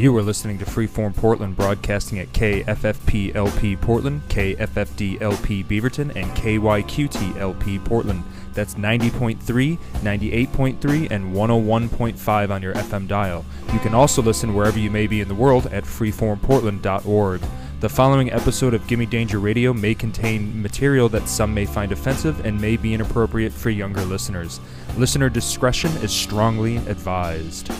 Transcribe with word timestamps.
You 0.00 0.16
are 0.16 0.22
listening 0.22 0.56
to 0.60 0.64
Freeform 0.64 1.14
Portland, 1.14 1.56
broadcasting 1.56 2.20
at 2.20 2.32
KFFPLP 2.32 3.82
Portland, 3.82 4.22
KFFDLP 4.30 5.66
Beaverton, 5.66 6.16
and 6.16 6.30
KYQTLP 6.38 7.84
Portland. 7.84 8.24
That's 8.54 8.76
90.3, 8.76 9.36
98.3, 9.36 11.10
and 11.10 11.34
101.5 11.34 12.50
on 12.50 12.62
your 12.62 12.72
FM 12.72 13.08
dial. 13.08 13.44
You 13.74 13.78
can 13.80 13.92
also 13.94 14.22
listen 14.22 14.54
wherever 14.54 14.78
you 14.78 14.90
may 14.90 15.06
be 15.06 15.20
in 15.20 15.28
the 15.28 15.34
world 15.34 15.66
at 15.66 15.84
freeformportland.org. 15.84 17.42
The 17.80 17.88
following 17.90 18.32
episode 18.32 18.72
of 18.72 18.86
Gimme 18.86 19.04
Danger 19.04 19.38
Radio 19.38 19.74
may 19.74 19.94
contain 19.94 20.62
material 20.62 21.10
that 21.10 21.28
some 21.28 21.52
may 21.52 21.66
find 21.66 21.92
offensive 21.92 22.46
and 22.46 22.58
may 22.58 22.78
be 22.78 22.94
inappropriate 22.94 23.52
for 23.52 23.68
younger 23.68 24.06
listeners. 24.06 24.60
Listener 24.96 25.28
discretion 25.28 25.90
is 25.98 26.10
strongly 26.10 26.78
advised. 26.78 27.70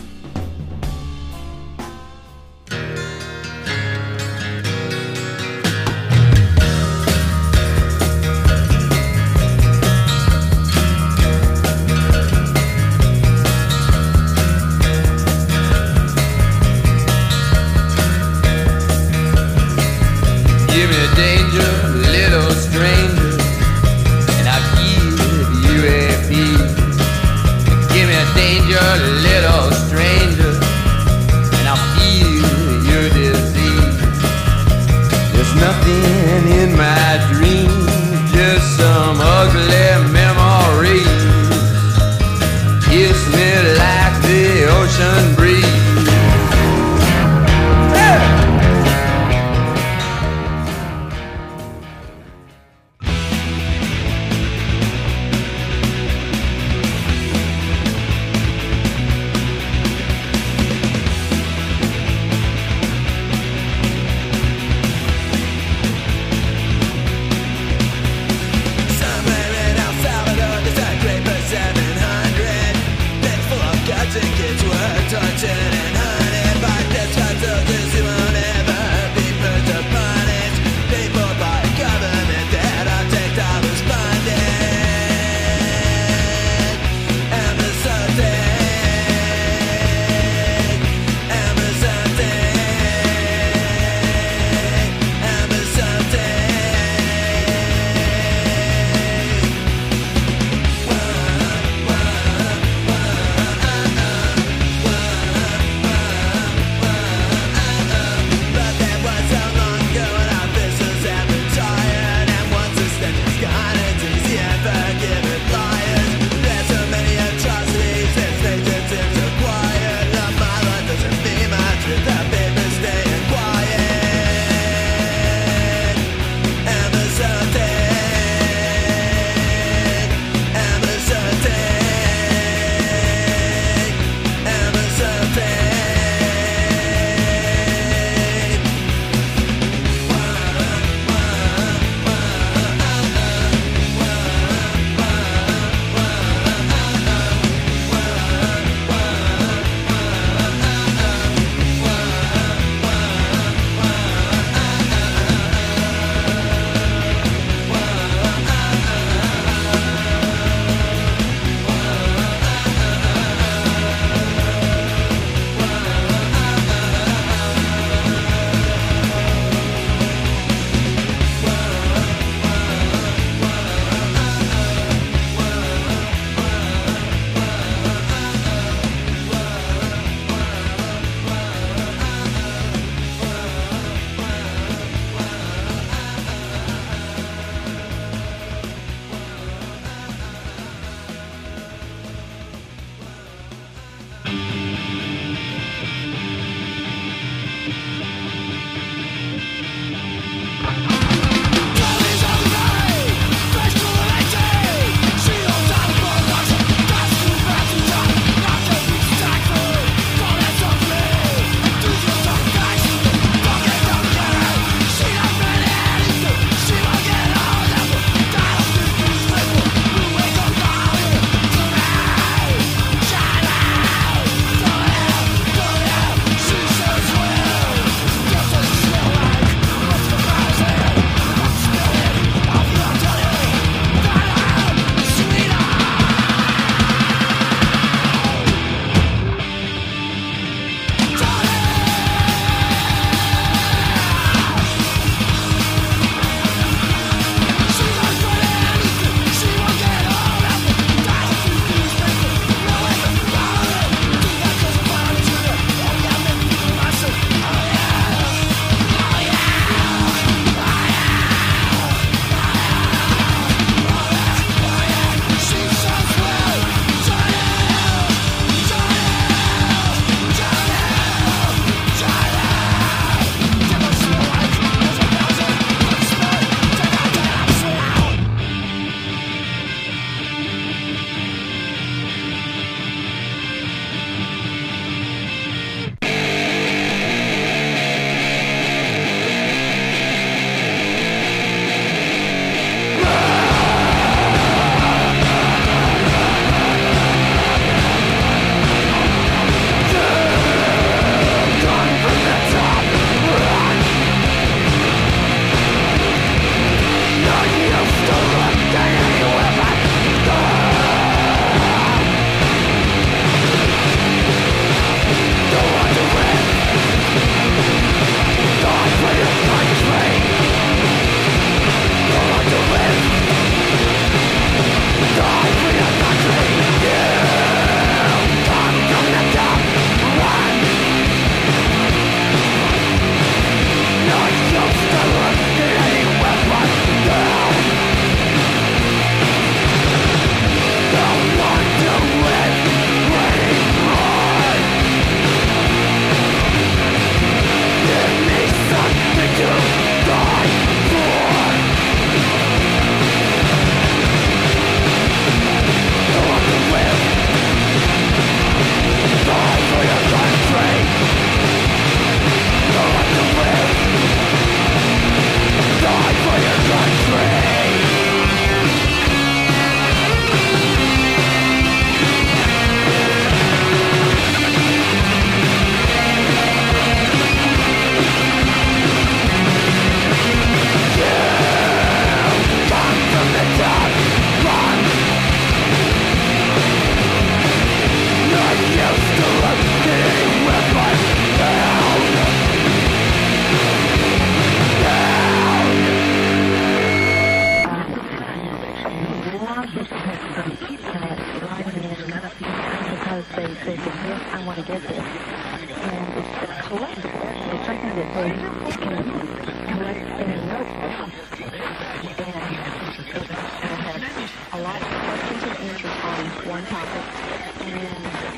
And 417.60 418.30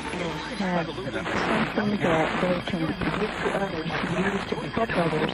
have 0.59 0.87
something 1.49 1.97
that 1.99 2.41
they 2.41 2.61
can 2.67 2.87
give 3.19 3.31
to 3.43 3.63
others 3.63 3.91
use 4.19 4.45
to 4.47 4.55
help 4.71 4.89
others. 4.97 5.31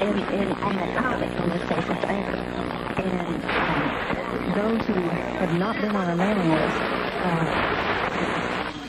And, 0.00 0.18
and 0.32 0.62
on 0.62 0.76
that 0.76 0.94
topic, 0.94 1.30
in 1.44 1.48
this 1.50 1.64
case, 1.68 1.84
it's 1.88 2.04
anger. 2.04 2.38
And 2.98 3.44
um, 3.68 4.54
those 4.54 4.84
who 4.86 5.08
have 5.08 5.52
not 5.52 5.80
been 5.80 5.94
on 5.96 6.08
a 6.08 6.16
mailing 6.16 6.52
list, 6.52 6.80
uh, 7.22 7.46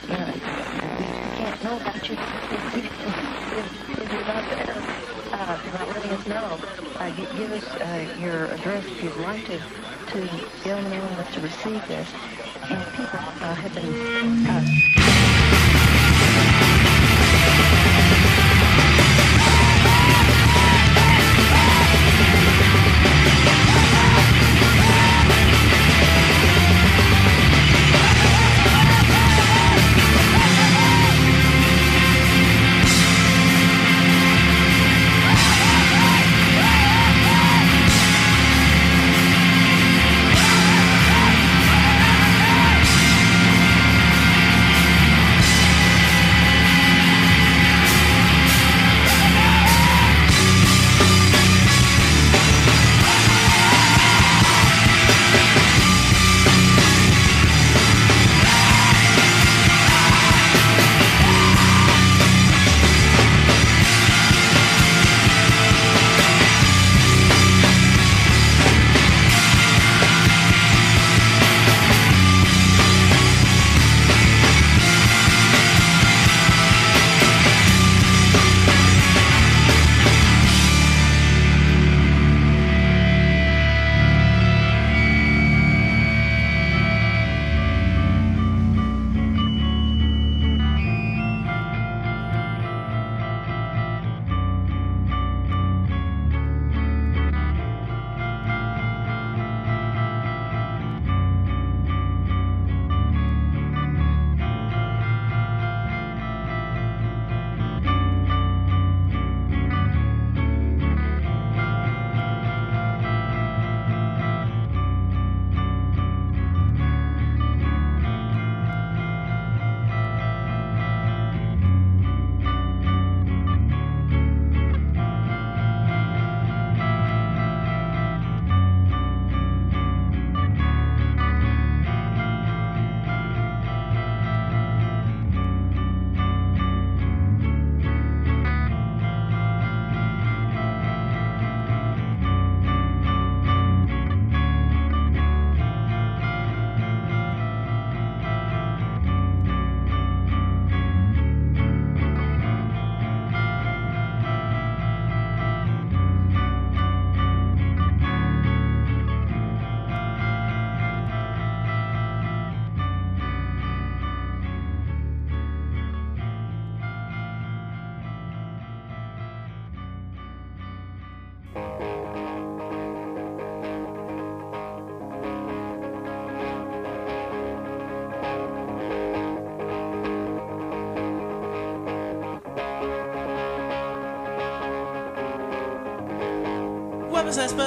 you 0.10 0.18
can't 1.38 1.64
know 1.64 1.78
about 1.78 2.10
you 2.10 2.18
if, 3.52 4.12
you're 4.12 4.26
not 4.26 4.50
there, 4.50 4.76
uh, 5.34 5.58
you're 5.64 5.74
not 5.74 5.90
letting 5.90 6.12
us 6.12 6.26
know. 6.28 6.60
Uh, 7.00 7.10
give 7.36 7.52
us 7.52 7.64
uh, 7.78 8.08
your 8.18 8.46
address 8.48 8.86
if 8.92 9.04
you'd 9.04 9.18
like 9.18 9.44
to, 9.46 9.60
to 10.08 10.28
get 10.64 10.74
on 10.74 10.84
the 10.84 10.90
mailing 10.90 11.16
list 11.18 11.34
to 11.34 11.42
receive 11.42 11.86
this. 11.88 12.14
And 12.72 12.86
people 12.94 13.20
uh, 13.42 13.56
have 13.56 13.74
been 13.74 14.46
uh, 14.46 14.62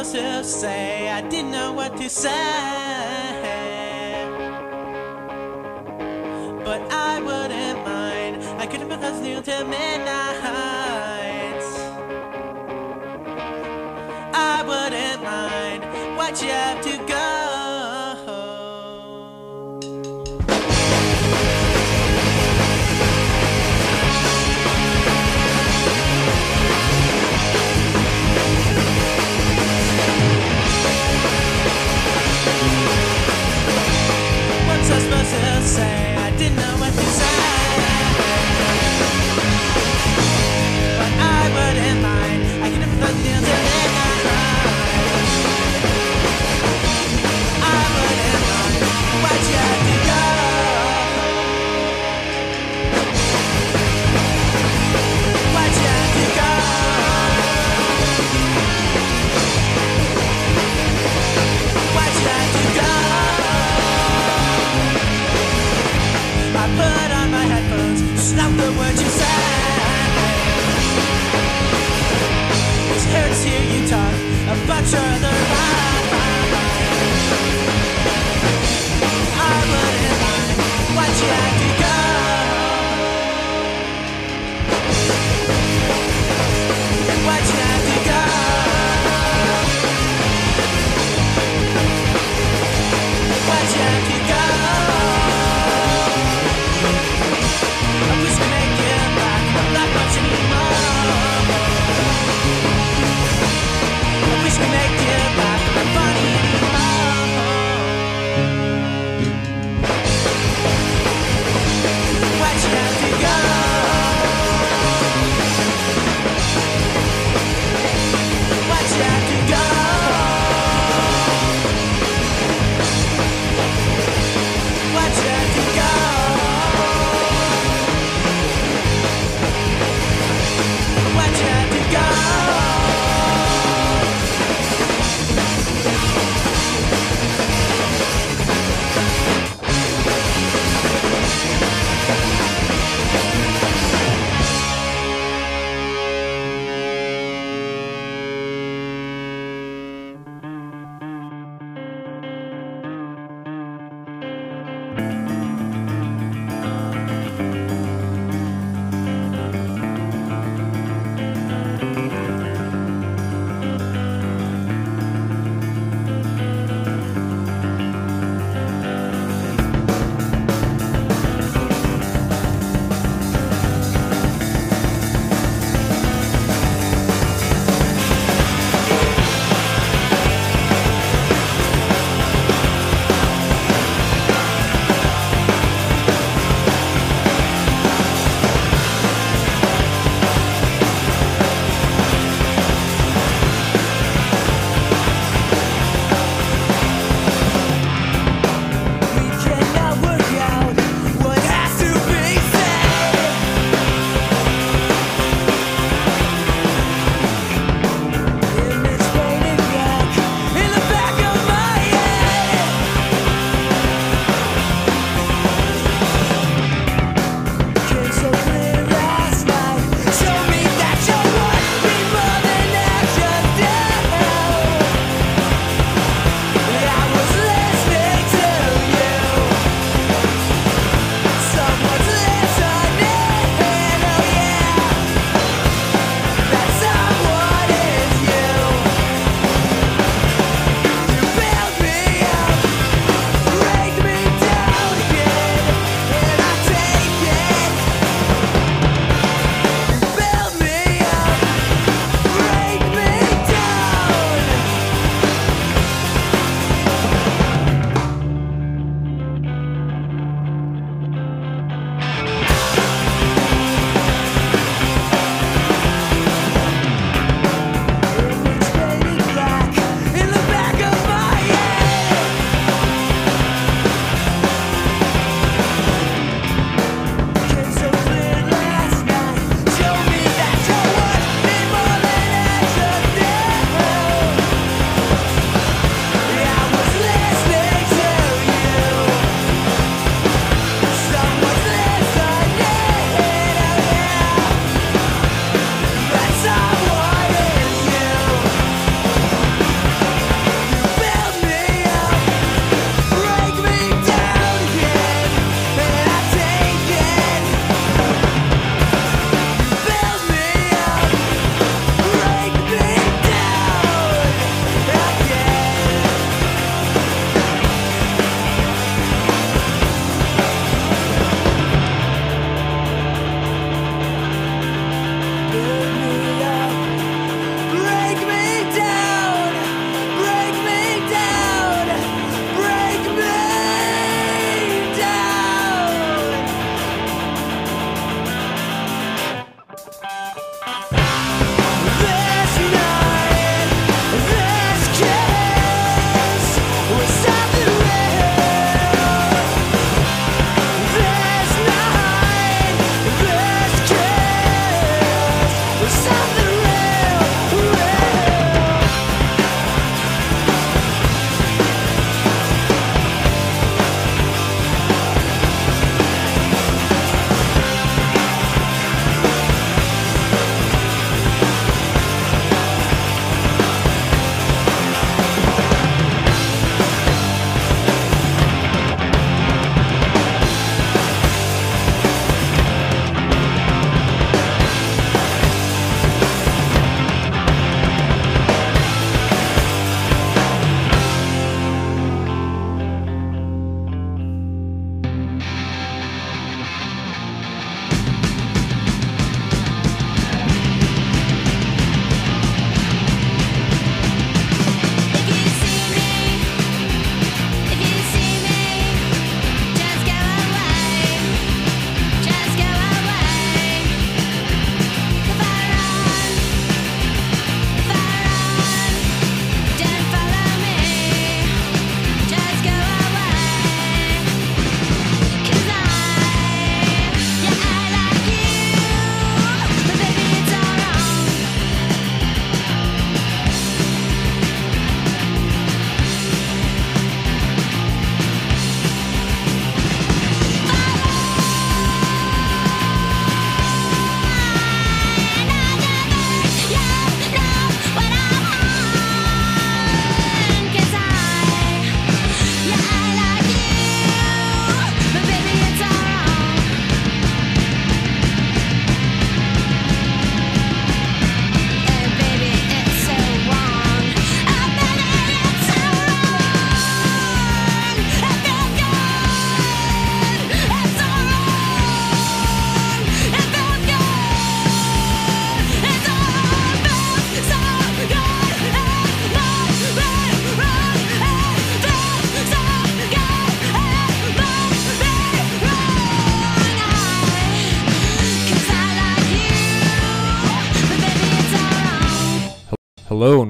was 0.03 0.13
to 0.15 0.43
say? 0.43 1.09
I 1.09 1.21
didn't 1.21 1.53
know 1.53 1.71
what 1.73 1.97
to 1.99 2.09
say. 2.11 2.29
But 6.65 6.81
I 6.91 7.21
wouldn't 7.21 7.85
mind. 7.87 8.43
I 8.61 8.67
couldn't 8.67 8.89
be 8.89 8.97
listening 8.97 9.41
till 9.45 9.65
midnight. 9.65 10.43
I 14.35 14.65
wouldn't 14.71 15.23
mind. 15.23 15.83
Why'd 16.17 16.41
you 16.43 16.49
have 16.49 16.83
to 16.83 16.92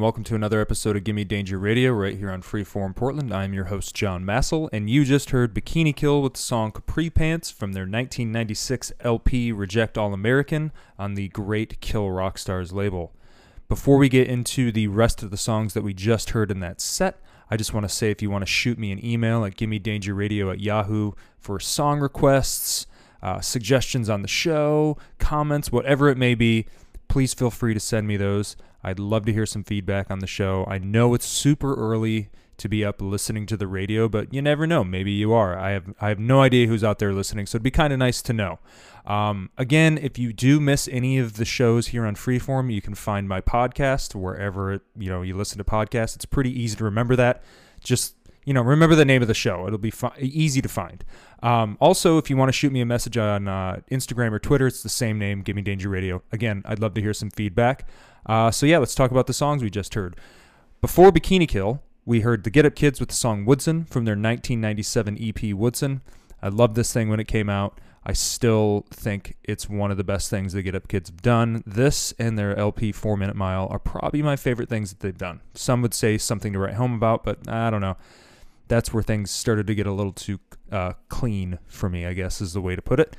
welcome 0.02 0.24
to 0.24 0.34
another 0.34 0.60
episode 0.60 0.96
of 0.96 1.04
Gimme 1.04 1.22
Danger 1.22 1.60
Radio 1.60 1.92
right 1.92 2.18
here 2.18 2.32
on 2.32 2.42
Freeform 2.42 2.96
Portland. 2.96 3.32
I'm 3.32 3.54
your 3.54 3.66
host 3.66 3.94
John 3.94 4.24
Massel, 4.24 4.68
and 4.72 4.90
you 4.90 5.04
just 5.04 5.30
heard 5.30 5.54
Bikini 5.54 5.94
Kill 5.94 6.22
with 6.22 6.32
the 6.32 6.40
song 6.40 6.72
Capri 6.72 7.08
Pants 7.08 7.52
from 7.52 7.72
their 7.72 7.84
1996 7.84 8.92
LP 8.98 9.52
Reject 9.52 9.96
All 9.96 10.12
American 10.12 10.72
on 10.98 11.14
the 11.14 11.28
Great 11.28 11.80
Kill 11.80 12.06
Rockstars 12.06 12.72
label. 12.72 13.12
Before 13.68 13.96
we 13.96 14.08
get 14.08 14.26
into 14.26 14.72
the 14.72 14.88
rest 14.88 15.22
of 15.22 15.30
the 15.30 15.36
songs 15.36 15.72
that 15.74 15.82
we 15.82 15.94
just 15.94 16.30
heard 16.30 16.50
in 16.50 16.58
that 16.58 16.80
set, 16.80 17.20
I 17.48 17.56
just 17.56 17.72
want 17.72 17.88
to 17.88 17.94
say 17.94 18.10
if 18.10 18.20
you 18.20 18.28
want 18.28 18.42
to 18.42 18.50
shoot 18.50 18.80
me 18.80 18.90
an 18.90 19.06
email 19.06 19.44
at 19.44 19.54
gimmedangerradio 19.54 20.52
at 20.52 20.58
yahoo 20.58 21.12
for 21.38 21.60
song 21.60 22.00
requests, 22.00 22.88
uh, 23.22 23.40
suggestions 23.40 24.10
on 24.10 24.22
the 24.22 24.28
show, 24.28 24.98
comments, 25.20 25.70
whatever 25.70 26.08
it 26.08 26.18
may 26.18 26.34
be, 26.34 26.66
please 27.06 27.32
feel 27.32 27.52
free 27.52 27.72
to 27.72 27.78
send 27.78 28.08
me 28.08 28.16
those. 28.16 28.56
I'd 28.82 28.98
love 28.98 29.24
to 29.26 29.32
hear 29.32 29.46
some 29.46 29.64
feedback 29.64 30.10
on 30.10 30.18
the 30.18 30.26
show. 30.26 30.64
I 30.68 30.78
know 30.78 31.14
it's 31.14 31.26
super 31.26 31.74
early 31.74 32.30
to 32.58 32.68
be 32.68 32.84
up 32.84 33.00
listening 33.00 33.46
to 33.46 33.56
the 33.56 33.66
radio, 33.66 34.08
but 34.08 34.32
you 34.32 34.40
never 34.42 34.66
know. 34.66 34.84
Maybe 34.84 35.10
you 35.10 35.32
are. 35.32 35.58
I 35.58 35.70
have 35.70 35.94
I 36.00 36.08
have 36.08 36.18
no 36.18 36.42
idea 36.42 36.66
who's 36.66 36.84
out 36.84 36.98
there 36.98 37.12
listening, 37.12 37.46
so 37.46 37.56
it'd 37.56 37.62
be 37.62 37.70
kind 37.70 37.92
of 37.92 37.98
nice 37.98 38.22
to 38.22 38.32
know. 38.32 38.58
Um, 39.04 39.50
again, 39.58 39.98
if 39.98 40.18
you 40.18 40.32
do 40.32 40.60
miss 40.60 40.86
any 40.88 41.18
of 41.18 41.34
the 41.34 41.44
shows 41.44 41.88
here 41.88 42.06
on 42.06 42.14
Freeform, 42.14 42.72
you 42.72 42.80
can 42.80 42.94
find 42.94 43.28
my 43.28 43.40
podcast 43.40 44.14
wherever 44.14 44.80
you 44.96 45.10
know 45.10 45.22
you 45.22 45.36
listen 45.36 45.58
to 45.58 45.64
podcasts. 45.64 46.14
It's 46.14 46.24
pretty 46.24 46.50
easy 46.58 46.76
to 46.76 46.84
remember 46.84 47.16
that. 47.16 47.42
Just 47.82 48.14
you 48.44 48.52
know, 48.52 48.62
remember 48.62 48.94
the 48.94 49.04
name 49.04 49.22
of 49.22 49.28
the 49.28 49.34
show. 49.34 49.66
It'll 49.66 49.78
be 49.78 49.90
fi- 49.90 50.16
easy 50.18 50.60
to 50.62 50.68
find. 50.68 51.04
Um, 51.42 51.76
also, 51.80 52.18
if 52.18 52.28
you 52.28 52.36
want 52.36 52.48
to 52.48 52.52
shoot 52.52 52.72
me 52.72 52.80
a 52.80 52.86
message 52.86 53.16
on 53.16 53.46
uh, 53.46 53.80
Instagram 53.90 54.32
or 54.32 54.38
Twitter, 54.38 54.66
it's 54.66 54.82
the 54.82 54.88
same 54.88 55.18
name, 55.18 55.42
Gimme 55.42 55.62
Danger 55.62 55.88
Radio. 55.88 56.22
Again, 56.32 56.62
I'd 56.64 56.80
love 56.80 56.94
to 56.94 57.00
hear 57.00 57.14
some 57.14 57.30
feedback. 57.30 57.86
Uh, 58.26 58.50
so 58.50 58.66
yeah, 58.66 58.78
let's 58.78 58.94
talk 58.94 59.10
about 59.10 59.26
the 59.26 59.32
songs 59.32 59.62
we 59.62 59.70
just 59.70 59.94
heard. 59.94 60.16
Before 60.80 61.10
Bikini 61.10 61.48
Kill, 61.48 61.82
we 62.04 62.20
heard 62.20 62.44
the 62.44 62.50
Get 62.50 62.66
Up 62.66 62.74
Kids 62.74 63.00
with 63.00 63.10
the 63.10 63.14
song 63.14 63.44
Woodson 63.44 63.84
from 63.84 64.04
their 64.04 64.14
1997 64.14 65.18
EP 65.20 65.54
Woodson. 65.54 66.02
I 66.42 66.48
loved 66.48 66.74
this 66.74 66.92
thing 66.92 67.08
when 67.08 67.20
it 67.20 67.28
came 67.28 67.48
out. 67.48 67.80
I 68.04 68.14
still 68.14 68.84
think 68.90 69.36
it's 69.44 69.68
one 69.68 69.92
of 69.92 69.96
the 69.96 70.02
best 70.02 70.28
things 70.28 70.52
the 70.52 70.62
Get 70.62 70.74
Up 70.74 70.88
Kids 70.88 71.08
have 71.08 71.22
done. 71.22 71.62
This 71.64 72.12
and 72.18 72.36
their 72.36 72.56
LP 72.56 72.90
Four 72.90 73.16
Minute 73.16 73.36
Mile 73.36 73.68
are 73.70 73.78
probably 73.78 74.22
my 74.22 74.34
favorite 74.34 74.68
things 74.68 74.90
that 74.90 75.00
they've 75.00 75.16
done. 75.16 75.40
Some 75.54 75.82
would 75.82 75.94
say 75.94 76.18
something 76.18 76.52
to 76.52 76.58
write 76.58 76.74
home 76.74 76.94
about, 76.94 77.22
but 77.22 77.48
I 77.48 77.70
don't 77.70 77.80
know. 77.80 77.96
That's 78.66 78.92
where 78.92 79.04
things 79.04 79.30
started 79.30 79.68
to 79.68 79.74
get 79.74 79.86
a 79.86 79.92
little 79.92 80.12
too 80.12 80.40
uh, 80.72 80.94
clean 81.08 81.60
for 81.68 81.88
me, 81.88 82.04
I 82.04 82.12
guess 82.12 82.40
is 82.40 82.54
the 82.54 82.60
way 82.60 82.74
to 82.74 82.82
put 82.82 82.98
it. 82.98 83.16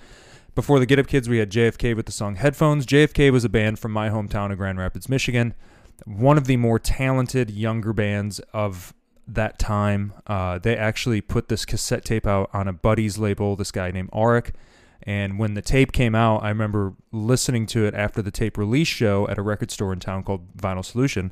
Before 0.55 0.79
the 0.79 0.85
Get 0.85 0.99
Up 0.99 1.07
Kids, 1.07 1.27
we 1.27 1.39
had 1.39 1.49
JFK 1.49 1.95
with 1.95 2.05
the 2.05 2.11
song 2.11 2.35
Headphones. 2.35 2.85
JFK 2.85 3.31
was 3.31 3.43
a 3.43 3.49
band 3.49 3.79
from 3.79 3.91
my 3.91 4.09
hometown 4.09 4.51
of 4.51 4.59
Grand 4.59 4.77
Rapids, 4.77 5.09
Michigan. 5.09 5.55
One 6.05 6.37
of 6.37 6.45
the 6.45 6.57
more 6.57 6.77
talented 6.77 7.49
younger 7.49 7.91
bands 7.91 8.39
of 8.53 8.93
that 9.27 9.57
time. 9.57 10.13
Uh, 10.27 10.59
they 10.59 10.77
actually 10.77 11.21
put 11.21 11.47
this 11.47 11.65
cassette 11.65 12.05
tape 12.05 12.27
out 12.27 12.51
on 12.53 12.67
a 12.67 12.73
buddy's 12.73 13.17
label, 13.17 13.55
this 13.55 13.71
guy 13.71 13.89
named 13.89 14.11
Auric. 14.13 14.51
And 15.01 15.39
when 15.39 15.55
the 15.55 15.61
tape 15.63 15.91
came 15.91 16.13
out, 16.13 16.43
I 16.43 16.49
remember 16.49 16.93
listening 17.11 17.65
to 17.67 17.85
it 17.85 17.95
after 17.95 18.21
the 18.21 18.31
tape 18.31 18.55
release 18.55 18.87
show 18.87 19.27
at 19.29 19.39
a 19.39 19.41
record 19.41 19.71
store 19.71 19.91
in 19.91 19.99
town 19.99 20.21
called 20.23 20.55
Vinyl 20.55 20.85
Solution 20.85 21.31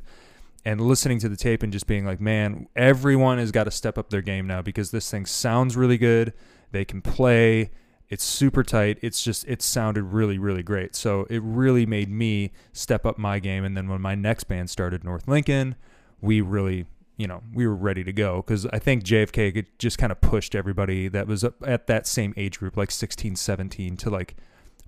and 0.64 0.80
listening 0.80 1.20
to 1.20 1.28
the 1.28 1.36
tape 1.36 1.62
and 1.62 1.72
just 1.72 1.86
being 1.86 2.04
like, 2.04 2.20
man, 2.20 2.66
everyone 2.74 3.38
has 3.38 3.52
got 3.52 3.64
to 3.64 3.70
step 3.70 3.98
up 3.98 4.10
their 4.10 4.20
game 4.20 4.48
now 4.48 4.62
because 4.62 4.90
this 4.90 5.08
thing 5.08 5.26
sounds 5.26 5.76
really 5.76 5.98
good. 5.98 6.32
They 6.72 6.84
can 6.84 7.02
play. 7.02 7.70
It's 8.12 8.24
super 8.24 8.62
tight. 8.62 8.98
It's 9.00 9.24
just, 9.24 9.48
it 9.48 9.62
sounded 9.62 10.02
really, 10.02 10.36
really 10.36 10.62
great. 10.62 10.94
So 10.94 11.26
it 11.30 11.40
really 11.42 11.86
made 11.86 12.10
me 12.10 12.52
step 12.74 13.06
up 13.06 13.16
my 13.16 13.38
game. 13.38 13.64
And 13.64 13.74
then 13.74 13.88
when 13.88 14.02
my 14.02 14.14
next 14.14 14.44
band 14.44 14.68
started, 14.68 15.02
North 15.02 15.26
Lincoln, 15.26 15.76
we 16.20 16.42
really, 16.42 16.84
you 17.16 17.26
know, 17.26 17.42
we 17.54 17.66
were 17.66 17.74
ready 17.74 18.04
to 18.04 18.12
go 18.12 18.42
because 18.42 18.66
I 18.66 18.78
think 18.78 19.02
JFK 19.02 19.64
just 19.78 19.96
kind 19.96 20.12
of 20.12 20.20
pushed 20.20 20.54
everybody 20.54 21.08
that 21.08 21.26
was 21.26 21.42
at 21.42 21.86
that 21.86 22.06
same 22.06 22.34
age 22.36 22.58
group, 22.58 22.76
like 22.76 22.90
16, 22.90 23.34
17, 23.34 23.96
to 23.96 24.10
like 24.10 24.36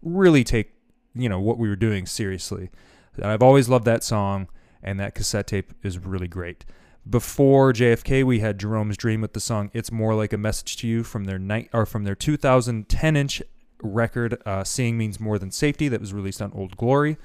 really 0.03 0.45
take, 0.45 0.75
you 1.15 1.31
know, 1.31 1.41
what 1.41 1.57
we 1.57 1.67
were 1.67 1.77
doing 1.77 2.05
seriously. 2.05 2.69
And 3.17 3.25
I've 3.25 3.43
always 3.43 3.71
loved 3.71 3.87
that 3.87 4.05
song 4.05 4.49
and 4.83 5.01
that 5.01 5.15
cassette 5.15 5.47
tape 5.47 5.73
is 5.83 5.99
really 5.99 6.29
great. 6.29 6.67
Before 7.09 7.73
JFK, 7.73 8.25
we 8.25 8.41
had 8.41 8.59
Jerome's 8.59 8.97
Dream 8.97 9.21
with 9.21 9.35
the 9.35 9.41
song 9.41 9.71
"It's 9.75 9.93
More 9.93 10.15
Like 10.15 10.33
a 10.33 10.39
Message 10.39 10.77
to 10.79 10.89
You" 10.89 11.05
from 11.05 11.25
their 11.25 11.39
night 11.39 11.69
or 11.75 11.85
from 11.85 12.05
their 12.05 12.15
2010 12.15 13.17
inch 13.17 13.43
record 13.83 14.41
uh, 14.47 14.65
"Seeing 14.65 14.97
Means 14.97 15.21
More 15.21 15.39
Than 15.39 15.51
Safety" 15.51 15.89
that 15.89 16.01
was 16.01 16.15
released 16.15 16.41
on 16.41 16.51
Old 16.55 16.79
Glory. 16.79 17.19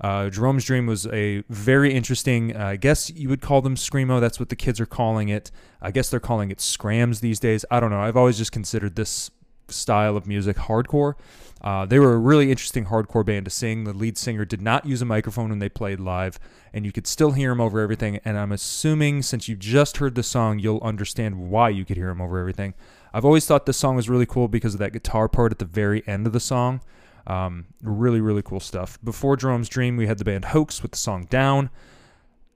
Uh, 0.00 0.30
Jerome's 0.30 0.64
Dream 0.64 0.86
was 0.86 1.08
a 1.08 1.42
very 1.48 1.92
interesting. 1.92 2.56
Uh, 2.56 2.66
I 2.66 2.76
guess 2.76 3.10
you 3.10 3.28
would 3.28 3.40
call 3.40 3.60
them 3.60 3.74
screamo. 3.74 4.20
That's 4.20 4.38
what 4.38 4.50
the 4.50 4.56
kids 4.56 4.78
are 4.78 4.86
calling 4.86 5.28
it. 5.28 5.50
I 5.82 5.90
guess 5.90 6.10
they're 6.10 6.20
calling 6.20 6.52
it 6.52 6.58
skramz 6.58 7.18
these 7.18 7.40
days. 7.40 7.64
I 7.72 7.80
don't 7.80 7.90
know. 7.90 8.00
I've 8.00 8.16
always 8.16 8.38
just 8.38 8.52
considered 8.52 8.94
this 8.94 9.32
style 9.66 10.16
of 10.16 10.28
music 10.28 10.56
hardcore. 10.56 11.14
Uh, 11.60 11.84
they 11.84 11.98
were 11.98 12.14
a 12.14 12.18
really 12.18 12.50
interesting 12.50 12.86
hardcore 12.86 13.24
band 13.24 13.44
to 13.44 13.50
sing. 13.50 13.84
The 13.84 13.92
lead 13.92 14.16
singer 14.16 14.44
did 14.44 14.62
not 14.62 14.86
use 14.86 15.02
a 15.02 15.04
microphone 15.04 15.50
when 15.50 15.58
they 15.58 15.68
played 15.68 15.98
live, 15.98 16.38
and 16.72 16.86
you 16.86 16.92
could 16.92 17.06
still 17.06 17.32
hear 17.32 17.52
him 17.52 17.60
over 17.60 17.80
everything. 17.80 18.20
And 18.24 18.38
I'm 18.38 18.52
assuming 18.52 19.22
since 19.22 19.48
you 19.48 19.56
just 19.56 19.96
heard 19.96 20.14
the 20.14 20.22
song, 20.22 20.58
you'll 20.58 20.80
understand 20.82 21.50
why 21.50 21.70
you 21.70 21.84
could 21.84 21.96
hear 21.96 22.10
him 22.10 22.20
over 22.20 22.38
everything. 22.38 22.74
I've 23.12 23.24
always 23.24 23.46
thought 23.46 23.66
this 23.66 23.76
song 23.76 23.96
was 23.96 24.08
really 24.08 24.26
cool 24.26 24.48
because 24.48 24.74
of 24.74 24.80
that 24.80 24.92
guitar 24.92 25.28
part 25.28 25.50
at 25.50 25.58
the 25.58 25.64
very 25.64 26.06
end 26.06 26.26
of 26.26 26.32
the 26.32 26.40
song. 26.40 26.80
Um, 27.26 27.66
really, 27.82 28.20
really 28.20 28.42
cool 28.42 28.60
stuff. 28.60 28.98
Before 29.02 29.36
Jerome's 29.36 29.68
Dream, 29.68 29.96
we 29.96 30.06
had 30.06 30.18
the 30.18 30.24
band 30.24 30.46
Hoax 30.46 30.82
with 30.82 30.92
the 30.92 30.98
song 30.98 31.24
Down. 31.24 31.70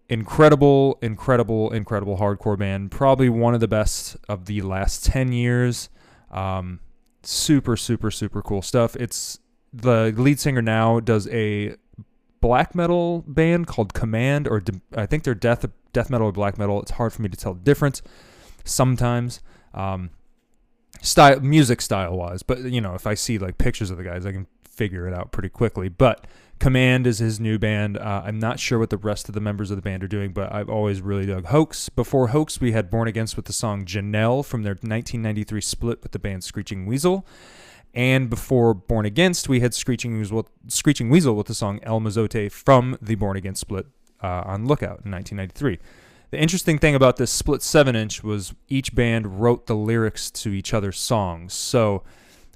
Incredible, 0.09 0.99
incredible, 1.03 1.71
incredible 1.73 2.19
hardcore 2.19 2.59
band. 2.59 2.91
Probably 2.91 3.29
one 3.29 3.55
of 3.55 3.61
the 3.61 3.69
best 3.69 4.17
of 4.29 4.47
the 4.47 4.63
last 4.63 5.05
10 5.05 5.33
years. 5.33 5.89
Um, 6.31 6.81
super, 7.23 7.77
super, 7.77 8.11
super 8.11 8.43
cool 8.43 8.63
stuff. 8.63 8.97
It's 8.97 9.39
the 9.73 10.13
lead 10.17 10.39
singer 10.41 10.63
now 10.63 11.01
does 11.01 11.29
a 11.29 11.77
black 12.41 12.75
metal 12.75 13.25
band 13.27 13.67
called 13.67 13.95
Command, 13.95 14.49
or 14.49 14.61
de- 14.61 14.81
I 14.97 15.07
think 15.07 15.25
they're 15.25 15.35
death 15.35 15.65
death 15.93 16.11
metal 16.11 16.29
or 16.29 16.33
black 16.33 16.59
metal. 16.59 16.81
It's 16.83 16.93
hard 16.93 17.13
for 17.13 17.23
me 17.23 17.29
to 17.29 17.37
tell 17.37 17.55
the 17.55 17.61
difference 17.61 18.03
sometimes. 18.65 19.41
Um, 19.75 20.11
style 21.01 21.41
music 21.41 21.81
style 21.81 22.17
wise 22.17 22.43
but 22.43 22.61
you 22.61 22.81
know 22.81 22.95
if 22.95 23.07
i 23.07 23.15
see 23.15 23.39
like 23.39 23.59
pictures 23.59 23.91
of 23.91 23.97
the 23.97 24.05
guys 24.05 24.25
i 24.27 24.31
can 24.31 24.47
figure 24.75 25.07
it 25.07 25.15
out 25.15 25.33
pretty 25.33 25.49
quickly 25.49 25.89
but 25.89 26.27
command 26.59 27.07
is 27.07 27.19
his 27.19 27.39
new 27.39 27.59
band 27.59 27.99
uh, 27.99 28.23
i'm 28.25 28.39
not 28.39 28.59
sure 28.59 28.79
what 28.79 28.91
the 28.91 28.97
rest 28.97 29.29
of 29.29 29.35
the 29.35 29.41
members 29.41 29.71
of 29.71 29.77
the 29.77 29.83
band 29.83 30.03
are 30.03 30.09
doing 30.09 30.33
but 30.33 30.53
i've 30.53 30.69
always 30.69 31.01
really 31.01 31.27
dug 31.27 31.47
hoax 31.47 31.89
before 31.89 32.29
hoax 32.29 32.61
we 32.61 32.73
had 32.73 32.91
born 32.91 33.09
against 33.09 33.37
with 33.37 33.47
the 33.47 33.53
song 33.53 33.85
janelle 33.85 34.45
from 34.45 34.63
their 34.63 34.73
1993 34.73 35.61
split 35.61 36.03
with 36.03 36.13
the 36.13 36.19
band 36.19 36.43
screeching 36.43 36.87
weasel 36.87 37.27
and 37.95 38.31
before 38.31 38.73
Born 38.73 39.05
Against, 39.05 39.49
we 39.49 39.61
had 39.61 39.75
Screeching 39.75 40.17
Weasel, 40.19 40.49
Screeching 40.69 41.11
Weasel 41.11 41.35
with 41.35 41.47
the 41.47 41.55
song 41.55 41.79
El 41.83 42.01
Mozote 42.01 42.51
from 42.51 42.97
the 43.03 43.17
Born 43.17 43.37
Against 43.37 43.61
split 43.61 43.87
uh, 44.23 44.43
on 44.47 44.67
Lookout 44.67 45.03
in 45.05 45.11
1993. 45.11 45.79
The 46.31 46.41
interesting 46.41 46.79
thing 46.79 46.95
about 46.95 47.17
this 47.17 47.31
split 47.31 47.61
7 47.63 47.95
inch 47.95 48.25
was 48.25 48.55
each 48.69 48.95
band 48.95 49.41
wrote 49.43 49.67
the 49.67 49.77
lyrics 49.77 50.31
to 50.31 50.51
each 50.51 50.73
other's 50.73 50.99
songs. 50.99 51.53
So 51.53 52.03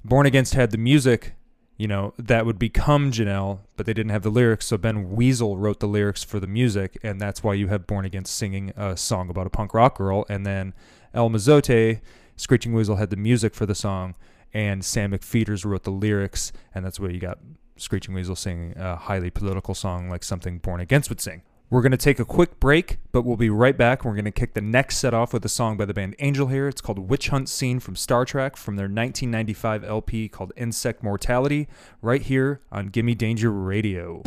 Born 0.03 0.25
Against 0.25 0.55
had 0.55 0.71
the 0.71 0.79
music, 0.79 1.33
you 1.77 1.87
know, 1.87 2.13
that 2.17 2.45
would 2.45 2.57
become 2.57 3.11
Janelle, 3.11 3.59
but 3.75 3.85
they 3.85 3.93
didn't 3.93 4.11
have 4.11 4.23
the 4.23 4.31
lyrics. 4.31 4.65
So 4.65 4.77
Ben 4.77 5.11
Weasel 5.11 5.57
wrote 5.57 5.79
the 5.79 5.87
lyrics 5.87 6.23
for 6.23 6.39
the 6.39 6.47
music, 6.47 6.97
and 7.03 7.21
that's 7.21 7.43
why 7.43 7.53
you 7.53 7.67
have 7.67 7.85
Born 7.85 8.03
Against 8.03 8.35
singing 8.35 8.73
a 8.75 8.97
song 8.97 9.29
about 9.29 9.45
a 9.45 9.51
punk 9.51 9.73
rock 9.75 9.97
girl. 9.97 10.25
And 10.27 10.45
then 10.45 10.73
El 11.13 11.29
Mozote, 11.29 12.01
Screeching 12.35 12.73
Weasel 12.73 12.95
had 12.95 13.11
the 13.11 13.15
music 13.15 13.53
for 13.53 13.67
the 13.67 13.75
song, 13.75 14.15
and 14.53 14.83
Sam 14.83 15.11
McPheeters 15.11 15.65
wrote 15.65 15.83
the 15.83 15.91
lyrics, 15.91 16.51
and 16.73 16.83
that's 16.83 16.99
where 16.99 17.11
you 17.11 17.19
got 17.19 17.37
Screeching 17.75 18.15
Weasel 18.15 18.35
singing 18.35 18.73
a 18.75 18.95
highly 18.95 19.29
political 19.29 19.75
song 19.75 20.09
like 20.09 20.23
something 20.23 20.57
Born 20.57 20.79
Against 20.79 21.09
would 21.09 21.21
sing. 21.21 21.43
We're 21.69 21.81
going 21.81 21.91
to 21.91 21.97
take 21.97 22.17
a 22.17 22.23
quick 22.23 22.61
break, 22.61 22.97
but 23.11 23.23
we'll 23.23 23.35
be 23.35 23.49
right 23.49 23.77
back. 23.77 24.05
We're 24.05 24.13
going 24.13 24.23
to 24.23 24.31
kick 24.31 24.53
the 24.53 24.61
next 24.61 24.99
set 24.99 25.13
off 25.13 25.33
with 25.33 25.43
a 25.43 25.49
song 25.49 25.75
by 25.75 25.83
the 25.83 25.93
band 25.93 26.15
Angel 26.19 26.47
Hair. 26.47 26.69
It's 26.69 26.79
called 26.79 26.97
Witch 27.09 27.27
Hunt 27.27 27.49
Scene 27.49 27.81
from 27.81 27.97
Star 27.97 28.23
Trek 28.23 28.55
from 28.55 28.77
their 28.77 28.85
1995 28.85 29.83
LP 29.83 30.29
called 30.29 30.53
Insect 30.55 31.03
Mortality, 31.03 31.67
right 32.01 32.21
here 32.21 32.61
on 32.71 32.87
Gimme 32.87 33.15
Danger 33.15 33.51
Radio. 33.51 34.23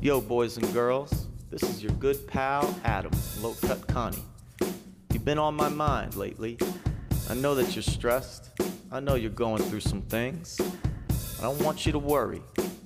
Yo, 0.00 0.18
boys 0.18 0.56
and 0.56 0.72
girls, 0.72 1.26
this 1.50 1.62
is 1.62 1.82
your 1.82 1.92
good 1.92 2.26
pal 2.26 2.74
Adam, 2.84 3.12
Low 3.42 3.54
Cut 3.60 3.86
Connie. 3.86 4.24
You've 5.12 5.26
been 5.26 5.38
on 5.38 5.54
my 5.54 5.68
mind 5.68 6.16
lately. 6.16 6.56
I 7.28 7.34
know 7.34 7.54
that 7.54 7.76
you're 7.76 7.82
stressed. 7.82 8.58
I 8.90 9.00
know 9.00 9.16
you're 9.16 9.30
going 9.30 9.62
through 9.64 9.80
some 9.80 10.00
things. 10.00 10.58
I 11.38 11.42
don't 11.42 11.60
want 11.60 11.84
you 11.84 11.92
to 11.92 11.98
worry. 11.98 12.40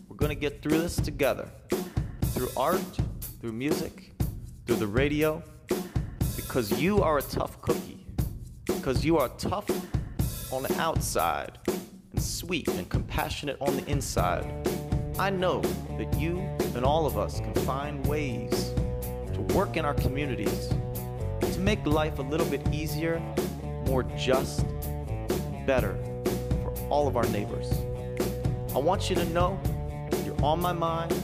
We're 0.09 0.17
gonna 0.17 0.35
get 0.35 0.61
through 0.61 0.81
this 0.81 0.97
together. 0.97 1.49
Through 2.33 2.49
art, 2.57 2.83
through 3.41 3.53
music, 3.53 4.13
through 4.67 4.77
the 4.77 4.87
radio. 4.87 5.43
Because 6.37 6.81
you 6.81 7.03
are 7.03 7.19
a 7.19 7.23
tough 7.23 7.61
cookie. 7.63 8.05
Because 8.67 9.05
you 9.05 9.17
are 9.17 9.29
tough 9.31 9.69
on 10.53 10.63
the 10.63 10.75
outside 10.79 11.59
and 11.67 12.23
sweet 12.23 12.69
and 12.69 12.89
compassionate 12.91 13.57
on 13.61 13.77
the 13.77 13.87
inside. 13.87 14.45
I 15.19 15.31
know 15.31 15.63
that 15.97 16.13
you 16.19 16.39
and 16.75 16.85
all 16.85 17.07
of 17.07 17.17
us 17.17 17.41
can 17.41 17.55
find 17.55 18.07
ways 18.07 18.73
to 19.33 19.41
work 19.55 19.77
in 19.77 19.85
our 19.85 19.95
communities 19.95 20.69
to 21.41 21.61
make 21.61 21.85
life 21.87 22.19
a 22.19 22.23
little 22.23 22.47
bit 22.47 22.67
easier, 22.73 23.21
more 23.87 24.03
just, 24.17 24.67
better 25.67 25.97
for 26.63 26.75
all 26.91 27.09
of 27.09 27.17
our 27.17 27.27
neighbors. 27.29 27.73
I 28.75 28.79
want 28.79 29.09
you 29.09 29.17
to 29.17 29.25
know 29.27 29.59
you're 30.25 30.43
on 30.45 30.61
my 30.61 30.73
mind. 30.73 31.15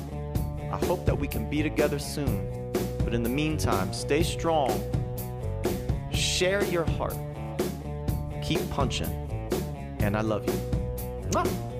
I 0.73 0.79
hope 0.85 1.07
that 1.07 1.19
we 1.19 1.29
can 1.29 1.49
be 1.49 1.63
together 1.63 1.99
soon. 1.99 2.73
But 3.05 3.15
in 3.15 3.23
the 3.23 3.29
meantime, 3.29 3.93
stay 3.93 4.23
strong. 4.23 4.83
Share 6.11 6.65
your 6.65 6.85
heart. 6.85 7.17
Keep 8.43 8.69
punching. 8.71 9.11
And 10.01 10.17
I 10.17 10.21
love 10.21 10.47
you. 10.47 10.53
Mwah! 11.31 11.76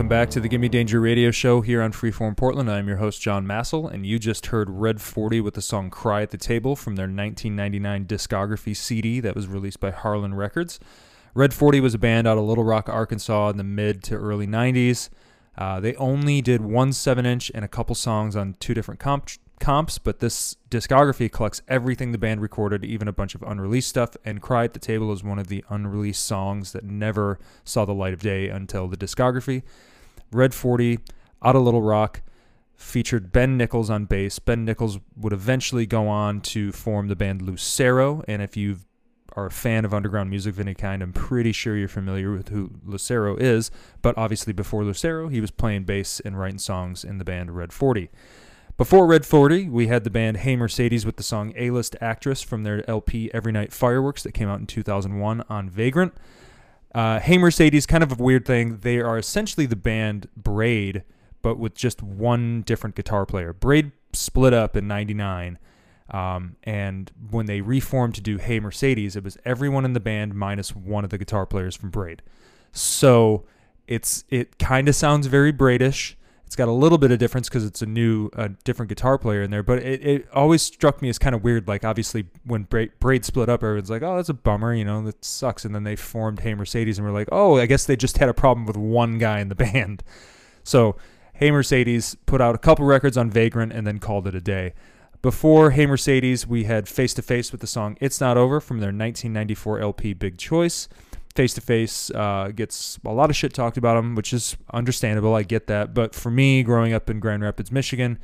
Welcome 0.00 0.08
back 0.08 0.30
to 0.30 0.40
the 0.40 0.48
Gimme 0.48 0.70
Danger 0.70 0.98
radio 0.98 1.30
show 1.30 1.60
here 1.60 1.82
on 1.82 1.92
Freeform 1.92 2.34
Portland. 2.34 2.70
I'm 2.70 2.88
your 2.88 2.96
host, 2.96 3.20
John 3.20 3.46
Massel, 3.46 3.86
and 3.86 4.06
you 4.06 4.18
just 4.18 4.46
heard 4.46 4.70
Red 4.70 4.98
40 4.98 5.42
with 5.42 5.52
the 5.52 5.60
song 5.60 5.90
Cry 5.90 6.22
at 6.22 6.30
the 6.30 6.38
Table 6.38 6.74
from 6.74 6.96
their 6.96 7.04
1999 7.04 8.06
discography 8.06 8.74
CD 8.74 9.20
that 9.20 9.34
was 9.34 9.46
released 9.46 9.78
by 9.78 9.90
Harlan 9.90 10.32
Records. 10.32 10.80
Red 11.34 11.52
40 11.52 11.80
was 11.80 11.92
a 11.92 11.98
band 11.98 12.26
out 12.26 12.38
of 12.38 12.44
Little 12.44 12.64
Rock, 12.64 12.88
Arkansas 12.88 13.50
in 13.50 13.58
the 13.58 13.62
mid 13.62 14.02
to 14.04 14.14
early 14.14 14.46
90s. 14.46 15.10
Uh, 15.58 15.80
they 15.80 15.94
only 15.96 16.40
did 16.40 16.62
one 16.62 16.94
7 16.94 17.26
inch 17.26 17.52
and 17.54 17.62
a 17.62 17.68
couple 17.68 17.94
songs 17.94 18.34
on 18.34 18.56
two 18.58 18.72
different 18.72 19.00
comp- 19.00 19.28
comps, 19.60 19.98
but 19.98 20.20
this 20.20 20.56
discography 20.70 21.30
collects 21.30 21.60
everything 21.68 22.12
the 22.12 22.18
band 22.18 22.40
recorded, 22.40 22.86
even 22.86 23.06
a 23.06 23.12
bunch 23.12 23.34
of 23.34 23.42
unreleased 23.42 23.90
stuff. 23.90 24.16
And 24.24 24.40
Cry 24.40 24.64
at 24.64 24.72
the 24.72 24.78
Table 24.78 25.12
is 25.12 25.22
one 25.22 25.38
of 25.38 25.48
the 25.48 25.62
unreleased 25.68 26.24
songs 26.24 26.72
that 26.72 26.84
never 26.84 27.38
saw 27.64 27.84
the 27.84 27.92
light 27.92 28.14
of 28.14 28.20
day 28.20 28.48
until 28.48 28.88
the 28.88 28.96
discography. 28.96 29.62
Red 30.32 30.54
40, 30.54 30.98
out 31.42 31.56
of 31.56 31.62
Little 31.62 31.82
Rock, 31.82 32.22
featured 32.74 33.32
Ben 33.32 33.56
Nichols 33.56 33.90
on 33.90 34.04
bass. 34.06 34.38
Ben 34.38 34.64
Nichols 34.64 34.98
would 35.16 35.32
eventually 35.32 35.86
go 35.86 36.08
on 36.08 36.40
to 36.40 36.72
form 36.72 37.08
the 37.08 37.16
band 37.16 37.42
Lucero, 37.42 38.22
and 38.26 38.40
if 38.42 38.56
you 38.56 38.78
are 39.36 39.46
a 39.46 39.50
fan 39.50 39.84
of 39.84 39.94
underground 39.94 40.30
music 40.30 40.54
of 40.54 40.60
any 40.60 40.74
kind, 40.74 41.02
I'm 41.02 41.12
pretty 41.12 41.52
sure 41.52 41.76
you're 41.76 41.88
familiar 41.88 42.32
with 42.32 42.48
who 42.48 42.70
Lucero 42.84 43.36
is. 43.36 43.70
But 44.02 44.16
obviously, 44.18 44.52
before 44.52 44.84
Lucero, 44.84 45.28
he 45.28 45.40
was 45.40 45.50
playing 45.50 45.84
bass 45.84 46.20
and 46.20 46.38
writing 46.38 46.58
songs 46.58 47.04
in 47.04 47.18
the 47.18 47.24
band 47.24 47.56
Red 47.56 47.72
40. 47.72 48.10
Before 48.76 49.06
Red 49.06 49.26
40, 49.26 49.68
we 49.68 49.88
had 49.88 50.04
the 50.04 50.10
band 50.10 50.38
Hey 50.38 50.56
Mercedes 50.56 51.04
with 51.04 51.16
the 51.16 51.22
song 51.22 51.52
A 51.54 51.70
List 51.70 51.96
Actress 52.00 52.40
from 52.40 52.62
their 52.62 52.88
LP 52.88 53.30
Every 53.34 53.52
Night 53.52 53.72
Fireworks 53.72 54.22
that 54.22 54.32
came 54.32 54.48
out 54.48 54.58
in 54.58 54.66
2001 54.66 55.44
on 55.50 55.68
Vagrant. 55.68 56.14
Uh, 56.94 57.20
hey 57.20 57.38
Mercedes, 57.38 57.86
kind 57.86 58.02
of 58.02 58.18
a 58.18 58.22
weird 58.22 58.44
thing. 58.44 58.78
They 58.78 58.98
are 58.98 59.18
essentially 59.18 59.66
the 59.66 59.76
band 59.76 60.28
Braid, 60.36 61.04
but 61.42 61.58
with 61.58 61.74
just 61.74 62.02
one 62.02 62.62
different 62.62 62.96
guitar 62.96 63.26
player. 63.26 63.52
Braid 63.52 63.92
split 64.12 64.52
up 64.52 64.76
in 64.76 64.88
99. 64.88 65.58
Um, 66.10 66.56
and 66.64 67.12
when 67.30 67.46
they 67.46 67.60
reformed 67.60 68.16
to 68.16 68.20
do 68.20 68.36
Hey 68.38 68.58
Mercedes, 68.58 69.14
it 69.14 69.22
was 69.22 69.38
everyone 69.44 69.84
in 69.84 69.92
the 69.92 70.00
band 70.00 70.34
minus 70.34 70.74
one 70.74 71.04
of 71.04 71.10
the 71.10 71.18
guitar 71.18 71.46
players 71.46 71.76
from 71.76 71.90
Braid. 71.90 72.22
So 72.72 73.44
it's 73.86 74.24
it 74.28 74.58
kind 74.58 74.88
of 74.88 74.96
sounds 74.96 75.28
very 75.28 75.52
Braidish. 75.52 76.16
It's 76.50 76.56
got 76.56 76.66
a 76.66 76.72
little 76.72 76.98
bit 76.98 77.12
of 77.12 77.20
difference 77.20 77.48
because 77.48 77.64
it's 77.64 77.80
a 77.80 77.86
new, 77.86 78.28
uh, 78.34 78.48
different 78.64 78.88
guitar 78.88 79.18
player 79.18 79.40
in 79.40 79.52
there. 79.52 79.62
But 79.62 79.84
it, 79.84 80.04
it 80.04 80.28
always 80.32 80.62
struck 80.62 81.00
me 81.00 81.08
as 81.08 81.16
kind 81.16 81.32
of 81.32 81.44
weird. 81.44 81.68
Like 81.68 81.84
obviously 81.84 82.26
when 82.42 82.64
Braid, 82.64 82.90
Braid 82.98 83.24
split 83.24 83.48
up, 83.48 83.62
everyone's 83.62 83.88
like, 83.88 84.02
"Oh, 84.02 84.16
that's 84.16 84.30
a 84.30 84.34
bummer," 84.34 84.74
you 84.74 84.84
know, 84.84 85.00
that 85.02 85.24
sucks. 85.24 85.64
And 85.64 85.72
then 85.72 85.84
they 85.84 85.94
formed 85.94 86.40
Hey 86.40 86.54
Mercedes, 86.54 86.98
and 86.98 87.06
we're 87.06 87.14
like, 87.14 87.28
"Oh, 87.30 87.58
I 87.58 87.66
guess 87.66 87.84
they 87.84 87.94
just 87.94 88.18
had 88.18 88.28
a 88.28 88.34
problem 88.34 88.66
with 88.66 88.76
one 88.76 89.16
guy 89.18 89.38
in 89.38 89.48
the 89.48 89.54
band." 89.54 90.02
So 90.64 90.96
Hey 91.34 91.52
Mercedes 91.52 92.16
put 92.26 92.40
out 92.40 92.56
a 92.56 92.58
couple 92.58 92.84
records 92.84 93.16
on 93.16 93.30
Vagrant 93.30 93.72
and 93.72 93.86
then 93.86 94.00
called 94.00 94.26
it 94.26 94.34
a 94.34 94.40
day. 94.40 94.74
Before 95.22 95.70
Hey 95.70 95.86
Mercedes, 95.86 96.48
we 96.48 96.64
had 96.64 96.88
Face 96.88 97.14
to 97.14 97.22
Face 97.22 97.52
with 97.52 97.60
the 97.60 97.68
song 97.68 97.96
It's 98.00 98.20
Not 98.20 98.36
Over 98.36 98.58
from 98.58 98.80
their 98.80 98.88
1994 98.88 99.78
LP 99.78 100.14
Big 100.14 100.36
Choice. 100.36 100.88
Face 101.34 101.54
to 101.54 101.60
Face 101.60 102.10
gets 102.10 102.98
a 103.04 103.12
lot 103.12 103.30
of 103.30 103.36
shit 103.36 103.54
talked 103.54 103.76
about 103.76 103.94
them, 103.94 104.14
which 104.14 104.32
is 104.32 104.56
understandable. 104.72 105.34
I 105.34 105.42
get 105.42 105.66
that. 105.68 105.94
But 105.94 106.14
for 106.14 106.30
me, 106.30 106.62
growing 106.62 106.92
up 106.92 107.08
in 107.08 107.20
Grand 107.20 107.42
Rapids, 107.42 107.70
Michigan, 107.70 108.18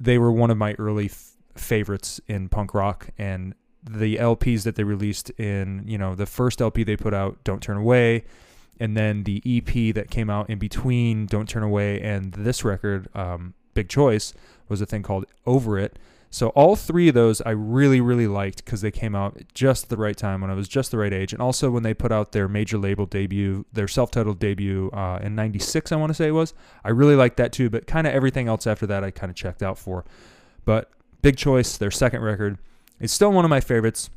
they 0.00 0.18
were 0.18 0.32
one 0.32 0.50
of 0.50 0.58
my 0.58 0.74
early 0.74 1.06
f- 1.06 1.32
favorites 1.56 2.20
in 2.26 2.48
punk 2.48 2.74
rock. 2.74 3.10
And 3.16 3.54
the 3.82 4.16
LPs 4.16 4.64
that 4.64 4.74
they 4.76 4.84
released 4.84 5.30
in, 5.30 5.84
you 5.86 5.98
know, 5.98 6.14
the 6.14 6.26
first 6.26 6.60
LP 6.60 6.84
they 6.84 6.96
put 6.96 7.14
out, 7.14 7.42
Don't 7.44 7.62
Turn 7.62 7.76
Away, 7.76 8.24
and 8.80 8.96
then 8.96 9.24
the 9.24 9.42
EP 9.44 9.94
that 9.94 10.10
came 10.10 10.30
out 10.30 10.50
in 10.50 10.58
between 10.58 11.26
Don't 11.26 11.48
Turn 11.48 11.62
Away 11.62 12.00
and 12.00 12.32
this 12.32 12.64
record, 12.64 13.08
um, 13.14 13.54
Big 13.74 13.88
Choice, 13.88 14.34
was 14.68 14.80
a 14.80 14.86
thing 14.86 15.02
called 15.02 15.26
Over 15.46 15.78
It. 15.78 15.98
So 16.32 16.48
all 16.48 16.76
three 16.76 17.08
of 17.08 17.14
those 17.14 17.42
I 17.42 17.50
really, 17.50 18.00
really 18.00 18.26
liked 18.26 18.64
because 18.64 18.80
they 18.80 18.90
came 18.90 19.14
out 19.14 19.38
just 19.52 19.90
the 19.90 19.98
right 19.98 20.16
time 20.16 20.40
when 20.40 20.50
I 20.50 20.54
was 20.54 20.66
just 20.66 20.90
the 20.90 20.96
right 20.96 21.12
age, 21.12 21.34
and 21.34 21.42
also 21.42 21.70
when 21.70 21.82
they 21.82 21.92
put 21.92 22.10
out 22.10 22.32
their 22.32 22.48
major 22.48 22.78
label 22.78 23.04
debut, 23.04 23.66
their 23.70 23.86
self-titled 23.86 24.38
debut 24.38 24.90
uh, 24.94 25.18
in 25.22 25.34
'96, 25.34 25.92
I 25.92 25.96
want 25.96 26.08
to 26.08 26.14
say 26.14 26.28
it 26.28 26.32
was. 26.32 26.54
I 26.84 26.88
really 26.88 27.16
liked 27.16 27.36
that 27.36 27.52
too, 27.52 27.68
but 27.68 27.86
kind 27.86 28.06
of 28.06 28.14
everything 28.14 28.48
else 28.48 28.66
after 28.66 28.86
that 28.86 29.04
I 29.04 29.10
kind 29.10 29.28
of 29.28 29.36
checked 29.36 29.62
out 29.62 29.76
for. 29.76 30.06
But 30.64 30.90
Big 31.20 31.36
Choice, 31.36 31.76
their 31.76 31.90
second 31.90 32.22
record, 32.22 32.56
is 32.98 33.12
still 33.12 33.30
one 33.30 33.44
of 33.44 33.50
my 33.50 33.60
favorites. 33.60 34.08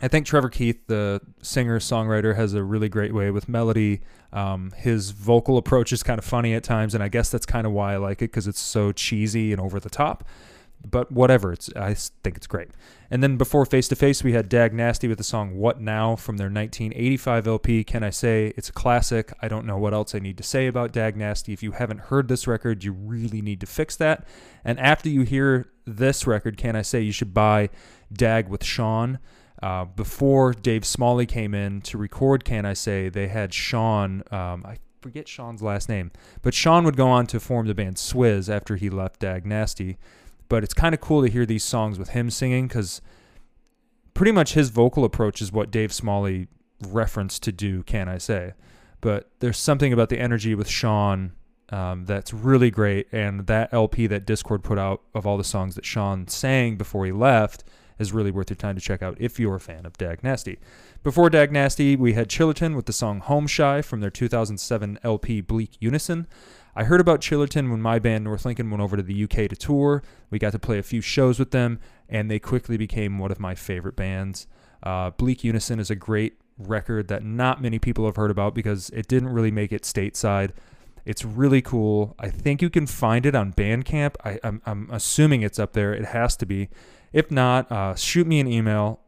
I 0.00 0.06
think 0.06 0.26
Trevor 0.26 0.48
Keith, 0.48 0.86
the 0.86 1.20
singer 1.42 1.80
songwriter, 1.80 2.36
has 2.36 2.54
a 2.54 2.62
really 2.62 2.88
great 2.88 3.12
way 3.12 3.32
with 3.32 3.48
melody. 3.48 4.00
Um, 4.32 4.72
his 4.76 5.10
vocal 5.10 5.58
approach 5.58 5.92
is 5.92 6.04
kind 6.04 6.20
of 6.20 6.24
funny 6.24 6.54
at 6.54 6.62
times, 6.62 6.94
and 6.94 7.02
I 7.02 7.08
guess 7.08 7.30
that's 7.30 7.46
kind 7.46 7.66
of 7.66 7.72
why 7.72 7.94
I 7.94 7.96
like 7.96 8.18
it 8.18 8.30
because 8.30 8.46
it's 8.46 8.60
so 8.60 8.92
cheesy 8.92 9.50
and 9.50 9.60
over 9.60 9.80
the 9.80 9.90
top. 9.90 10.24
But 10.84 11.12
whatever, 11.12 11.52
it's 11.52 11.70
I 11.76 11.94
think 11.94 12.36
it's 12.36 12.46
great. 12.46 12.68
And 13.10 13.22
then 13.22 13.36
before 13.36 13.64
Face 13.66 13.88
to 13.88 13.96
Face, 13.96 14.24
we 14.24 14.32
had 14.32 14.48
Dag 14.48 14.72
Nasty 14.72 15.06
with 15.06 15.18
the 15.18 15.24
song 15.24 15.56
"What 15.56 15.80
Now" 15.80 16.16
from 16.16 16.38
their 16.38 16.46
1985 16.46 17.46
LP. 17.46 17.84
Can 17.84 18.02
I 18.02 18.10
say 18.10 18.52
it's 18.56 18.68
a 18.68 18.72
classic? 18.72 19.32
I 19.40 19.48
don't 19.48 19.66
know 19.66 19.78
what 19.78 19.94
else 19.94 20.14
I 20.14 20.18
need 20.18 20.36
to 20.38 20.42
say 20.42 20.66
about 20.66 20.92
Dag 20.92 21.16
Nasty. 21.16 21.52
If 21.52 21.62
you 21.62 21.72
haven't 21.72 22.00
heard 22.00 22.28
this 22.28 22.46
record, 22.46 22.84
you 22.84 22.92
really 22.92 23.42
need 23.42 23.60
to 23.60 23.66
fix 23.66 23.96
that. 23.96 24.26
And 24.64 24.80
after 24.80 25.08
you 25.08 25.22
hear 25.22 25.68
this 25.84 26.26
record, 26.26 26.56
can 26.56 26.74
I 26.74 26.82
say 26.82 27.00
you 27.00 27.12
should 27.12 27.34
buy 27.34 27.70
Dag 28.12 28.48
with 28.48 28.64
Shawn? 28.64 29.18
Uh, 29.62 29.84
before 29.84 30.52
Dave 30.52 30.84
Smalley 30.84 31.24
came 31.24 31.54
in 31.54 31.82
to 31.82 31.96
record 31.96 32.44
Can 32.44 32.66
I 32.66 32.72
Say, 32.72 33.08
they 33.08 33.28
had 33.28 33.54
Sean, 33.54 34.24
um, 34.32 34.64
I 34.66 34.78
forget 35.00 35.28
Sean's 35.28 35.62
last 35.62 35.88
name, 35.88 36.10
but 36.42 36.52
Sean 36.52 36.84
would 36.84 36.96
go 36.96 37.06
on 37.06 37.28
to 37.28 37.38
form 37.38 37.68
the 37.68 37.74
band 37.74 37.94
Swiz 37.96 38.52
after 38.52 38.74
he 38.74 38.90
left 38.90 39.20
Dag 39.20 39.46
Nasty. 39.46 39.98
But 40.48 40.64
it's 40.64 40.74
kind 40.74 40.94
of 40.94 41.00
cool 41.00 41.22
to 41.22 41.30
hear 41.30 41.46
these 41.46 41.64
songs 41.64 41.98
with 41.98 42.10
him 42.10 42.30
singing 42.30 42.68
because 42.68 43.00
pretty 44.14 44.32
much 44.32 44.54
his 44.54 44.70
vocal 44.70 45.04
approach 45.04 45.40
is 45.40 45.52
what 45.52 45.70
Dave 45.70 45.92
Smalley 45.92 46.48
referenced 46.86 47.42
to 47.44 47.52
do 47.52 47.82
Can 47.82 48.08
I 48.08 48.18
Say. 48.18 48.52
But 49.00 49.30
there's 49.40 49.58
something 49.58 49.92
about 49.92 50.10
the 50.10 50.18
energy 50.18 50.54
with 50.54 50.68
Sean 50.68 51.32
um, 51.70 52.04
that's 52.04 52.32
really 52.32 52.70
great. 52.70 53.08
And 53.12 53.46
that 53.46 53.72
LP 53.72 54.06
that 54.06 54.26
Dischord 54.26 54.62
put 54.62 54.78
out 54.78 55.02
of 55.14 55.26
all 55.26 55.38
the 55.38 55.44
songs 55.44 55.74
that 55.74 55.84
Sean 55.84 56.28
sang 56.28 56.76
before 56.76 57.06
he 57.06 57.12
left 57.12 57.64
is 57.98 58.12
really 58.12 58.30
worth 58.30 58.50
your 58.50 58.56
time 58.56 58.74
to 58.74 58.80
check 58.80 59.02
out 59.02 59.16
if 59.18 59.40
you're 59.40 59.54
a 59.54 59.60
fan 59.60 59.86
of 59.86 59.96
Dag 59.96 60.22
Nasty. 60.22 60.58
Before 61.02 61.30
Dag 61.30 61.50
Nasty, 61.50 61.96
we 61.96 62.12
had 62.12 62.28
Chillerton 62.28 62.76
with 62.76 62.86
the 62.86 62.92
song 62.92 63.20
Home 63.20 63.46
Shy 63.46 63.80
from 63.80 64.00
their 64.00 64.10
2007 64.10 64.98
LP 65.02 65.40
Bleak 65.40 65.76
Unison. 65.80 66.26
I 66.74 66.84
heard 66.84 67.00
about 67.00 67.20
Chillerton 67.20 67.70
when 67.70 67.82
my 67.82 67.98
band 67.98 68.24
North 68.24 68.46
Lincoln 68.46 68.70
went 68.70 68.82
over 68.82 68.96
to 68.96 69.02
the 69.02 69.24
UK 69.24 69.48
to 69.48 69.56
tour. 69.56 70.02
We 70.30 70.38
got 70.38 70.52
to 70.52 70.58
play 70.58 70.78
a 70.78 70.82
few 70.82 71.02
shows 71.02 71.38
with 71.38 71.50
them, 71.50 71.78
and 72.08 72.30
they 72.30 72.38
quickly 72.38 72.76
became 72.76 73.18
one 73.18 73.30
of 73.30 73.38
my 73.38 73.54
favorite 73.54 73.96
bands. 73.96 74.46
Uh, 74.82 75.10
Bleak 75.10 75.44
Unison 75.44 75.78
is 75.78 75.90
a 75.90 75.94
great 75.94 76.38
record 76.58 77.08
that 77.08 77.22
not 77.22 77.60
many 77.60 77.78
people 77.78 78.06
have 78.06 78.16
heard 78.16 78.30
about 78.30 78.54
because 78.54 78.88
it 78.90 79.06
didn't 79.06 79.28
really 79.30 79.50
make 79.50 79.72
it 79.72 79.82
stateside. 79.82 80.50
It's 81.04 81.24
really 81.24 81.60
cool. 81.60 82.14
I 82.18 82.30
think 82.30 82.62
you 82.62 82.70
can 82.70 82.86
find 82.86 83.26
it 83.26 83.34
on 83.34 83.52
Bandcamp. 83.52 84.14
I, 84.24 84.38
am 84.42 84.88
assuming 84.90 85.42
it's 85.42 85.58
up 85.58 85.72
there. 85.72 85.92
It 85.92 86.06
has 86.06 86.36
to 86.36 86.46
be. 86.46 86.68
If 87.12 87.30
not, 87.30 87.70
uh, 87.70 87.94
shoot 87.96 88.26
me 88.26 88.40
an 88.40 88.46
email. 88.46 89.00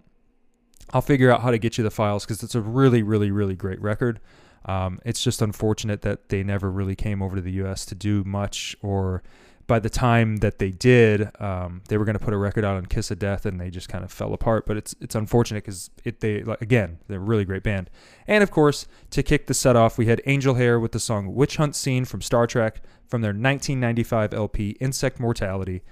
I'll 0.92 1.02
figure 1.02 1.30
out 1.30 1.40
how 1.40 1.50
to 1.50 1.58
get 1.58 1.78
you 1.78 1.84
the 1.84 1.90
files 1.90 2.24
because 2.24 2.42
it's 2.42 2.54
a 2.54 2.60
really, 2.60 3.02
really, 3.02 3.30
really 3.30 3.54
great 3.54 3.80
record. 3.80 4.20
Um, 4.66 5.00
it's 5.04 5.22
just 5.22 5.42
unfortunate 5.42 6.02
that 6.02 6.28
they 6.28 6.42
never 6.42 6.70
really 6.70 6.96
came 6.96 7.22
over 7.22 7.36
to 7.36 7.42
the 7.42 7.52
U.S. 7.52 7.84
to 7.86 7.94
do 7.94 8.24
much, 8.24 8.76
or 8.82 9.22
by 9.66 9.78
the 9.78 9.90
time 9.90 10.38
that 10.38 10.58
they 10.58 10.70
did, 10.70 11.28
um, 11.40 11.82
they 11.88 11.96
were 11.96 12.04
going 12.04 12.18
to 12.18 12.24
put 12.24 12.34
a 12.34 12.36
record 12.36 12.64
out 12.64 12.76
on 12.76 12.86
Kiss 12.86 13.10
of 13.10 13.18
Death, 13.18 13.46
and 13.46 13.60
they 13.60 13.70
just 13.70 13.88
kind 13.88 14.04
of 14.04 14.12
fell 14.12 14.32
apart. 14.34 14.66
But 14.66 14.76
it's 14.76 14.94
it's 15.00 15.14
unfortunate 15.14 15.64
because 15.64 15.90
it 16.04 16.20
they 16.20 16.42
like, 16.42 16.60
again 16.60 16.98
they're 17.08 17.18
a 17.18 17.22
really 17.22 17.44
great 17.44 17.62
band. 17.62 17.90
And 18.26 18.42
of 18.42 18.50
course, 18.50 18.86
to 19.10 19.22
kick 19.22 19.46
the 19.46 19.54
set 19.54 19.76
off, 19.76 19.98
we 19.98 20.06
had 20.06 20.20
Angel 20.26 20.54
Hair 20.54 20.80
with 20.80 20.92
the 20.92 21.00
song 21.00 21.34
"Witch 21.34 21.56
Hunt 21.56 21.76
Scene" 21.76 22.04
from 22.04 22.20
Star 22.20 22.46
Trek 22.46 22.82
from 23.06 23.22
their 23.22 23.30
1995 23.30 24.34
LP 24.34 24.70
"Insect 24.80 25.18
Mortality." 25.18 25.82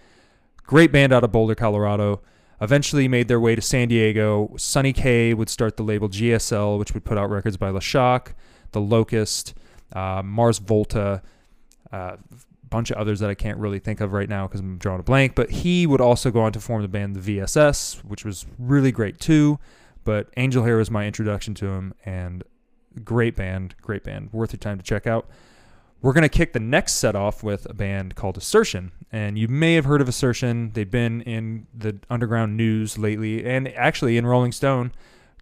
Great 0.65 0.93
band 0.93 1.13
out 1.13 1.25
of 1.25 1.33
Boulder, 1.33 1.55
Colorado. 1.55 2.23
Eventually 2.61 3.09
made 3.09 3.27
their 3.27 3.41
way 3.41 3.57
to 3.57 3.61
San 3.61 3.89
Diego. 3.89 4.55
Sonny 4.57 4.93
Kay 4.93 5.35
would 5.35 5.49
start 5.49 5.77
the 5.77 5.83
label 5.83 6.09
GSL, 6.09 6.79
which 6.79 6.95
would 6.95 7.05
put 7.05 7.19
out 7.19 7.29
records 7.29 7.57
by 7.57 7.71
Le 7.71 7.81
Shok, 7.81 8.35
The 8.73 8.81
Locust, 8.81 9.55
uh, 9.93 10.23
Mars 10.25 10.59
Volta, 10.59 11.23
a 11.93 11.97
uh, 11.97 12.17
bunch 12.69 12.91
of 12.91 12.97
others 12.97 13.21
that 13.21 13.31
I 13.31 13.35
can't 13.35 13.59
really 13.59 13.79
think 13.79 14.01
of 14.01 14.13
right 14.13 14.29
now 14.29 14.47
because 14.47 14.61
I'm 14.61 14.79
drawing 14.79 15.01
a 15.01 15.05
blank. 15.05 15.35
But 15.35 15.51
he 15.51 15.87
would 15.87 16.01
also 16.01 16.31
go 16.31 16.41
on 16.41 16.53
to 16.53 16.61
form 16.61 16.83
the 16.83 16.89
band 16.89 17.15
The 17.15 17.39
VSS, 17.39 18.05
which 18.05 18.25
was 18.25 18.47
really 18.59 18.91
great 18.91 19.21
too. 19.21 19.59
But 20.05 20.29
Angel 20.37 20.65
Hair 20.65 20.79
was 20.79 20.91
my 20.91 21.07
introduction 21.07 21.55
to 21.55 21.67
him, 21.69 21.95
and 22.05 22.43
great 23.05 23.37
band, 23.37 23.75
great 23.81 24.03
band, 24.03 24.31
worth 24.33 24.53
your 24.53 24.59
time 24.59 24.79
to 24.79 24.85
check 24.85 25.07
out. 25.07 25.29
We're 26.01 26.13
going 26.13 26.23
to 26.23 26.29
kick 26.29 26.53
the 26.53 26.61
next 26.61 26.95
set 26.95 27.15
off 27.15 27.45
with 27.45 27.65
a 27.71 27.75
band 27.75 28.17
called 28.17 28.37
Assertion. 28.37 28.91
And 29.13 29.39
you 29.39 29.47
may 29.47 29.75
have 29.75 29.85
heard 29.85 30.01
of 30.01 30.09
Assertion. 30.09 30.73
They've 30.73 30.91
been 30.91 31.23
in 31.23 31.69
the 31.73 31.99
underground 32.11 32.57
news 32.57 32.99
lately 32.99 33.47
and 33.47 33.69
actually 33.69 34.17
in 34.17 34.27
Rolling 34.27 34.51
Stone. 34.51 34.93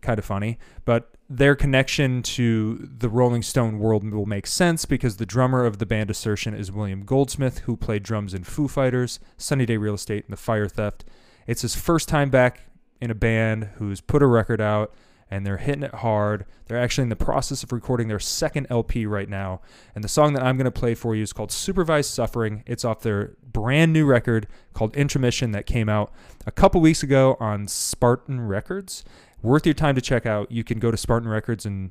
Kind 0.02 0.18
of 0.18 0.26
funny. 0.26 0.58
But 0.84 1.09
their 1.30 1.54
connection 1.54 2.22
to 2.22 2.90
the 2.98 3.08
Rolling 3.08 3.42
Stone 3.42 3.78
world 3.78 4.10
will 4.10 4.26
make 4.26 4.48
sense 4.48 4.84
because 4.84 5.16
the 5.16 5.24
drummer 5.24 5.64
of 5.64 5.78
the 5.78 5.86
band 5.86 6.10
Assertion 6.10 6.54
is 6.54 6.72
William 6.72 7.04
Goldsmith, 7.04 7.60
who 7.60 7.76
played 7.76 8.02
drums 8.02 8.34
in 8.34 8.42
Foo 8.42 8.66
Fighters, 8.66 9.20
Sunny 9.36 9.64
Day 9.64 9.76
Real 9.76 9.94
Estate, 9.94 10.24
and 10.24 10.32
The 10.32 10.36
Fire 10.36 10.66
Theft. 10.66 11.04
It's 11.46 11.62
his 11.62 11.76
first 11.76 12.08
time 12.08 12.30
back 12.30 12.62
in 13.00 13.12
a 13.12 13.14
band 13.14 13.70
who's 13.76 14.00
put 14.00 14.22
a 14.22 14.26
record 14.26 14.60
out 14.60 14.92
and 15.30 15.46
they're 15.46 15.58
hitting 15.58 15.84
it 15.84 15.94
hard. 15.94 16.44
They're 16.66 16.80
actually 16.80 17.04
in 17.04 17.08
the 17.08 17.16
process 17.16 17.62
of 17.62 17.70
recording 17.70 18.08
their 18.08 18.18
second 18.18 18.66
LP 18.68 19.06
right 19.06 19.28
now. 19.28 19.60
And 19.94 20.02
the 20.02 20.08
song 20.08 20.32
that 20.32 20.42
I'm 20.42 20.56
going 20.56 20.64
to 20.64 20.72
play 20.72 20.94
for 20.94 21.14
you 21.14 21.22
is 21.22 21.32
called 21.32 21.52
Supervised 21.52 22.10
Suffering. 22.10 22.64
It's 22.66 22.84
off 22.84 23.00
their 23.00 23.36
brand 23.44 23.92
new 23.92 24.06
record 24.06 24.48
called 24.72 24.96
Intermission 24.96 25.52
that 25.52 25.66
came 25.66 25.88
out 25.88 26.12
a 26.46 26.50
couple 26.50 26.80
weeks 26.80 27.04
ago 27.04 27.36
on 27.38 27.68
Spartan 27.68 28.40
Records. 28.40 29.04
Worth 29.42 29.66
your 29.66 29.74
time 29.74 29.94
to 29.94 30.00
check 30.00 30.26
out. 30.26 30.50
You 30.50 30.64
can 30.64 30.78
go 30.78 30.90
to 30.90 30.96
Spartan 30.96 31.28
Records 31.28 31.64
and 31.64 31.90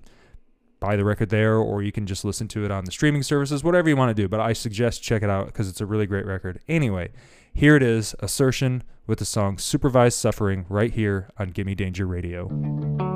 buy 0.79 0.95
the 0.95 1.03
record 1.03 1.29
there, 1.29 1.55
or 1.55 1.81
you 1.81 1.91
can 1.91 2.05
just 2.05 2.23
listen 2.23 2.47
to 2.49 2.63
it 2.63 2.71
on 2.71 2.85
the 2.85 2.91
streaming 2.91 3.23
services, 3.23 3.63
whatever 3.63 3.89
you 3.89 3.97
want 3.97 4.15
to 4.15 4.21
do. 4.21 4.27
But 4.27 4.39
I 4.39 4.53
suggest 4.53 5.03
check 5.03 5.23
it 5.23 5.29
out 5.29 5.47
because 5.47 5.67
it's 5.67 5.81
a 5.81 5.85
really 5.85 6.05
great 6.05 6.25
record. 6.25 6.59
Anyway, 6.67 7.09
here 7.53 7.75
it 7.75 7.83
is 7.83 8.15
Assertion 8.19 8.83
with 9.07 9.19
the 9.19 9.25
song 9.25 9.57
Supervised 9.57 10.17
Suffering 10.17 10.65
right 10.69 10.93
here 10.93 11.29
on 11.37 11.49
Gimme 11.49 11.75
Danger 11.75 12.05
Radio. 12.05 13.08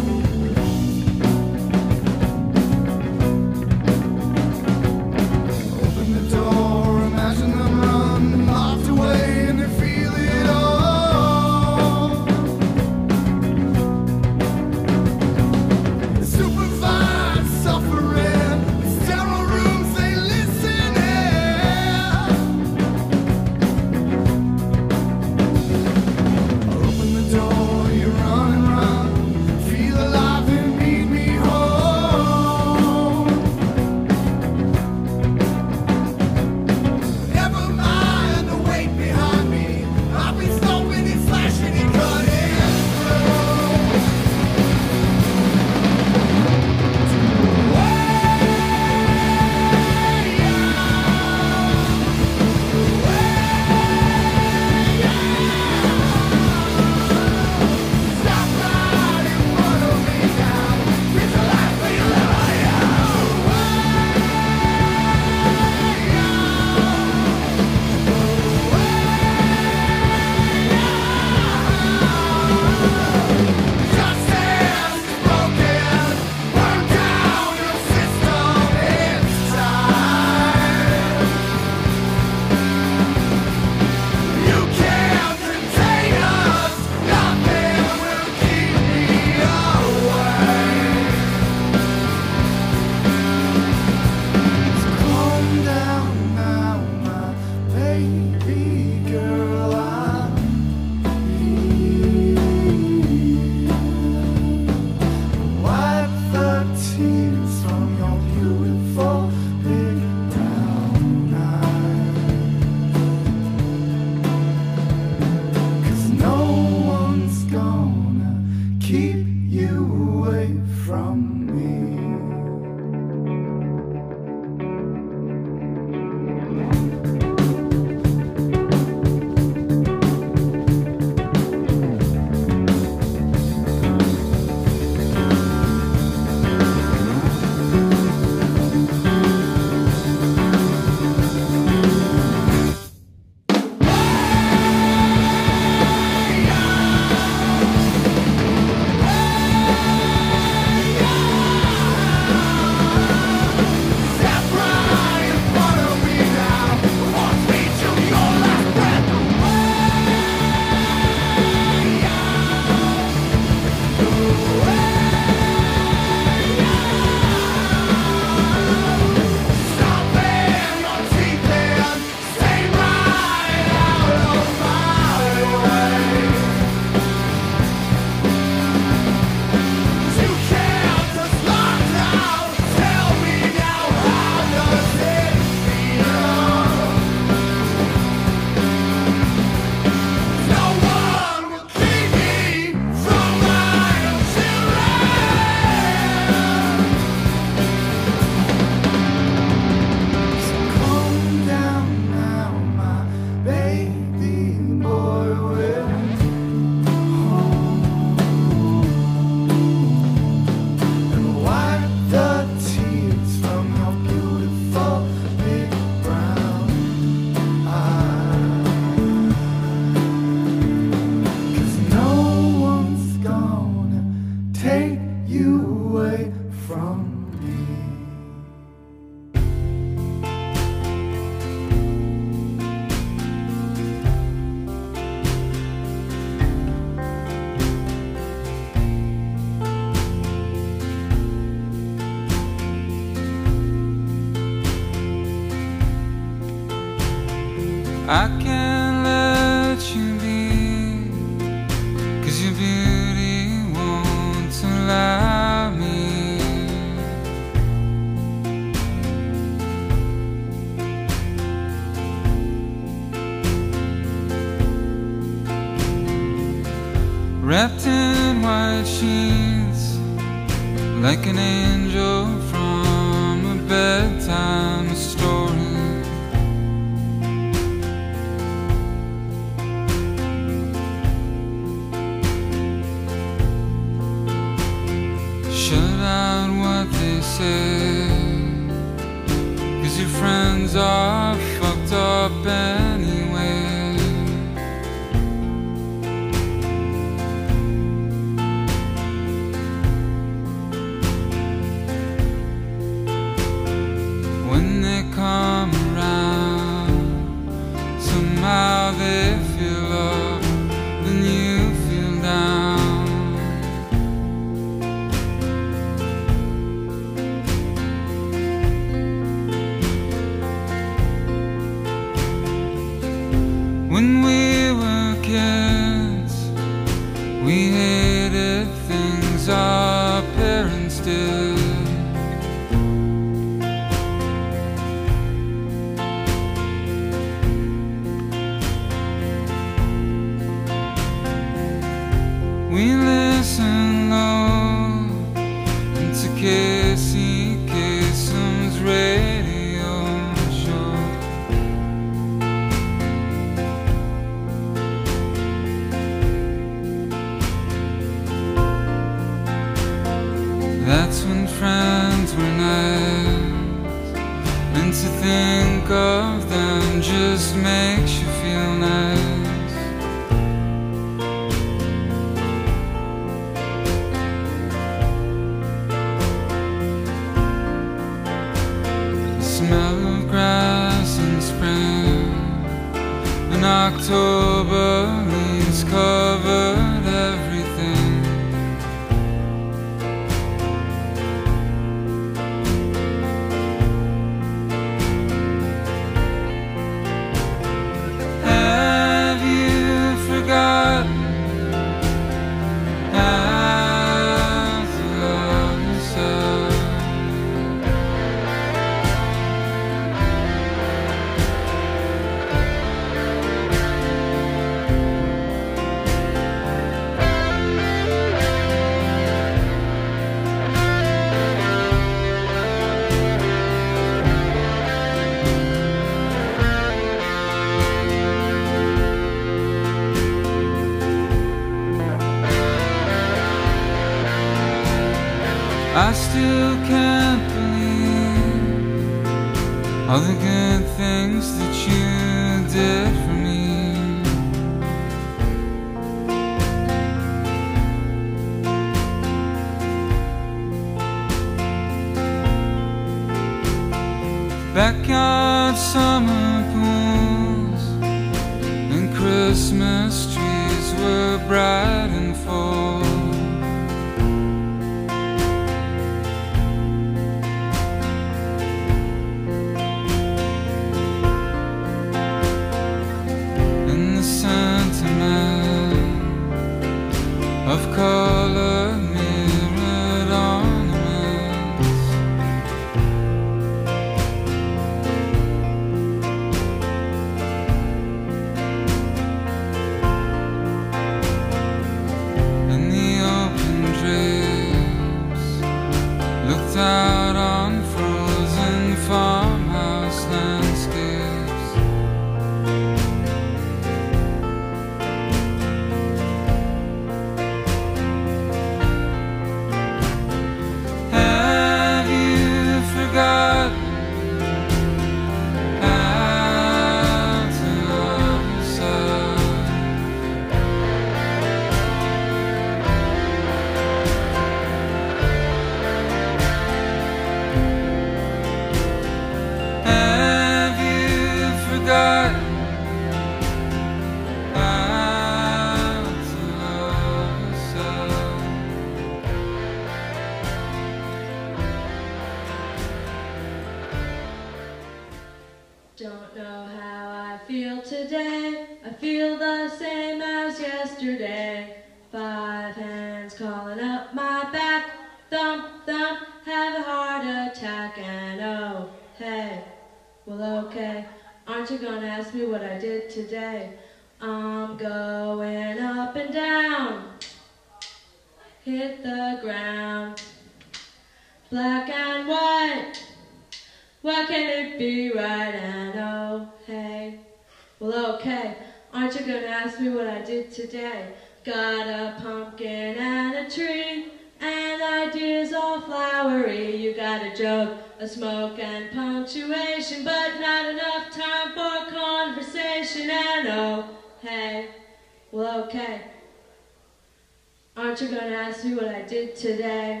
Today? 599.42 600.00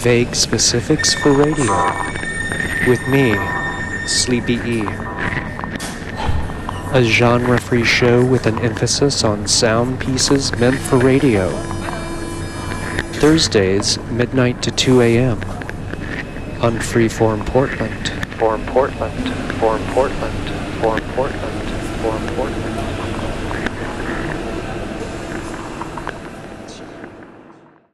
Vague 0.00 0.34
specifics 0.34 1.12
for 1.12 1.32
radio. 1.32 1.92
With 2.88 3.06
me, 3.08 3.36
Sleepy 4.06 4.54
E. 4.54 4.84
A 6.92 7.02
genre 7.04 7.60
free 7.60 7.84
show 7.84 8.24
with 8.24 8.46
an 8.46 8.58
emphasis 8.60 9.22
on 9.22 9.46
sound 9.46 10.00
pieces 10.00 10.50
meant 10.58 10.78
for 10.78 10.96
radio. 10.96 11.50
Thursdays, 13.20 13.98
midnight 14.10 14.62
to 14.62 14.70
2 14.70 15.02
a.m. 15.02 15.38
on 16.62 16.78
Freeform 16.78 17.44
Portland. 17.44 18.08
Form 18.38 18.64
Portland, 18.64 19.34
Form 19.60 19.82
Portland, 19.88 20.48
Form 20.80 21.00
Portland, 21.14 22.00
Form 22.00 22.26
Portland. 22.28 22.80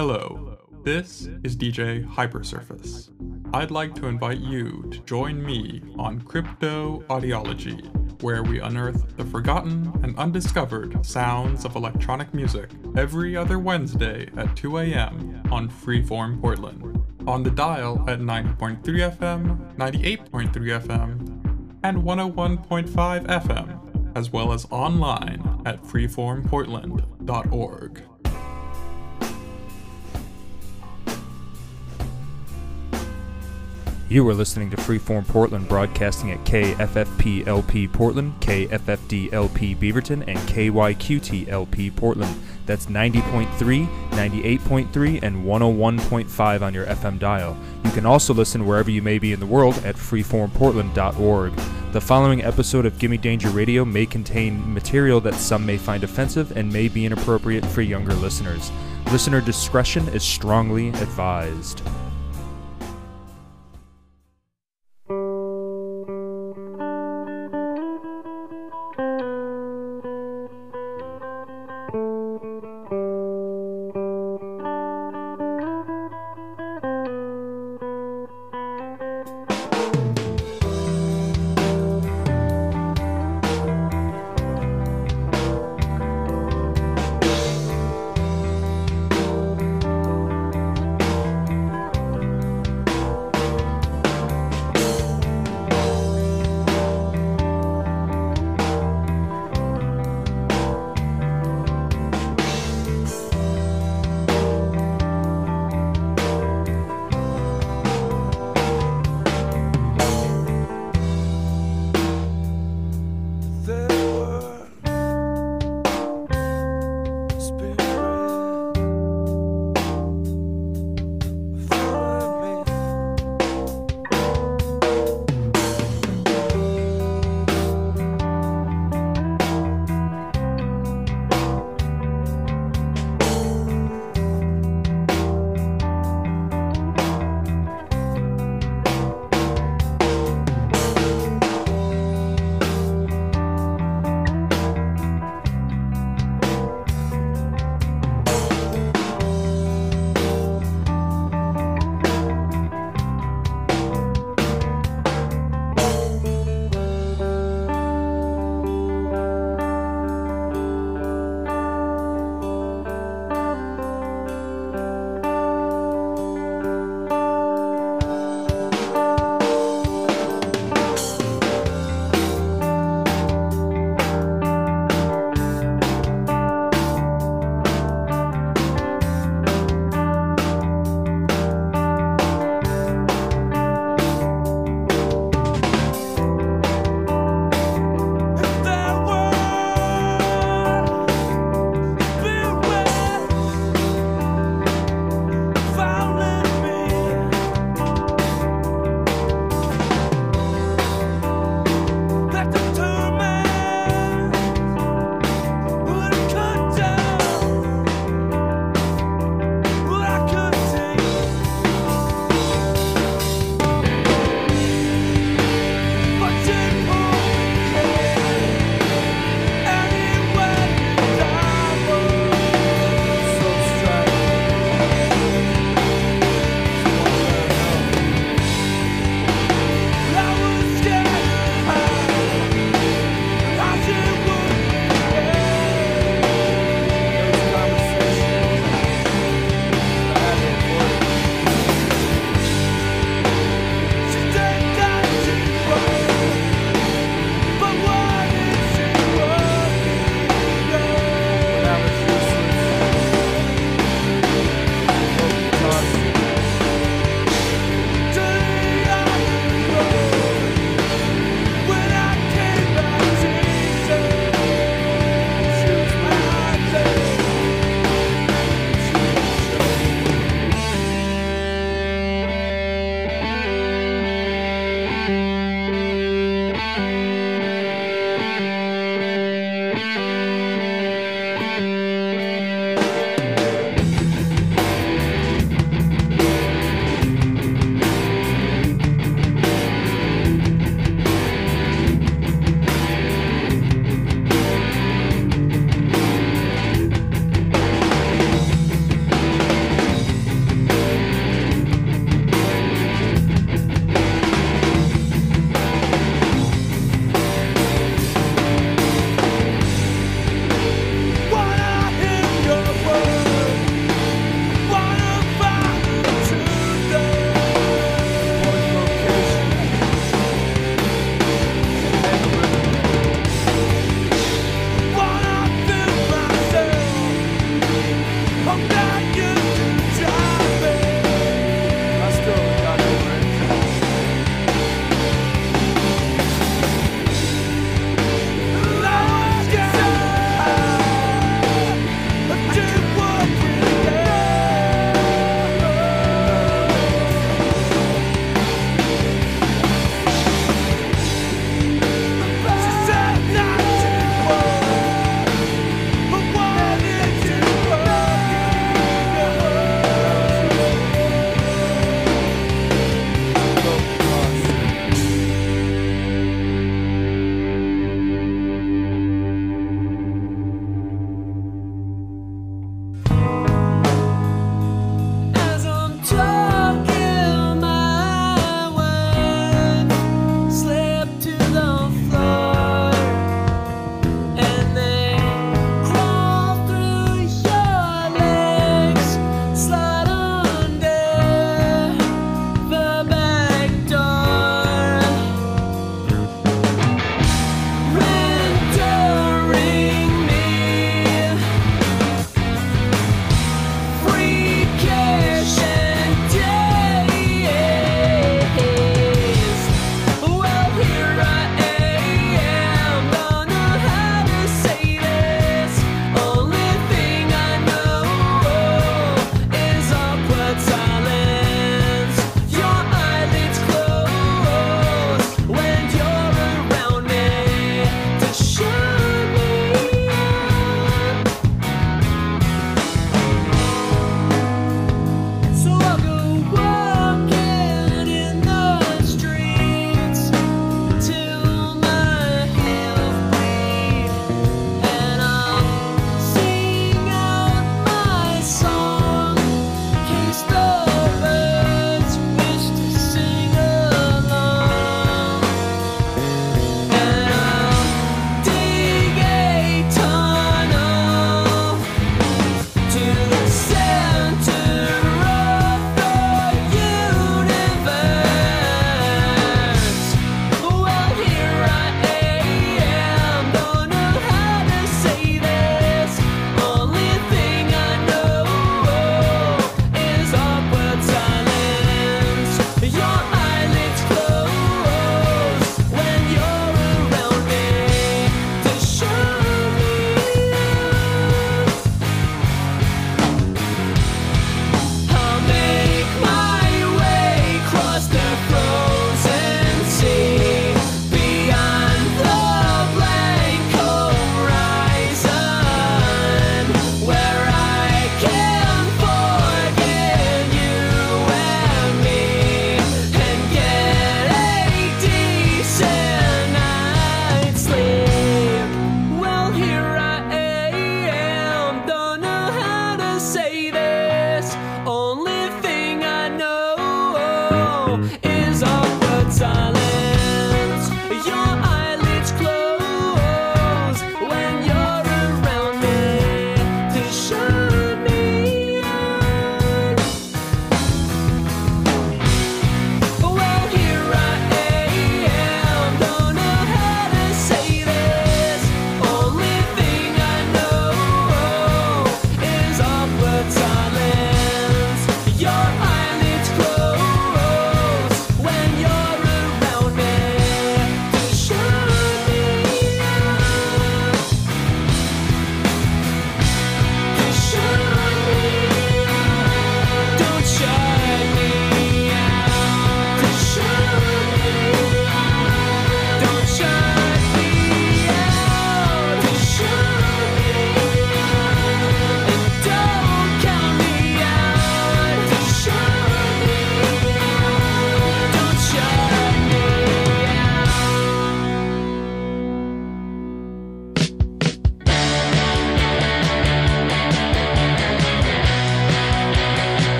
Hello, 0.00 0.56
this 0.82 1.28
is 1.44 1.54
DJ 1.54 2.06
Hypersurface. 2.06 3.10
I'd 3.52 3.70
like 3.70 3.94
to 3.96 4.06
invite 4.06 4.38
you 4.38 4.88
to 4.90 4.98
join 5.00 5.44
me 5.44 5.82
on 5.98 6.22
Crypto 6.22 7.04
Audiology, 7.10 7.84
where 8.22 8.42
we 8.42 8.60
unearth 8.60 9.14
the 9.18 9.26
forgotten 9.26 9.92
and 10.02 10.16
undiscovered 10.16 11.04
sounds 11.04 11.66
of 11.66 11.76
electronic 11.76 12.32
music 12.32 12.70
every 12.96 13.36
other 13.36 13.58
Wednesday 13.58 14.30
at 14.38 14.56
2 14.56 14.78
a.m. 14.78 15.42
on 15.52 15.68
Freeform 15.68 16.40
Portland, 16.40 17.04
on 17.26 17.42
the 17.42 17.50
dial 17.50 18.02
at 18.08 18.20
9.3 18.20 18.82
FM, 18.82 19.76
98.3 19.76 20.50
FM, 20.80 21.76
and 21.82 21.98
101.5 21.98 23.26
FM, 23.26 24.16
as 24.16 24.32
well 24.32 24.54
as 24.54 24.66
online 24.70 25.60
at 25.66 25.82
freeformportland.org. 25.82 28.02
You 34.10 34.28
are 34.28 34.34
listening 34.34 34.70
to 34.70 34.76
Freeform 34.76 35.24
Portland, 35.28 35.68
broadcasting 35.68 36.32
at 36.32 36.44
KFFP-LP 36.44 37.86
Portland, 37.86 38.34
KFFD-LP 38.40 39.76
Beaverton, 39.76 40.24
and 40.26 40.36
KYQT-LP 40.36 41.92
Portland. 41.92 42.42
That's 42.66 42.86
90.3, 42.86 43.86
98.3, 44.10 45.22
and 45.22 45.44
101.5 45.44 46.60
on 46.60 46.74
your 46.74 46.86
FM 46.86 47.20
dial. 47.20 47.56
You 47.84 47.92
can 47.92 48.04
also 48.04 48.34
listen 48.34 48.66
wherever 48.66 48.90
you 48.90 49.00
may 49.00 49.20
be 49.20 49.32
in 49.32 49.38
the 49.38 49.46
world 49.46 49.78
at 49.84 49.94
freeformportland.org. 49.94 51.52
The 51.92 52.00
following 52.00 52.42
episode 52.42 52.86
of 52.86 52.98
Gimme 52.98 53.16
Danger 53.16 53.50
Radio 53.50 53.84
may 53.84 54.06
contain 54.06 54.74
material 54.74 55.20
that 55.20 55.34
some 55.34 55.64
may 55.64 55.76
find 55.76 56.02
offensive 56.02 56.56
and 56.56 56.72
may 56.72 56.88
be 56.88 57.06
inappropriate 57.06 57.64
for 57.64 57.82
younger 57.82 58.14
listeners. 58.14 58.72
Listener 59.12 59.40
discretion 59.40 60.08
is 60.08 60.24
strongly 60.24 60.88
advised. 60.88 61.82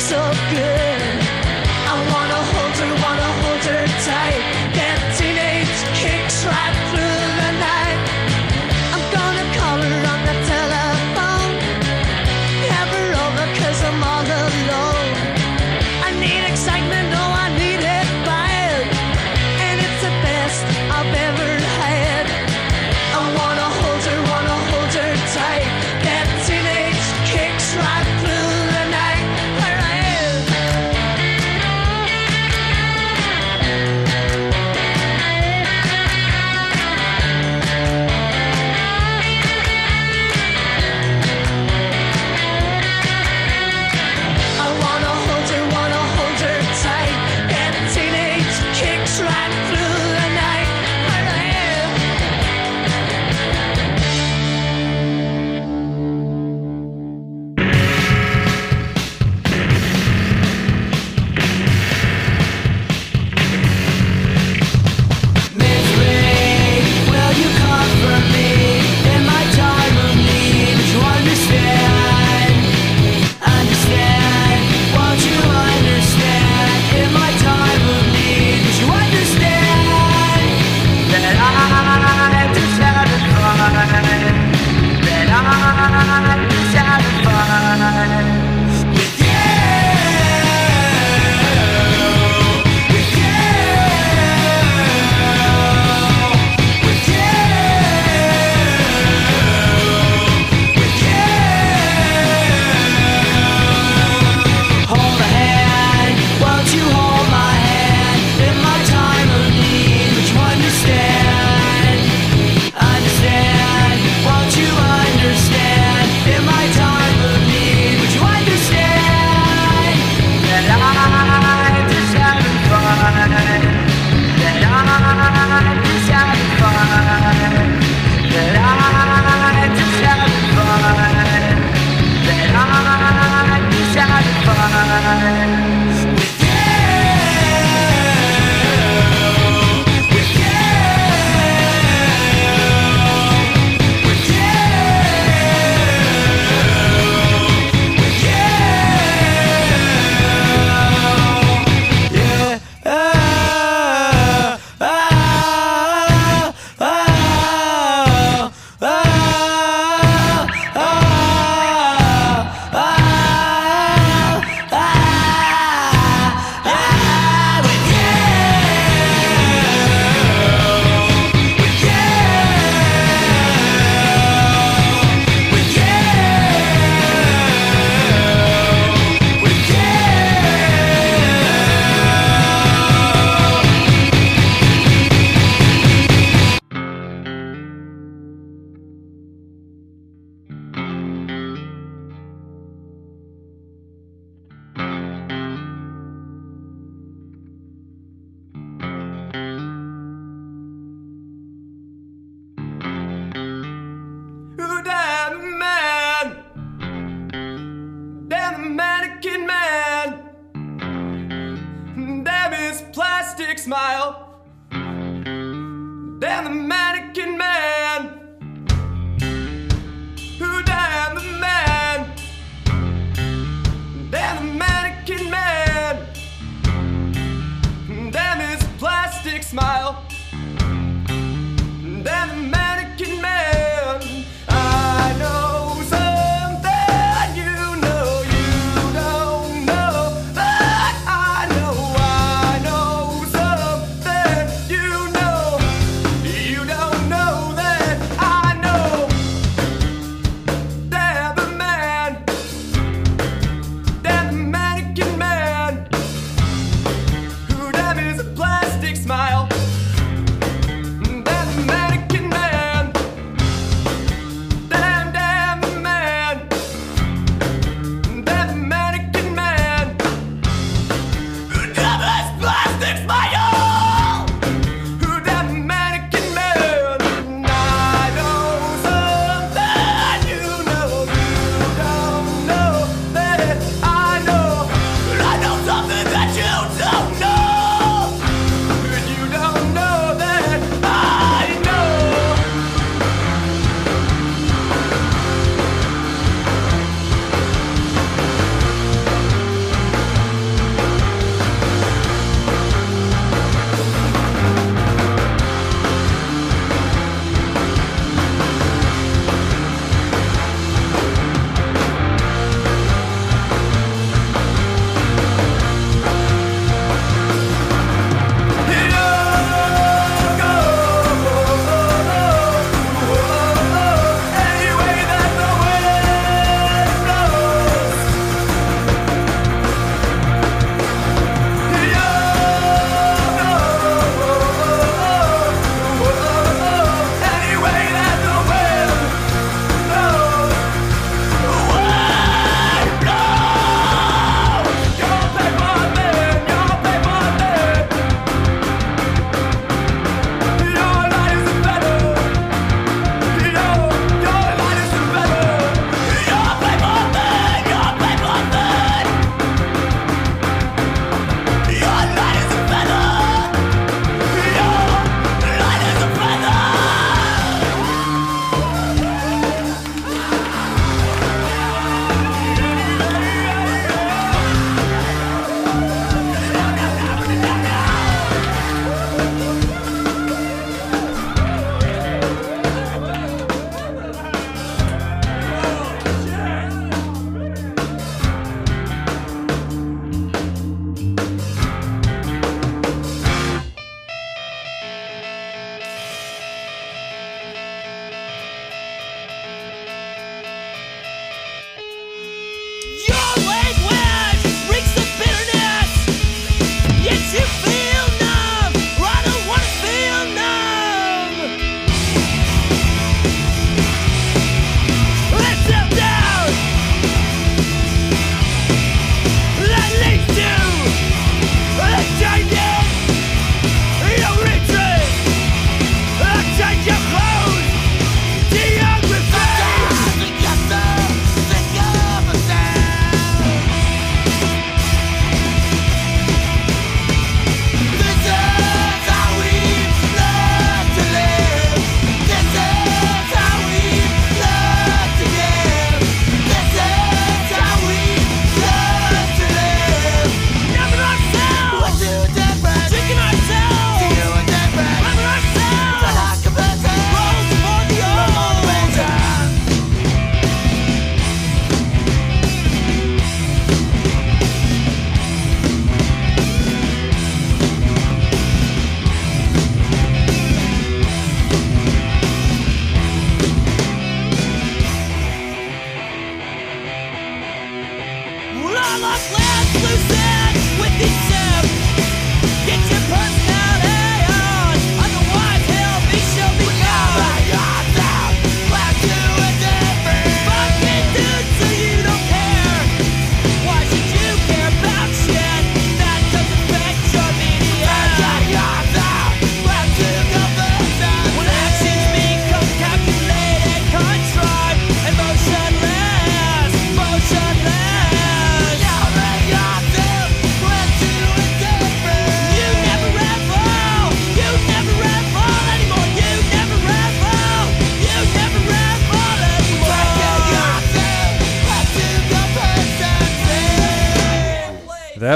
So 0.00 0.30
good. 0.50 0.75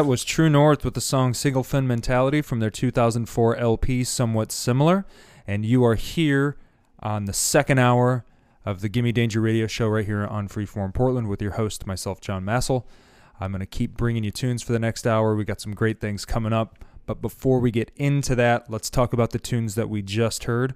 That 0.00 0.06
was 0.06 0.24
True 0.24 0.48
North 0.48 0.82
with 0.82 0.94
the 0.94 1.00
song 1.02 1.34
Single 1.34 1.62
Fin 1.62 1.86
Mentality 1.86 2.40
from 2.40 2.58
their 2.58 2.70
2004 2.70 3.56
LP, 3.58 4.02
Somewhat 4.02 4.50
Similar. 4.50 5.04
And 5.46 5.62
you 5.62 5.84
are 5.84 5.94
here 5.94 6.56
on 7.00 7.26
the 7.26 7.34
second 7.34 7.76
hour 7.76 8.24
of 8.64 8.80
the 8.80 8.88
Gimme 8.88 9.12
Danger 9.12 9.42
radio 9.42 9.66
show 9.66 9.88
right 9.88 10.06
here 10.06 10.26
on 10.26 10.48
Freeform 10.48 10.94
Portland 10.94 11.28
with 11.28 11.42
your 11.42 11.50
host, 11.50 11.86
myself, 11.86 12.18
John 12.18 12.46
Massel. 12.46 12.88
I'm 13.38 13.52
going 13.52 13.60
to 13.60 13.66
keep 13.66 13.98
bringing 13.98 14.24
you 14.24 14.30
tunes 14.30 14.62
for 14.62 14.72
the 14.72 14.78
next 14.78 15.06
hour. 15.06 15.36
We 15.36 15.44
got 15.44 15.60
some 15.60 15.74
great 15.74 16.00
things 16.00 16.24
coming 16.24 16.54
up. 16.54 16.82
But 17.04 17.20
before 17.20 17.60
we 17.60 17.70
get 17.70 17.90
into 17.96 18.34
that, 18.36 18.70
let's 18.70 18.88
talk 18.88 19.12
about 19.12 19.32
the 19.32 19.38
tunes 19.38 19.74
that 19.74 19.90
we 19.90 20.00
just 20.00 20.44
heard. 20.44 20.74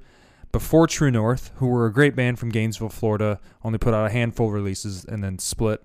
Before 0.52 0.86
True 0.86 1.10
North, 1.10 1.51
who 1.55 1.68
were 1.68 1.86
a 1.86 1.92
great 1.94 2.14
band 2.14 2.38
from 2.38 2.51
Gainesville, 2.51 2.90
Florida, 2.90 3.40
only 3.62 3.78
put 3.78 3.94
out 3.94 4.05
a 4.05 4.10
handful 4.10 4.48
of 4.48 4.52
releases 4.52 5.02
and 5.02 5.24
then 5.24 5.38
split. 5.38 5.82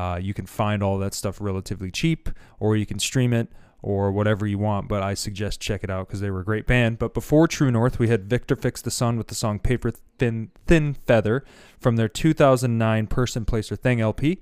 Uh, 0.00 0.16
you 0.16 0.32
can 0.32 0.46
find 0.46 0.82
all 0.82 0.96
that 0.96 1.12
stuff 1.12 1.38
relatively 1.42 1.90
cheap, 1.90 2.30
or 2.58 2.74
you 2.74 2.86
can 2.86 2.98
stream 2.98 3.34
it, 3.34 3.48
or 3.82 4.10
whatever 4.10 4.46
you 4.46 4.56
want. 4.56 4.88
But 4.88 5.02
I 5.02 5.12
suggest 5.12 5.60
check 5.60 5.84
it 5.84 5.90
out 5.90 6.06
because 6.06 6.20
they 6.20 6.30
were 6.30 6.40
a 6.40 6.44
great 6.44 6.66
band. 6.66 6.98
But 6.98 7.12
before 7.12 7.46
True 7.46 7.70
North, 7.70 7.98
we 7.98 8.08
had 8.08 8.24
Victor 8.24 8.56
Fix 8.56 8.80
the 8.80 8.90
Sun 8.90 9.18
with 9.18 9.26
the 9.26 9.34
song 9.34 9.58
Paper 9.58 9.92
Thin 10.18 10.52
Thin 10.66 10.94
Feather 11.06 11.44
from 11.78 11.96
their 11.96 12.08
2009 12.08 13.08
Person, 13.08 13.44
Place, 13.44 13.70
or 13.70 13.76
Thing 13.76 14.00
LP. 14.00 14.40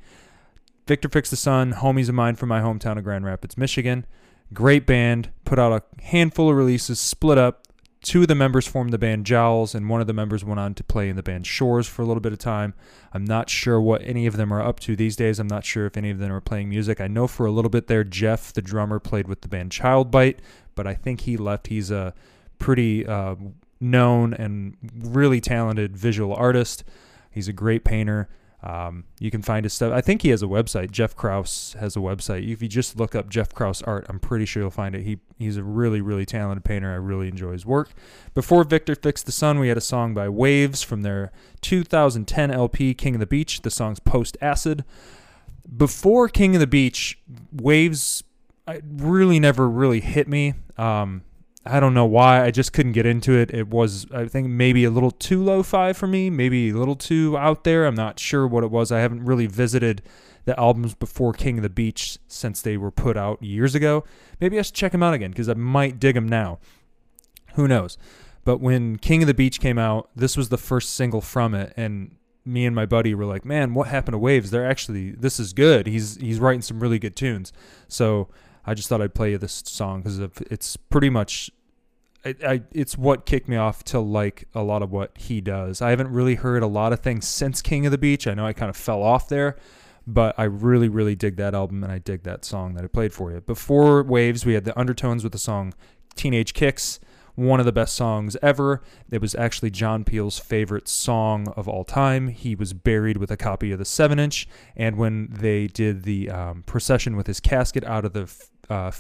Victor 0.86 1.08
Fix 1.08 1.28
the 1.28 1.36
Sun, 1.36 1.72
homies 1.72 2.08
of 2.08 2.14
mine 2.14 2.36
from 2.36 2.50
my 2.50 2.60
hometown 2.60 2.96
of 2.96 3.02
Grand 3.02 3.24
Rapids, 3.24 3.58
Michigan. 3.58 4.06
Great 4.54 4.86
band, 4.86 5.30
put 5.44 5.58
out 5.58 5.72
a 5.72 6.02
handful 6.04 6.48
of 6.50 6.56
releases, 6.56 7.00
split 7.00 7.36
up. 7.36 7.66
Two 8.02 8.22
of 8.22 8.28
the 8.28 8.34
members 8.34 8.66
formed 8.66 8.92
the 8.92 8.98
band 8.98 9.26
Jowls, 9.26 9.74
and 9.74 9.88
one 9.88 10.00
of 10.00 10.06
the 10.06 10.12
members 10.12 10.44
went 10.44 10.60
on 10.60 10.72
to 10.74 10.84
play 10.84 11.08
in 11.08 11.16
the 11.16 11.22
band 11.22 11.46
Shores 11.46 11.88
for 11.88 12.02
a 12.02 12.04
little 12.04 12.20
bit 12.20 12.32
of 12.32 12.38
time. 12.38 12.74
I'm 13.12 13.24
not 13.24 13.50
sure 13.50 13.80
what 13.80 14.02
any 14.04 14.26
of 14.26 14.36
them 14.36 14.52
are 14.52 14.62
up 14.62 14.78
to 14.80 14.94
these 14.94 15.16
days. 15.16 15.40
I'm 15.40 15.48
not 15.48 15.64
sure 15.64 15.86
if 15.86 15.96
any 15.96 16.10
of 16.10 16.18
them 16.18 16.32
are 16.32 16.40
playing 16.40 16.68
music. 16.68 17.00
I 17.00 17.08
know 17.08 17.26
for 17.26 17.44
a 17.44 17.50
little 17.50 17.70
bit 17.70 17.88
there, 17.88 18.04
Jeff, 18.04 18.52
the 18.52 18.62
drummer, 18.62 19.00
played 19.00 19.26
with 19.26 19.40
the 19.40 19.48
band 19.48 19.72
Childbite, 19.72 20.38
but 20.76 20.86
I 20.86 20.94
think 20.94 21.22
he 21.22 21.36
left. 21.36 21.66
He's 21.66 21.90
a 21.90 22.14
pretty 22.60 23.04
uh, 23.04 23.34
known 23.80 24.32
and 24.32 24.76
really 24.94 25.40
talented 25.40 25.96
visual 25.96 26.34
artist. 26.34 26.84
He's 27.30 27.48
a 27.48 27.52
great 27.52 27.84
painter. 27.84 28.28
Um, 28.62 29.04
you 29.20 29.30
can 29.30 29.40
find 29.40 29.64
his 29.64 29.72
stuff. 29.72 29.92
I 29.92 30.00
think 30.00 30.22
he 30.22 30.30
has 30.30 30.42
a 30.42 30.46
website. 30.46 30.90
Jeff 30.90 31.14
Kraus 31.14 31.76
has 31.78 31.94
a 31.94 32.00
website. 32.00 32.50
If 32.50 32.60
you 32.60 32.68
just 32.68 32.98
look 32.98 33.14
up 33.14 33.28
Jeff 33.28 33.54
Kraus 33.54 33.82
art, 33.82 34.06
I'm 34.08 34.18
pretty 34.18 34.46
sure 34.46 34.62
you'll 34.64 34.70
find 34.70 34.96
it. 34.96 35.02
He 35.02 35.18
he's 35.38 35.56
a 35.56 35.62
really 35.62 36.00
really 36.00 36.26
talented 36.26 36.64
painter. 36.64 36.90
I 36.90 36.96
really 36.96 37.28
enjoy 37.28 37.52
his 37.52 37.64
work. 37.64 37.90
Before 38.34 38.64
Victor 38.64 38.96
Fix 38.96 39.22
the 39.22 39.32
Sun, 39.32 39.60
we 39.60 39.68
had 39.68 39.76
a 39.76 39.82
song 39.82 40.12
by 40.12 40.26
Wavves 40.26 40.82
from 40.82 41.02
their 41.02 41.30
2010 41.60 42.50
LP 42.50 42.94
King 42.94 43.14
of 43.14 43.20
the 43.20 43.26
Beach. 43.26 43.62
The 43.62 43.70
song's 43.70 44.00
Post 44.00 44.36
Acid. 44.40 44.84
Before 45.76 46.28
King 46.28 46.56
of 46.56 46.60
the 46.60 46.66
Beach, 46.66 47.18
Wavves 47.54 48.24
I 48.66 48.82
really 48.86 49.40
never 49.40 49.68
really 49.68 50.00
hit 50.00 50.28
me. 50.28 50.54
Um, 50.76 51.22
I 51.68 51.80
don't 51.80 51.94
know 51.94 52.06
why. 52.06 52.44
I 52.44 52.50
just 52.50 52.72
couldn't 52.72 52.92
get 52.92 53.06
into 53.06 53.32
it. 53.32 53.52
It 53.52 53.68
was, 53.68 54.06
I 54.12 54.26
think, 54.26 54.48
maybe 54.48 54.84
a 54.84 54.90
little 54.90 55.10
too 55.10 55.42
lo 55.42 55.62
fi 55.62 55.92
for 55.92 56.06
me, 56.06 56.30
maybe 56.30 56.70
a 56.70 56.74
little 56.76 56.96
too 56.96 57.36
out 57.36 57.64
there. 57.64 57.86
I'm 57.86 57.94
not 57.94 58.18
sure 58.18 58.46
what 58.46 58.64
it 58.64 58.70
was. 58.70 58.90
I 58.90 59.00
haven't 59.00 59.24
really 59.24 59.46
visited 59.46 60.02
the 60.46 60.58
albums 60.58 60.94
before 60.94 61.34
King 61.34 61.58
of 61.58 61.62
the 61.62 61.68
Beach 61.68 62.18
since 62.26 62.62
they 62.62 62.78
were 62.78 62.90
put 62.90 63.16
out 63.16 63.42
years 63.42 63.74
ago. 63.74 64.04
Maybe 64.40 64.58
I 64.58 64.62
should 64.62 64.74
check 64.74 64.92
them 64.92 65.02
out 65.02 65.12
again 65.12 65.30
because 65.30 65.48
I 65.48 65.54
might 65.54 66.00
dig 66.00 66.14
them 66.14 66.26
now. 66.26 66.58
Who 67.54 67.68
knows? 67.68 67.98
But 68.44 68.58
when 68.58 68.96
King 68.96 69.22
of 69.22 69.26
the 69.26 69.34
Beach 69.34 69.60
came 69.60 69.78
out, 69.78 70.08
this 70.16 70.38
was 70.38 70.48
the 70.48 70.56
first 70.56 70.94
single 70.94 71.20
from 71.20 71.54
it, 71.54 71.74
and 71.76 72.16
me 72.46 72.64
and 72.64 72.74
my 72.74 72.86
buddy 72.86 73.14
were 73.14 73.26
like, 73.26 73.44
"Man, 73.44 73.74
what 73.74 73.88
happened 73.88 74.14
to 74.14 74.18
Wavves? 74.18 74.50
They're 74.50 74.66
actually 74.66 75.10
this 75.10 75.38
is 75.38 75.52
good. 75.52 75.86
He's 75.86 76.16
he's 76.16 76.40
writing 76.40 76.62
some 76.62 76.80
really 76.80 76.98
good 76.98 77.14
tunes." 77.14 77.52
So 77.88 78.28
I 78.64 78.72
just 78.72 78.88
thought 78.88 79.02
I'd 79.02 79.14
play 79.14 79.32
you 79.32 79.38
this 79.38 79.62
song 79.66 80.00
because 80.00 80.18
it's 80.18 80.76
pretty 80.76 81.10
much 81.10 81.50
I, 82.28 82.34
I, 82.46 82.62
it's 82.72 82.98
what 82.98 83.24
kicked 83.24 83.48
me 83.48 83.56
off 83.56 83.82
to 83.84 84.00
like 84.00 84.44
a 84.54 84.62
lot 84.62 84.82
of 84.82 84.90
what 84.90 85.16
he 85.16 85.40
does. 85.40 85.80
I 85.80 85.90
haven't 85.90 86.08
really 86.08 86.34
heard 86.34 86.62
a 86.62 86.66
lot 86.66 86.92
of 86.92 87.00
things 87.00 87.26
since 87.26 87.62
King 87.62 87.86
of 87.86 87.92
the 87.92 87.98
Beach. 87.98 88.26
I 88.26 88.34
know 88.34 88.46
I 88.46 88.52
kind 88.52 88.68
of 88.68 88.76
fell 88.76 89.02
off 89.02 89.28
there, 89.28 89.56
but 90.06 90.34
I 90.38 90.44
really, 90.44 90.88
really 90.88 91.14
dig 91.14 91.36
that 91.36 91.54
album 91.54 91.82
and 91.82 91.92
I 91.92 91.98
dig 91.98 92.24
that 92.24 92.44
song 92.44 92.74
that 92.74 92.84
I 92.84 92.86
played 92.88 93.12
for 93.12 93.32
you. 93.32 93.40
Before 93.40 94.04
Wavves, 94.04 94.44
we 94.44 94.54
had 94.54 94.64
the 94.64 94.78
Undertones 94.78 95.22
with 95.22 95.32
the 95.32 95.38
song 95.38 95.72
Teenage 96.16 96.52
Kicks, 96.52 97.00
one 97.34 97.60
of 97.60 97.66
the 97.66 97.72
best 97.72 97.94
songs 97.94 98.36
ever. 98.42 98.82
It 99.10 99.20
was 99.20 99.34
actually 99.34 99.70
John 99.70 100.04
Peel's 100.04 100.38
favorite 100.38 100.88
song 100.88 101.48
of 101.56 101.66
all 101.66 101.84
time. 101.84 102.28
He 102.28 102.54
was 102.54 102.74
buried 102.74 103.16
with 103.16 103.30
a 103.30 103.36
copy 103.36 103.72
of 103.72 103.78
the 103.78 103.84
7 103.84 104.18
inch, 104.18 104.46
and 104.76 104.96
when 104.96 105.28
they 105.30 105.66
did 105.66 106.02
the 106.02 106.30
um, 106.30 106.62
procession 106.64 107.16
with 107.16 107.26
his 107.26 107.40
casket 107.40 107.84
out 107.84 108.04
of 108.04 108.12
the 108.12 108.30
uh, 108.68 108.90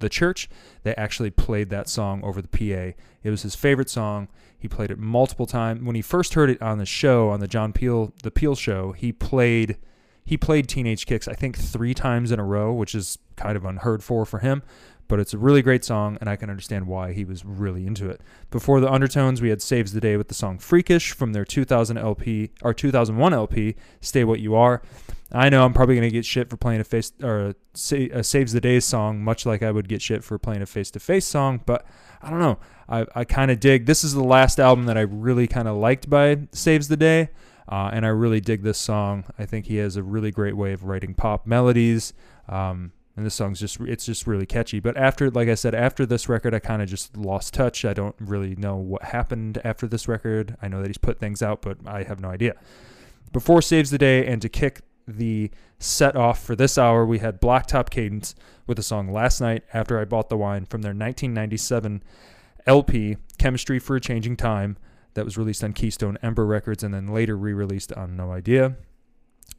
the 0.00 0.08
church, 0.08 0.48
they 0.82 0.94
actually 0.94 1.30
played 1.30 1.70
that 1.70 1.88
song 1.88 2.22
over 2.22 2.40
the 2.40 2.48
PA. 2.48 2.96
It 3.22 3.30
was 3.30 3.42
his 3.42 3.54
favorite 3.54 3.90
song. 3.90 4.28
He 4.58 4.68
played 4.68 4.90
it 4.90 4.98
multiple 4.98 5.46
times. 5.46 5.82
When 5.82 5.94
he 5.96 6.02
first 6.02 6.34
heard 6.34 6.50
it 6.50 6.60
on 6.60 6.78
the 6.78 6.86
show, 6.86 7.30
on 7.30 7.40
the 7.40 7.48
John 7.48 7.72
Peel, 7.72 8.12
the 8.22 8.30
Peel 8.30 8.54
show, 8.54 8.92
he 8.92 9.12
played 9.12 9.76
he 10.24 10.36
played 10.36 10.68
Teenage 10.68 11.06
Kicks 11.06 11.26
I 11.26 11.32
think 11.32 11.56
3 11.56 11.94
times 11.94 12.32
in 12.32 12.38
a 12.38 12.44
row, 12.44 12.72
which 12.72 12.94
is 12.94 13.18
kind 13.36 13.56
of 13.56 13.64
unheard 13.64 14.02
for 14.02 14.26
for 14.26 14.40
him, 14.40 14.62
but 15.08 15.18
it's 15.18 15.34
a 15.34 15.38
really 15.38 15.62
great 15.62 15.84
song 15.84 16.18
and 16.20 16.28
I 16.28 16.36
can 16.36 16.50
understand 16.50 16.86
why 16.86 17.12
he 17.12 17.24
was 17.24 17.44
really 17.44 17.86
into 17.86 18.08
it. 18.08 18.20
Before 18.50 18.80
the 18.80 18.92
Undertones, 18.92 19.42
we 19.42 19.48
had 19.48 19.62
Saves 19.62 19.92
the 19.92 20.00
Day 20.00 20.16
with 20.16 20.28
the 20.28 20.34
song 20.34 20.58
Freakish 20.58 21.12
from 21.12 21.32
their 21.32 21.44
2000 21.44 21.98
LP 21.98 22.50
or 22.62 22.72
2001 22.72 23.32
LP, 23.32 23.74
Stay 24.00 24.24
What 24.24 24.40
You 24.40 24.54
Are. 24.54 24.82
I 25.32 25.48
know 25.48 25.64
I'm 25.64 25.74
probably 25.74 25.94
gonna 25.94 26.10
get 26.10 26.24
shit 26.24 26.48
for 26.48 26.56
playing 26.56 26.80
a 26.80 26.84
face 26.84 27.12
or 27.22 27.54
a, 27.92 28.08
a 28.10 28.24
saves 28.24 28.52
the 28.52 28.60
Day 28.60 28.80
song, 28.80 29.22
much 29.22 29.44
like 29.44 29.62
I 29.62 29.70
would 29.70 29.88
get 29.88 30.00
shit 30.00 30.24
for 30.24 30.38
playing 30.38 30.62
a 30.62 30.66
face 30.66 30.90
to 30.92 31.00
face 31.00 31.26
song. 31.26 31.60
But 31.66 31.86
I 32.22 32.30
don't 32.30 32.38
know. 32.38 32.58
I, 32.88 33.06
I 33.14 33.24
kind 33.24 33.50
of 33.50 33.60
dig. 33.60 33.86
This 33.86 34.04
is 34.04 34.14
the 34.14 34.24
last 34.24 34.58
album 34.58 34.86
that 34.86 34.96
I 34.96 35.02
really 35.02 35.46
kind 35.46 35.68
of 35.68 35.76
liked 35.76 36.08
by 36.08 36.48
Saves 36.52 36.88
the 36.88 36.96
Day, 36.96 37.28
uh, 37.68 37.90
and 37.92 38.06
I 38.06 38.08
really 38.08 38.40
dig 38.40 38.62
this 38.62 38.78
song. 38.78 39.24
I 39.38 39.44
think 39.44 39.66
he 39.66 39.76
has 39.76 39.96
a 39.96 40.02
really 40.02 40.30
great 40.30 40.56
way 40.56 40.72
of 40.72 40.84
writing 40.84 41.14
pop 41.14 41.46
melodies. 41.46 42.14
Um, 42.48 42.92
and 43.18 43.26
this 43.26 43.34
song's 43.34 43.58
just 43.58 43.80
it's 43.80 44.06
just 44.06 44.28
really 44.28 44.46
catchy. 44.46 44.78
But 44.78 44.96
after, 44.96 45.28
like 45.28 45.48
I 45.48 45.56
said, 45.56 45.74
after 45.74 46.06
this 46.06 46.28
record, 46.28 46.54
I 46.54 46.60
kind 46.60 46.80
of 46.80 46.88
just 46.88 47.16
lost 47.16 47.52
touch. 47.52 47.84
I 47.84 47.92
don't 47.92 48.14
really 48.20 48.54
know 48.54 48.76
what 48.76 49.02
happened 49.02 49.60
after 49.64 49.88
this 49.88 50.06
record. 50.06 50.56
I 50.62 50.68
know 50.68 50.80
that 50.80 50.86
he's 50.86 50.98
put 50.98 51.18
things 51.18 51.42
out, 51.42 51.60
but 51.60 51.78
I 51.84 52.04
have 52.04 52.20
no 52.20 52.28
idea. 52.28 52.54
Before 53.32 53.60
Saves 53.60 53.90
the 53.90 53.98
Day 53.98 54.24
and 54.24 54.40
to 54.40 54.48
kick 54.48 54.82
the 55.08 55.50
set 55.80 56.14
off 56.14 56.40
for 56.40 56.54
this 56.54 56.78
hour, 56.78 57.04
we 57.04 57.18
had 57.18 57.40
Blacktop 57.40 57.90
Cadence 57.90 58.36
with 58.68 58.76
the 58.76 58.84
song 58.84 59.12
Last 59.12 59.40
Night 59.40 59.64
After 59.74 59.98
I 59.98 60.04
Bought 60.04 60.28
the 60.28 60.36
Wine 60.36 60.64
from 60.64 60.82
their 60.82 60.90
1997 60.90 62.04
LP, 62.68 63.16
Chemistry 63.36 63.80
for 63.80 63.96
a 63.96 64.00
Changing 64.00 64.36
Time, 64.36 64.76
that 65.14 65.24
was 65.24 65.36
released 65.36 65.64
on 65.64 65.72
Keystone 65.72 66.18
Ember 66.22 66.46
Records 66.46 66.84
and 66.84 66.94
then 66.94 67.08
later 67.08 67.36
re 67.36 67.52
released 67.52 67.92
on 67.94 68.16
No 68.16 68.30
Idea. 68.30 68.76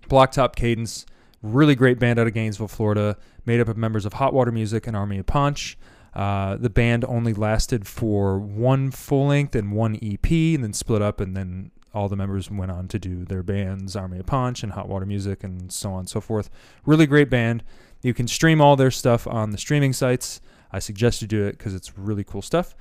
Blacktop 0.07 0.55
Cadence, 0.55 1.05
really 1.41 1.75
great 1.75 1.99
band 1.99 2.19
out 2.19 2.27
of 2.27 2.33
Gainesville, 2.33 2.67
Florida, 2.67 3.17
made 3.45 3.59
up 3.59 3.67
of 3.67 3.77
members 3.77 4.05
of 4.05 4.13
Hot 4.13 4.33
Water 4.33 4.51
Music 4.51 4.87
and 4.87 4.95
Army 4.95 5.17
of 5.19 5.25
Ponch. 5.25 5.77
Uh, 6.13 6.57
the 6.57 6.69
band 6.69 7.05
only 7.05 7.33
lasted 7.33 7.87
for 7.87 8.39
one 8.39 8.91
full 8.91 9.27
length 9.27 9.55
and 9.55 9.71
one 9.71 9.97
EP, 10.01 10.29
and 10.29 10.63
then 10.63 10.73
split 10.73 11.01
up, 11.01 11.19
and 11.19 11.35
then 11.37 11.71
all 11.93 12.09
the 12.09 12.15
members 12.15 12.51
went 12.51 12.71
on 12.71 12.87
to 12.87 12.99
do 12.99 13.25
their 13.25 13.43
bands, 13.43 13.95
Army 13.95 14.19
of 14.19 14.25
Ponch 14.25 14.63
and 14.63 14.73
Hot 14.73 14.87
Water 14.87 15.05
Music, 15.05 15.43
and 15.43 15.71
so 15.71 15.91
on 15.91 15.99
and 15.99 16.09
so 16.09 16.21
forth. 16.21 16.49
Really 16.85 17.07
great 17.07 17.29
band. 17.29 17.63
You 18.01 18.13
can 18.13 18.27
stream 18.27 18.61
all 18.61 18.75
their 18.75 18.91
stuff 18.91 19.27
on 19.27 19.51
the 19.51 19.57
streaming 19.57 19.93
sites. 19.93 20.41
I 20.71 20.79
suggest 20.79 21.21
you 21.21 21.27
do 21.27 21.45
it 21.45 21.57
because 21.57 21.73
it's 21.73 21.97
really 21.97 22.23
cool 22.23 22.41
stuff. 22.41 22.75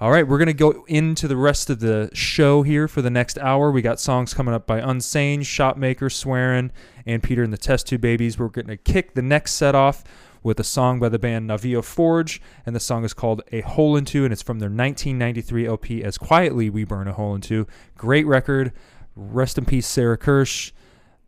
All 0.00 0.10
right, 0.10 0.26
we're 0.26 0.38
going 0.38 0.46
to 0.46 0.52
go 0.52 0.84
into 0.88 1.28
the 1.28 1.36
rest 1.36 1.70
of 1.70 1.80
the 1.80 2.10
show 2.12 2.62
here 2.62 2.88
for 2.88 3.02
the 3.02 3.10
next 3.10 3.38
hour. 3.38 3.70
We 3.70 3.82
got 3.82 4.00
songs 4.00 4.34
coming 4.34 4.54
up 4.54 4.66
by 4.66 4.80
Unsane, 4.80 5.40
Shotmaker, 5.40 6.10
Swearin', 6.10 6.72
and 7.06 7.22
Peter 7.22 7.42
and 7.42 7.52
the 7.52 7.58
Test 7.58 7.86
Tube 7.86 8.00
Babies. 8.00 8.38
We're 8.38 8.48
going 8.48 8.66
to 8.66 8.76
kick 8.76 9.14
the 9.14 9.22
next 9.22 9.52
set 9.52 9.74
off 9.74 10.04
with 10.42 10.58
a 10.58 10.64
song 10.64 10.98
by 10.98 11.08
the 11.08 11.18
band 11.18 11.48
Navio 11.48 11.84
Forge, 11.84 12.40
and 12.66 12.74
the 12.74 12.80
song 12.80 13.04
is 13.04 13.14
called 13.14 13.42
A 13.52 13.60
Hole 13.60 13.96
Into, 13.96 14.24
and 14.24 14.32
it's 14.32 14.42
from 14.42 14.58
their 14.58 14.68
1993 14.68 15.66
LP, 15.66 16.04
As 16.04 16.18
Quietly 16.18 16.68
We 16.70 16.84
Burn 16.84 17.08
a 17.08 17.12
Hole 17.12 17.34
Into. 17.34 17.66
Great 17.96 18.26
record. 18.26 18.72
Rest 19.14 19.58
in 19.58 19.64
peace, 19.64 19.86
Sarah 19.86 20.18
Kirsch. 20.18 20.72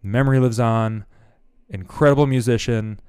Memory 0.02 0.40
lives 0.40 0.60
on. 0.60 1.04
Incredible 1.68 2.26
musician. 2.26 3.00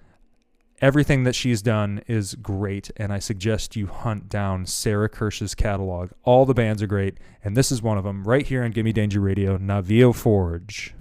Everything 0.82 1.24
that 1.24 1.36
she's 1.36 1.62
done 1.62 2.02
is 2.06 2.36
great, 2.36 2.92
and 2.98 3.14
I 3.14 3.20
suggest 3.20 3.76
you 3.76 3.88
hunt 3.88 4.28
down 4.28 4.66
Sarah 4.66 5.10
Kirsch's 5.10 5.56
catalog. 5.56 6.12
All 6.24 6.46
the 6.46 6.54
bands 6.54 6.82
are 6.84 6.88
great, 6.88 7.18
and 7.44 7.56
this 7.56 7.72
is 7.72 7.82
one 7.82 7.98
of 7.98 8.04
them 8.04 8.26
right 8.26 8.46
here 8.46 8.64
on 8.64 8.72
Gimme 8.72 8.92
Danger 8.92 9.22
Radio, 9.22 9.58
Navio 9.58 10.14
Forge. 10.14 10.94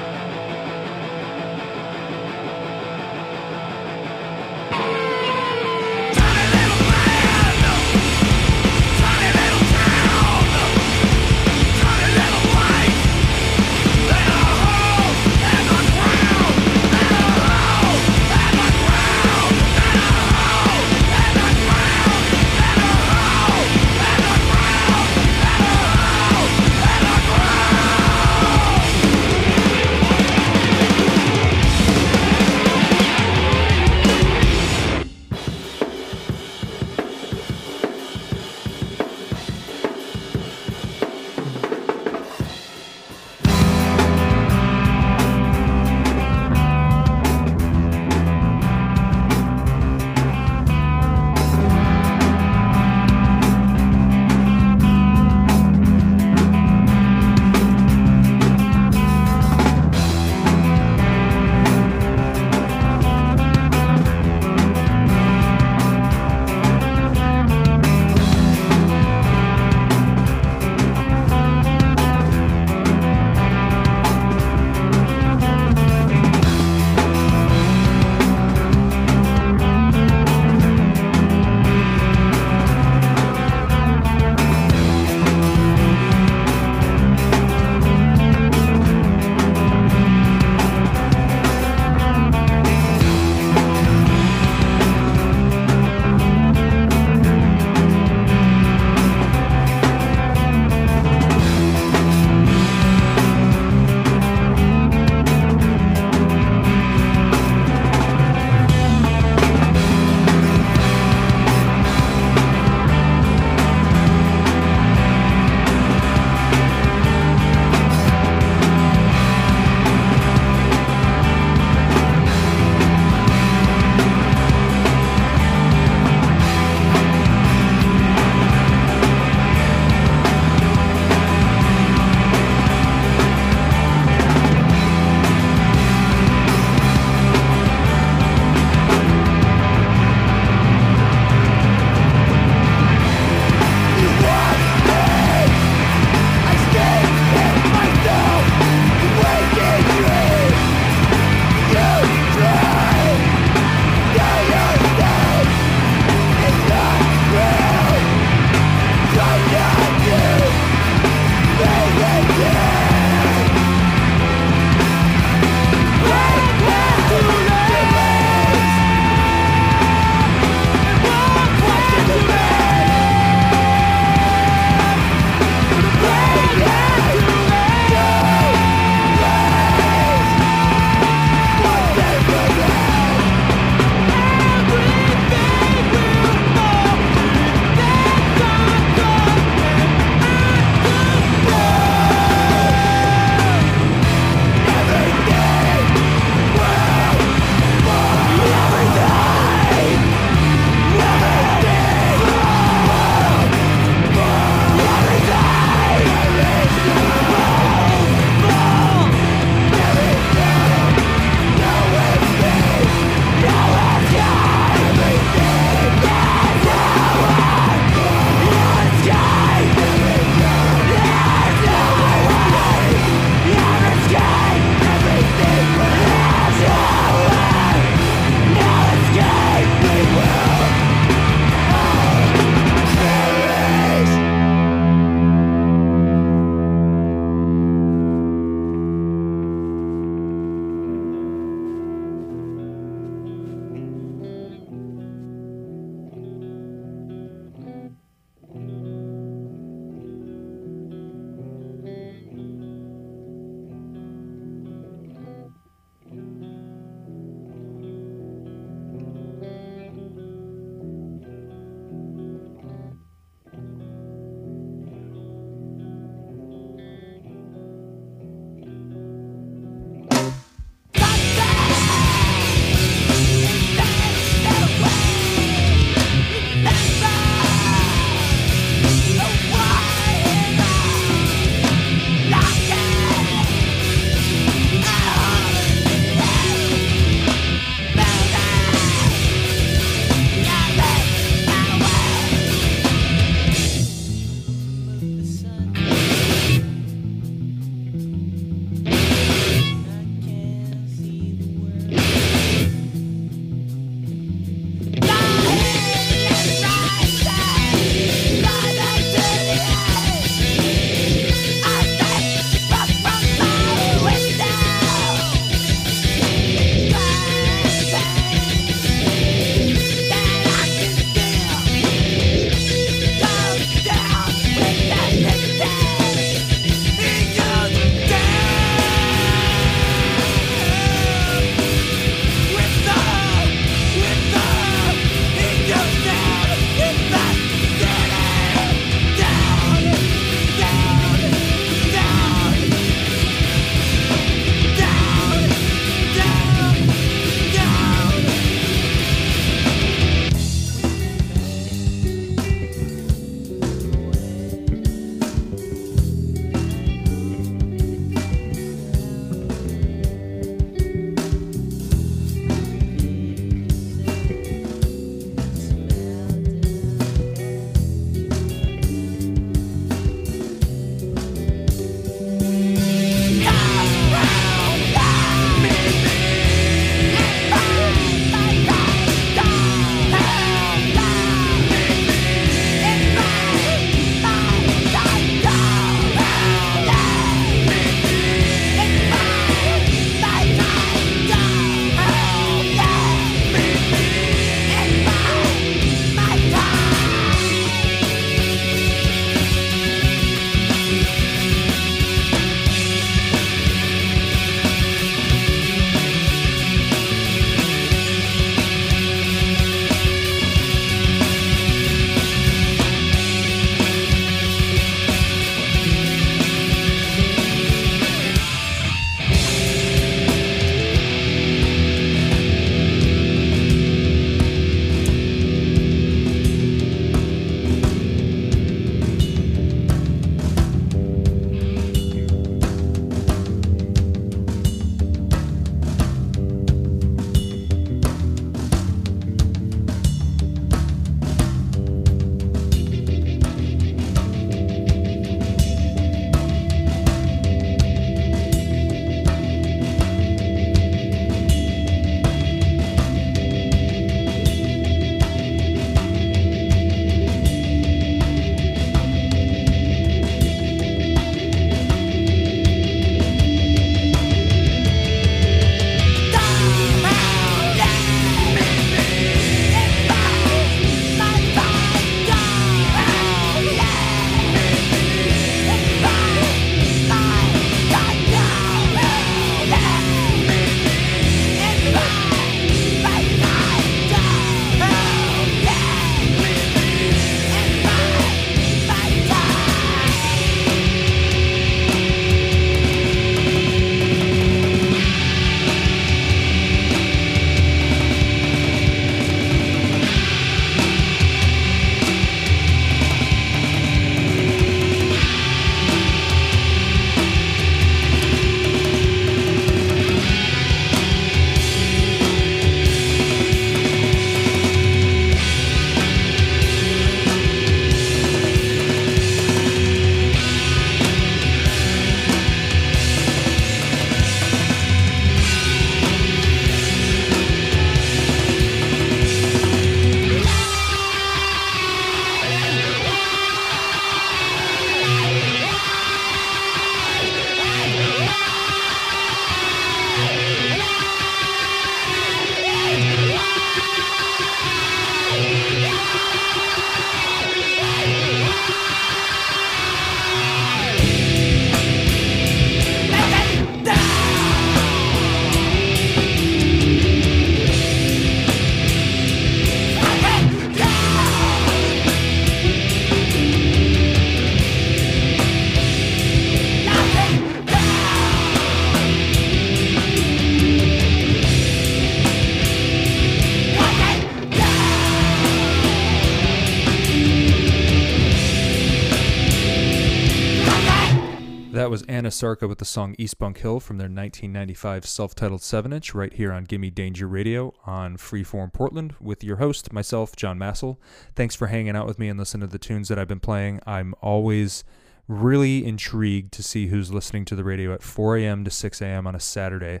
Sarka 582.40 582.66
with 582.66 582.78
the 582.78 582.86
song 582.86 583.14
East 583.18 583.38
Bunk 583.38 583.58
Hill 583.58 583.80
from 583.80 583.98
their 583.98 584.06
1995 584.06 585.04
self 585.04 585.34
titled 585.34 585.60
7 585.60 585.92
inch 585.92 586.14
right 586.14 586.32
here 586.32 586.52
on 586.52 586.64
Gimme 586.64 586.88
Danger 586.88 587.28
Radio 587.28 587.74
on 587.84 588.16
Freeform 588.16 588.72
Portland 588.72 589.14
with 589.20 589.44
your 589.44 589.56
host, 589.56 589.92
myself, 589.92 590.34
John 590.36 590.56
Massel. 590.56 590.98
Thanks 591.36 591.54
for 591.54 591.66
hanging 591.66 591.94
out 591.94 592.06
with 592.06 592.18
me 592.18 592.30
and 592.30 592.38
listening 592.38 592.66
to 592.66 592.72
the 592.72 592.78
tunes 592.78 593.08
that 593.08 593.18
I've 593.18 593.28
been 593.28 593.40
playing. 593.40 593.80
I'm 593.86 594.14
always 594.22 594.84
really 595.28 595.84
intrigued 595.84 596.54
to 596.54 596.62
see 596.62 596.86
who's 596.86 597.12
listening 597.12 597.44
to 597.44 597.54
the 597.54 597.62
radio 597.62 597.92
at 597.92 598.02
4 598.02 598.38
a.m. 598.38 598.64
to 598.64 598.70
6 598.70 599.02
a.m. 599.02 599.26
on 599.26 599.34
a 599.34 599.40
Saturday. 599.40 600.00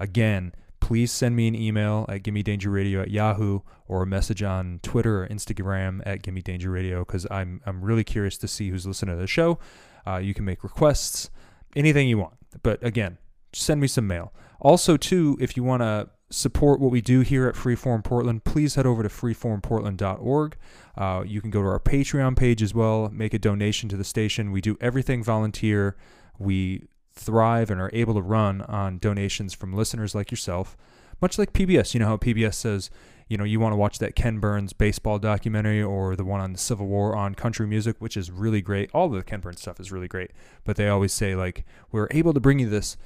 Again, 0.00 0.56
please 0.80 1.12
send 1.12 1.36
me 1.36 1.46
an 1.46 1.54
email 1.54 2.04
at 2.08 2.24
Gimme 2.24 2.42
Danger 2.42 2.70
Radio 2.70 3.00
at 3.00 3.12
Yahoo 3.12 3.60
or 3.86 4.02
a 4.02 4.06
message 4.08 4.42
on 4.42 4.80
Twitter 4.82 5.22
or 5.22 5.28
Instagram 5.28 6.02
at 6.04 6.22
Gimme 6.22 6.42
Danger 6.42 6.72
Radio 6.72 7.04
because 7.04 7.28
I'm, 7.30 7.60
I'm 7.64 7.80
really 7.80 8.02
curious 8.02 8.36
to 8.38 8.48
see 8.48 8.70
who's 8.70 8.88
listening 8.88 9.14
to 9.14 9.20
the 9.20 9.28
show. 9.28 9.60
Uh, 10.04 10.16
you 10.16 10.34
can 10.34 10.44
make 10.44 10.64
requests, 10.64 11.30
anything 11.76 12.08
you 12.08 12.18
want. 12.18 12.34
But 12.62 12.82
again, 12.84 13.18
send 13.52 13.80
me 13.80 13.86
some 13.86 14.06
mail. 14.06 14.32
Also, 14.60 14.96
too, 14.96 15.36
if 15.40 15.56
you 15.56 15.62
want 15.62 15.82
to 15.82 16.08
support 16.30 16.80
what 16.80 16.90
we 16.90 17.00
do 17.00 17.20
here 17.20 17.46
at 17.46 17.54
Freeform 17.54 18.02
Portland, 18.02 18.44
please 18.44 18.74
head 18.74 18.86
over 18.86 19.02
to 19.02 19.08
freeformportland.org. 19.08 20.56
Uh, 20.96 21.22
you 21.26 21.40
can 21.40 21.50
go 21.50 21.62
to 21.62 21.68
our 21.68 21.78
Patreon 21.78 22.36
page 22.36 22.62
as 22.62 22.74
well, 22.74 23.08
make 23.12 23.34
a 23.34 23.38
donation 23.38 23.88
to 23.88 23.96
the 23.96 24.04
station. 24.04 24.50
We 24.50 24.60
do 24.60 24.76
everything 24.80 25.22
volunteer. 25.22 25.96
We 26.38 26.84
thrive 27.14 27.70
and 27.70 27.80
are 27.80 27.90
able 27.92 28.14
to 28.14 28.22
run 28.22 28.62
on 28.62 28.98
donations 28.98 29.54
from 29.54 29.72
listeners 29.72 30.14
like 30.14 30.30
yourself, 30.30 30.76
much 31.20 31.38
like 31.38 31.52
PBS. 31.52 31.94
You 31.94 32.00
know 32.00 32.06
how 32.06 32.16
PBS 32.16 32.54
says, 32.54 32.90
you 33.28 33.36
know, 33.36 33.44
you 33.44 33.58
want 33.58 33.72
to 33.72 33.76
watch 33.76 33.98
that 33.98 34.14
Ken 34.14 34.38
Burns 34.38 34.72
baseball 34.72 35.18
documentary 35.18 35.82
or 35.82 36.14
the 36.14 36.24
one 36.24 36.40
on 36.40 36.52
the 36.52 36.58
Civil 36.58 36.86
War 36.86 37.16
on 37.16 37.34
country 37.34 37.66
music, 37.66 37.96
which 37.98 38.16
is 38.16 38.30
really 38.30 38.62
great. 38.62 38.90
All 38.92 39.08
the 39.08 39.22
Ken 39.22 39.40
Burns 39.40 39.60
stuff 39.60 39.80
is 39.80 39.90
really 39.90 40.08
great. 40.08 40.30
But 40.64 40.76
they 40.76 40.88
always 40.88 41.12
say, 41.12 41.34
like, 41.34 41.64
we're 41.90 42.08
able 42.10 42.32
to 42.34 42.40
bring 42.40 42.58
you 42.58 42.68
this 42.68 42.96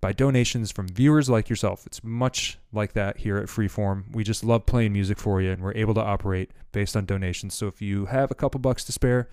by 0.00 0.12
donations 0.12 0.70
from 0.70 0.88
viewers 0.88 1.28
like 1.28 1.48
yourself. 1.48 1.86
It's 1.86 2.04
much 2.04 2.58
like 2.72 2.92
that 2.92 3.18
here 3.18 3.38
at 3.38 3.46
Freeform. 3.46 4.14
We 4.14 4.24
just 4.24 4.44
love 4.44 4.66
playing 4.66 4.92
music 4.92 5.18
for 5.18 5.40
you 5.40 5.50
and 5.50 5.62
we're 5.62 5.74
able 5.74 5.94
to 5.94 6.02
operate 6.02 6.52
based 6.72 6.96
on 6.96 7.06
donations. 7.06 7.54
So 7.54 7.66
if 7.66 7.80
you 7.80 8.06
have 8.06 8.30
a 8.30 8.34
couple 8.34 8.60
bucks 8.60 8.84
to 8.84 8.92
spare, 8.92 9.28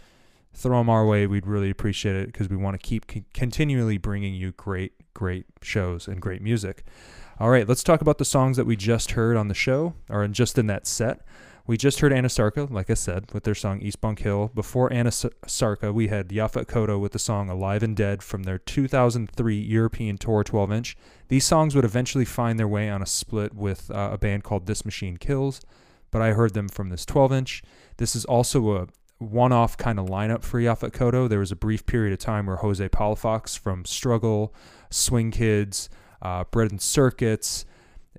throw 0.54 0.78
them 0.78 0.90
our 0.90 1.06
way. 1.06 1.28
We'd 1.28 1.48
really 1.48 1.70
appreciate 1.70 2.16
it 2.16 2.28
because 2.28 2.50
we 2.50 2.56
want 2.56 2.80
to 2.80 2.88
keep 2.88 3.34
continually 3.34 3.98
bringing 3.98 4.34
you 4.34 4.52
great, 4.54 4.94
great 5.14 5.46
shows 5.62 6.08
and 6.08 6.22
great 6.22 6.42
music. 6.42 6.86
All 7.40 7.50
right, 7.50 7.68
let's 7.68 7.84
talk 7.84 8.02
about 8.02 8.20
the 8.20 8.26
songs 8.26 8.58
that 8.58 8.66
we 8.66 8.76
just 8.76 9.12
heard 9.12 9.36
on 9.36 9.48
the 9.48 9.56
show, 9.56 9.96
or 10.08 10.28
just 10.28 10.58
in 10.60 10.68
that 10.68 10.86
set. 10.86 11.22
We 11.66 11.78
just 11.78 12.02
heard 12.02 12.12
Anasarca, 12.12 12.70
like 12.70 12.90
I 12.90 12.94
said, 12.94 13.32
with 13.32 13.44
their 13.44 13.56
song 13.56 13.82
East 13.82 14.02
Bunk 14.02 14.20
Hill. 14.20 14.52
Before 14.54 14.92
Anna 14.94 15.08
S- 15.08 15.26
Sarka, 15.48 15.92
we 15.92 16.10
had 16.10 16.28
Yaphet 16.28 16.66
Kotto 16.66 17.00
with 17.00 17.14
the 17.14 17.20
song 17.20 17.50
Alive 17.50 17.82
and 17.82 17.96
Dead 17.96 18.22
from 18.22 18.44
their 18.44 18.60
2003 18.60 19.58
European 19.58 20.18
Tour 20.18 20.44
12 20.44 20.72
inch. 20.74 20.98
These 21.30 21.46
songs 21.46 21.74
would 21.74 21.86
eventually 21.86 22.26
find 22.26 22.60
their 22.60 22.68
way 22.68 22.90
on 22.90 23.02
a 23.02 23.08
split 23.08 23.56
with 23.56 23.90
uh, 23.90 24.10
a 24.12 24.18
band 24.18 24.44
called 24.44 24.68
This 24.68 24.86
Machine 24.86 25.18
Kills, 25.18 25.62
but 26.12 26.22
I 26.22 26.34
heard 26.34 26.54
them 26.54 26.68
from 26.68 26.90
this 26.90 27.06
12 27.06 27.32
inch. 27.32 27.64
This 27.98 28.16
is 28.16 28.26
also 28.26 28.76
a 28.76 28.88
one 29.18 29.54
off 29.54 29.78
kind 29.78 30.00
of 30.00 30.08
lineup 30.08 30.44
for 30.44 30.60
Yaphet 30.60 30.92
Kotto. 30.92 31.28
There 31.30 31.40
was 31.40 31.52
a 31.52 31.56
brief 31.56 31.86
period 31.86 32.14
of 32.14 32.20
time 32.20 32.46
where 32.46 32.58
Jose 32.58 32.88
Palafox 32.90 33.58
from 33.58 33.86
Struggle, 33.86 34.54
Swing 34.92 35.32
Kids, 35.32 35.90
uh, 36.24 36.46
Bread 36.46 36.72
and 36.72 36.82
Circuits, 36.82 37.66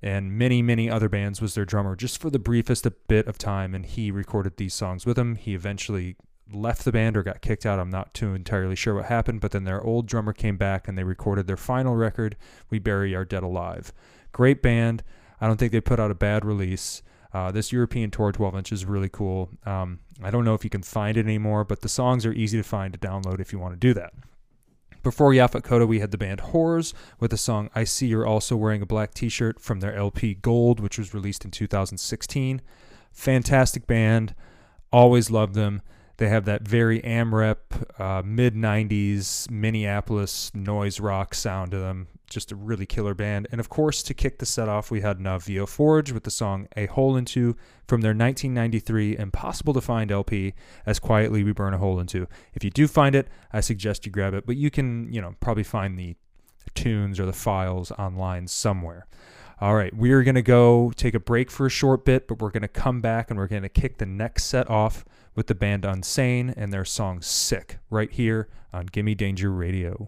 and 0.01 0.37
many, 0.37 0.61
many 0.61 0.89
other 0.89 1.09
bands 1.09 1.41
was 1.41 1.55
their 1.55 1.65
drummer 1.65 1.95
just 1.95 2.21
for 2.21 2.29
the 2.29 2.39
briefest 2.39 2.87
bit 3.07 3.27
of 3.27 3.37
time. 3.37 3.73
And 3.73 3.85
he 3.85 4.11
recorded 4.11 4.57
these 4.57 4.73
songs 4.73 5.05
with 5.05 5.15
them. 5.15 5.35
He 5.35 5.55
eventually 5.55 6.15
left 6.53 6.85
the 6.85 6.91
band 6.91 7.17
or 7.17 7.23
got 7.23 7.41
kicked 7.41 7.65
out. 7.65 7.79
I'm 7.79 7.89
not 7.89 8.13
too 8.13 8.33
entirely 8.35 8.75
sure 8.75 8.93
what 8.95 9.05
happened, 9.05 9.41
but 9.41 9.51
then 9.51 9.63
their 9.63 9.81
old 9.81 10.05
drummer 10.05 10.33
came 10.33 10.57
back 10.57 10.87
and 10.87 10.97
they 10.97 11.03
recorded 11.03 11.47
their 11.47 11.57
final 11.57 11.95
record, 11.95 12.35
We 12.69 12.77
Bury 12.77 13.15
Our 13.15 13.25
Dead 13.25 13.41
Alive. 13.43 13.91
Great 14.31 14.61
band. 14.61 15.03
I 15.41 15.47
don't 15.47 15.57
think 15.57 15.71
they 15.71 15.81
put 15.81 15.99
out 15.99 16.11
a 16.11 16.15
bad 16.15 16.45
release. 16.45 17.01
Uh, 17.33 17.51
this 17.51 17.71
European 17.71 18.11
Tour 18.11 18.31
12 18.31 18.55
inch 18.55 18.71
is 18.71 18.85
really 18.85 19.09
cool. 19.09 19.49
Um, 19.65 19.99
I 20.23 20.31
don't 20.31 20.45
know 20.45 20.53
if 20.53 20.63
you 20.63 20.69
can 20.69 20.83
find 20.83 21.17
it 21.17 21.25
anymore, 21.25 21.63
but 21.63 21.81
the 21.81 21.89
songs 21.89 22.25
are 22.25 22.31
easy 22.31 22.57
to 22.57 22.63
find 22.63 22.93
to 22.93 22.99
download 22.99 23.39
if 23.41 23.51
you 23.51 23.59
want 23.59 23.73
to 23.73 23.79
do 23.79 23.93
that. 23.95 24.13
Before 25.05 25.29
Yaphet 25.33 25.61
Kotto, 25.61 25.87
we 25.87 25.99
had 25.99 26.09
the 26.09 26.17
band 26.17 26.41
Whores 26.41 26.95
with 27.19 27.29
the 27.29 27.37
song 27.37 27.69
I 27.75 27.83
See 27.83 28.07
You're 28.07 28.25
Also 28.25 28.55
Wearing 28.55 28.81
a 28.81 28.87
Black 28.87 29.13
T 29.13 29.29
shirt 29.29 29.59
from 29.59 29.79
their 29.79 29.93
LP 29.93 30.33
Gold, 30.33 30.79
which 30.79 30.97
was 30.97 31.13
released 31.13 31.45
in 31.45 31.51
2016. 31.51 32.59
Fantastic 33.11 33.85
band. 33.85 34.33
Always 34.91 35.29
loved 35.29 35.53
them. 35.53 35.83
They 36.17 36.27
have 36.29 36.45
that 36.45 36.63
very 36.63 37.01
AMREP, 37.03 37.99
uh, 38.01 38.23
mid 38.25 38.55
90s 38.55 39.47
Minneapolis 39.51 40.49
noise 40.55 40.99
rock 40.99 41.35
sound 41.35 41.69
to 41.69 41.77
them. 41.77 42.07
Just 42.29 42.51
a 42.51 42.55
really 42.55 42.85
killer 42.85 43.13
band. 43.13 43.47
And 43.51 43.59
of 43.59 43.69
course, 43.69 44.01
to 44.03 44.13
kick 44.13 44.39
the 44.39 44.45
set 44.45 44.67
off, 44.67 44.91
we 44.91 45.01
had 45.01 45.19
Navio 45.19 45.67
Forge 45.67 46.11
with 46.11 46.23
the 46.23 46.31
song 46.31 46.67
A 46.75 46.87
Hole 46.87 47.15
Into 47.15 47.55
from 47.87 48.01
their 48.01 48.11
1993 48.11 49.17
Impossible 49.17 49.73
to 49.73 49.81
Find 49.81 50.11
LP, 50.11 50.53
As 50.85 50.99
Quietly 50.99 51.43
We 51.43 51.51
Burn 51.51 51.73
a 51.73 51.77
Hole 51.77 51.99
Into. 51.99 52.27
If 52.53 52.63
you 52.63 52.69
do 52.69 52.87
find 52.87 53.15
it, 53.15 53.27
I 53.53 53.61
suggest 53.61 54.05
you 54.05 54.11
grab 54.11 54.33
it, 54.33 54.45
but 54.45 54.57
you 54.57 54.71
can, 54.71 55.11
you 55.11 55.21
know, 55.21 55.35
probably 55.39 55.63
find 55.63 55.97
the 55.97 56.15
tunes 56.73 57.19
or 57.19 57.25
the 57.25 57.33
files 57.33 57.91
online 57.91 58.47
somewhere. 58.47 59.07
All 59.61 59.75
right, 59.75 59.95
we 59.95 60.11
are 60.11 60.23
going 60.23 60.35
to 60.35 60.41
go 60.41 60.91
take 60.95 61.13
a 61.13 61.19
break 61.19 61.49
for 61.49 61.65
a 61.65 61.69
short 61.69 62.03
bit, 62.03 62.27
but 62.27 62.41
we're 62.41 62.49
going 62.49 62.61
to 62.63 62.67
come 62.67 62.99
back 62.99 63.29
and 63.29 63.39
we're 63.39 63.47
going 63.47 63.63
to 63.63 63.69
kick 63.69 63.99
the 63.99 64.05
next 64.05 64.45
set 64.45 64.69
off 64.69 65.05
with 65.35 65.47
the 65.47 65.55
band 65.55 65.83
Unsane 65.83 66.53
and 66.55 66.73
their 66.73 66.85
song 66.85 67.21
Sick 67.21 67.77
right 67.89 68.11
here 68.11 68.47
on 68.73 68.87
Gimme 68.87 69.15
Danger 69.15 69.51
Radio. 69.51 70.07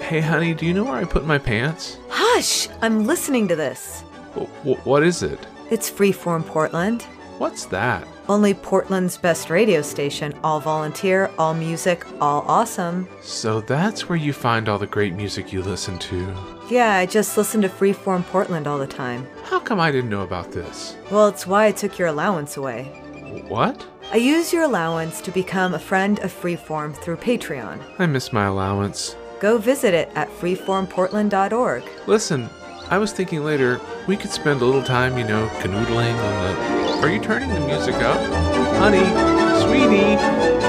Hey, 0.00 0.20
honey, 0.20 0.54
do 0.54 0.66
you 0.66 0.74
know 0.74 0.82
where 0.82 0.94
I 0.94 1.04
put 1.04 1.24
my 1.24 1.38
pants? 1.38 1.98
Hush! 2.08 2.66
I'm 2.82 3.06
listening 3.06 3.46
to 3.46 3.54
this. 3.54 4.02
W- 4.34 4.76
what 4.82 5.04
is 5.04 5.22
it? 5.22 5.38
It's 5.70 5.88
Freeform 5.88 6.44
Portland. 6.44 7.06
What's 7.40 7.64
that? 7.66 8.06
Only 8.28 8.52
Portland's 8.52 9.16
best 9.16 9.48
radio 9.48 9.80
station. 9.80 10.34
All 10.44 10.60
volunteer, 10.60 11.30
all 11.38 11.54
music, 11.54 12.04
all 12.20 12.44
awesome. 12.46 13.08
So 13.22 13.62
that's 13.62 14.10
where 14.10 14.18
you 14.18 14.34
find 14.34 14.68
all 14.68 14.76
the 14.76 14.86
great 14.86 15.14
music 15.14 15.50
you 15.50 15.62
listen 15.62 15.98
to. 16.00 16.36
Yeah, 16.68 16.96
I 16.96 17.06
just 17.06 17.38
listen 17.38 17.62
to 17.62 17.70
Freeform 17.70 18.26
Portland 18.26 18.66
all 18.66 18.76
the 18.76 18.86
time. 18.86 19.26
How 19.44 19.58
come 19.58 19.80
I 19.80 19.90
didn't 19.90 20.10
know 20.10 20.20
about 20.20 20.52
this? 20.52 20.96
Well, 21.10 21.28
it's 21.28 21.46
why 21.46 21.64
I 21.64 21.72
took 21.72 21.98
your 21.98 22.08
allowance 22.08 22.58
away. 22.58 22.84
What? 23.48 23.86
I 24.12 24.16
use 24.16 24.52
your 24.52 24.64
allowance 24.64 25.22
to 25.22 25.30
become 25.30 25.72
a 25.72 25.78
friend 25.78 26.18
of 26.18 26.30
Freeform 26.30 26.94
through 26.94 27.16
Patreon. 27.16 27.82
I 27.98 28.04
miss 28.04 28.34
my 28.34 28.48
allowance. 28.48 29.16
Go 29.40 29.56
visit 29.56 29.94
it 29.94 30.10
at 30.14 30.28
freeformportland.org. 30.28 31.84
Listen, 32.06 32.50
I 32.90 32.98
was 32.98 33.12
thinking 33.12 33.44
later 33.44 33.80
we 34.08 34.16
could 34.16 34.30
spend 34.30 34.62
a 34.62 34.64
little 34.64 34.82
time, 34.82 35.16
you 35.16 35.22
know, 35.22 35.46
canoodling 35.60 36.12
on 36.12 36.98
the. 36.98 37.06
Are 37.06 37.08
you 37.08 37.20
turning 37.20 37.48
the 37.48 37.60
music 37.60 37.94
up? 37.94 38.18
Honey, 38.78 39.06
sweetie. 39.62 40.59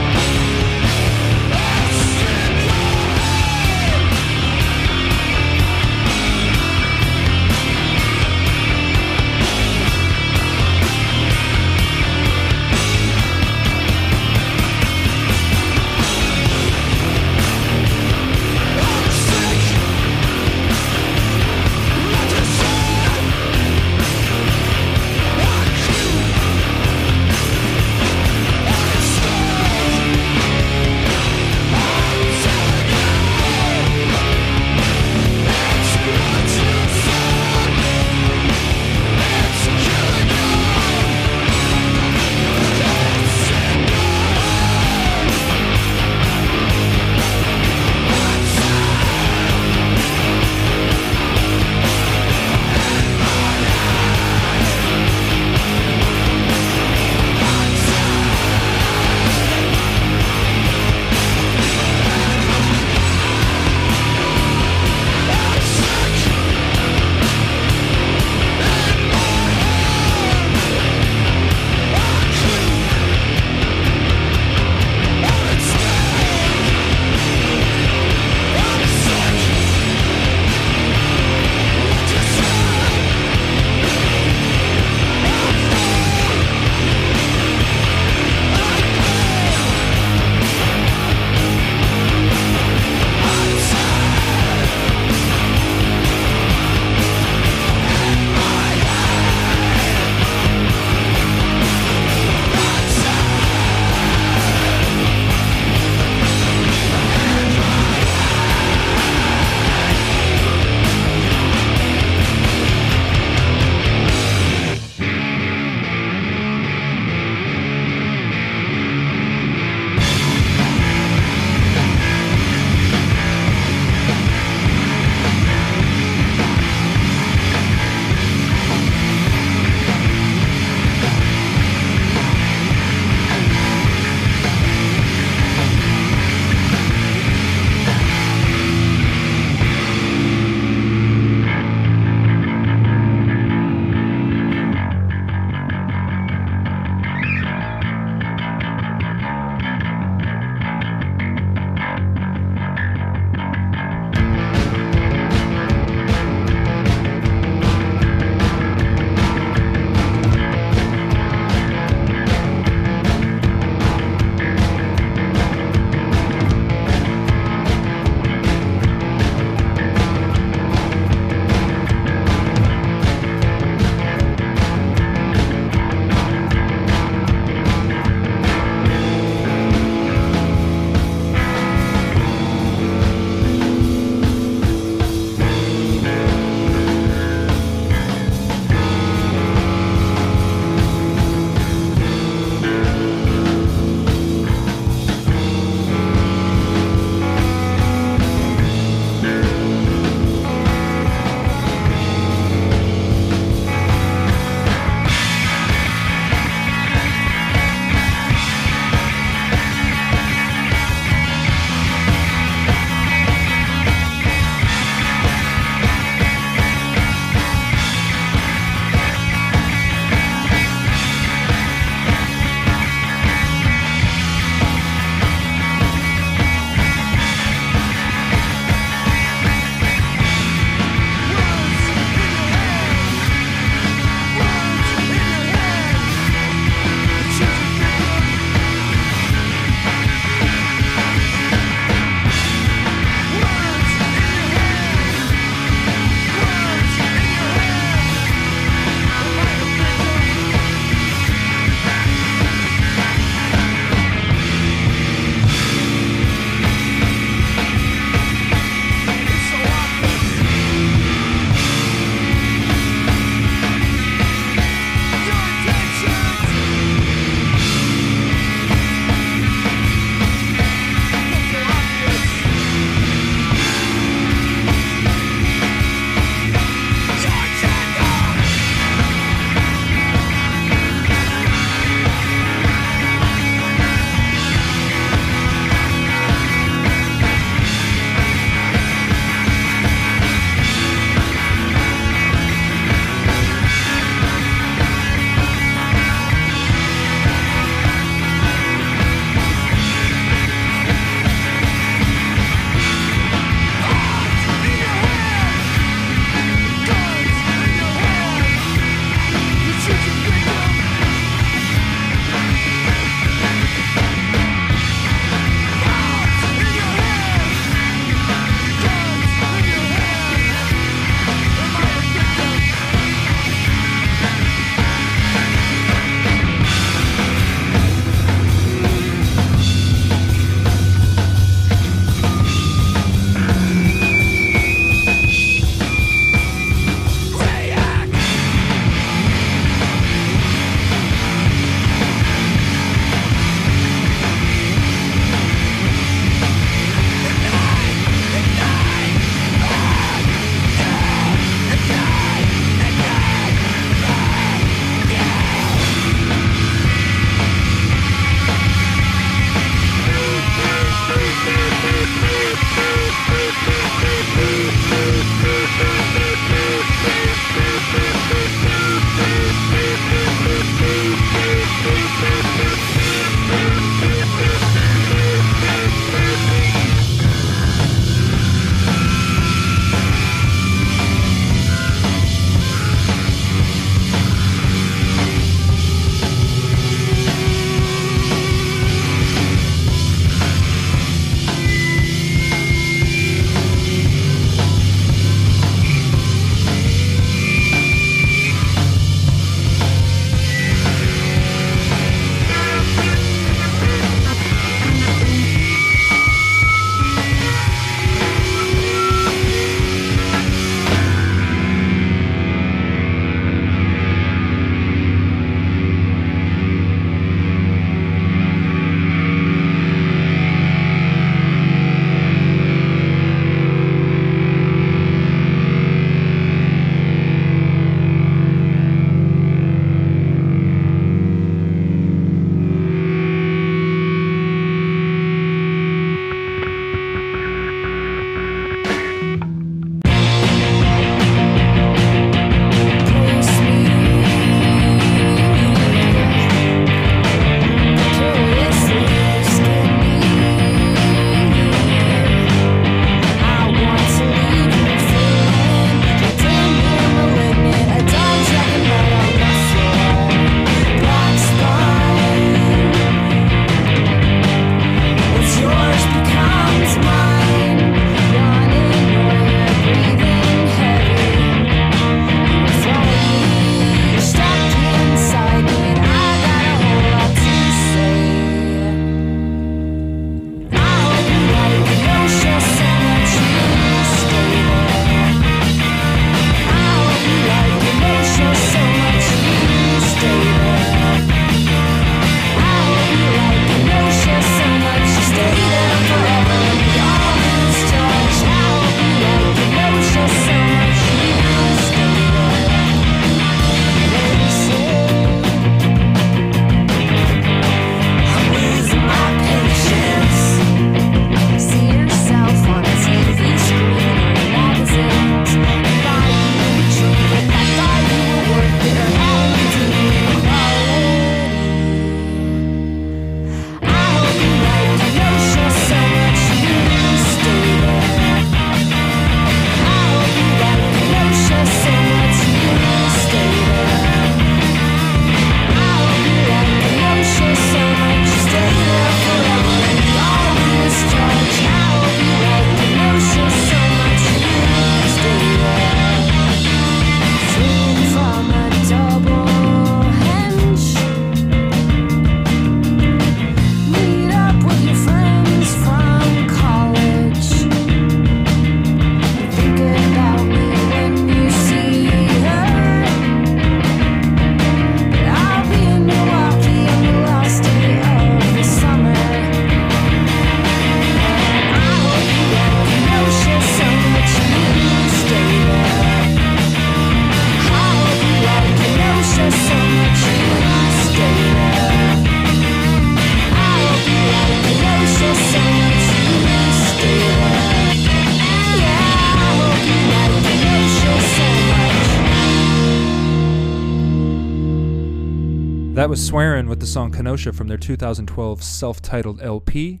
Song 596.98 597.12
Kenosha 597.12 597.52
from 597.52 597.68
their 597.68 597.78
2012 597.78 598.60
self 598.60 599.00
titled 599.00 599.40
LP. 599.40 600.00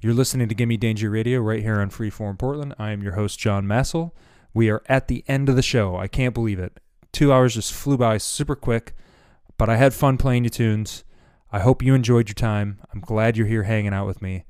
You're 0.00 0.12
listening 0.12 0.48
to 0.48 0.56
Gimme 0.56 0.76
Danger 0.76 1.08
Radio 1.08 1.38
right 1.38 1.62
here 1.62 1.80
on 1.80 1.88
Freeform 1.88 2.36
Portland. 2.36 2.74
I 2.80 2.90
am 2.90 3.00
your 3.00 3.12
host, 3.12 3.38
John 3.38 3.64
Massel. 3.64 4.12
We 4.52 4.68
are 4.68 4.82
at 4.88 5.06
the 5.06 5.22
end 5.28 5.48
of 5.48 5.54
the 5.54 5.62
show. 5.62 5.94
I 5.94 6.08
can't 6.08 6.34
believe 6.34 6.58
it. 6.58 6.80
Two 7.12 7.32
hours 7.32 7.54
just 7.54 7.72
flew 7.72 7.96
by 7.96 8.18
super 8.18 8.56
quick, 8.56 8.92
but 9.56 9.70
I 9.70 9.76
had 9.76 9.94
fun 9.94 10.18
playing 10.18 10.42
you 10.42 10.50
tunes. 10.50 11.04
I 11.52 11.60
hope 11.60 11.80
you 11.80 11.94
enjoyed 11.94 12.28
your 12.28 12.34
time. 12.34 12.80
I'm 12.92 13.02
glad 13.02 13.36
you're 13.36 13.46
here 13.46 13.62
hanging 13.62 13.94
out 13.94 14.08
with 14.08 14.20
me. 14.20 14.44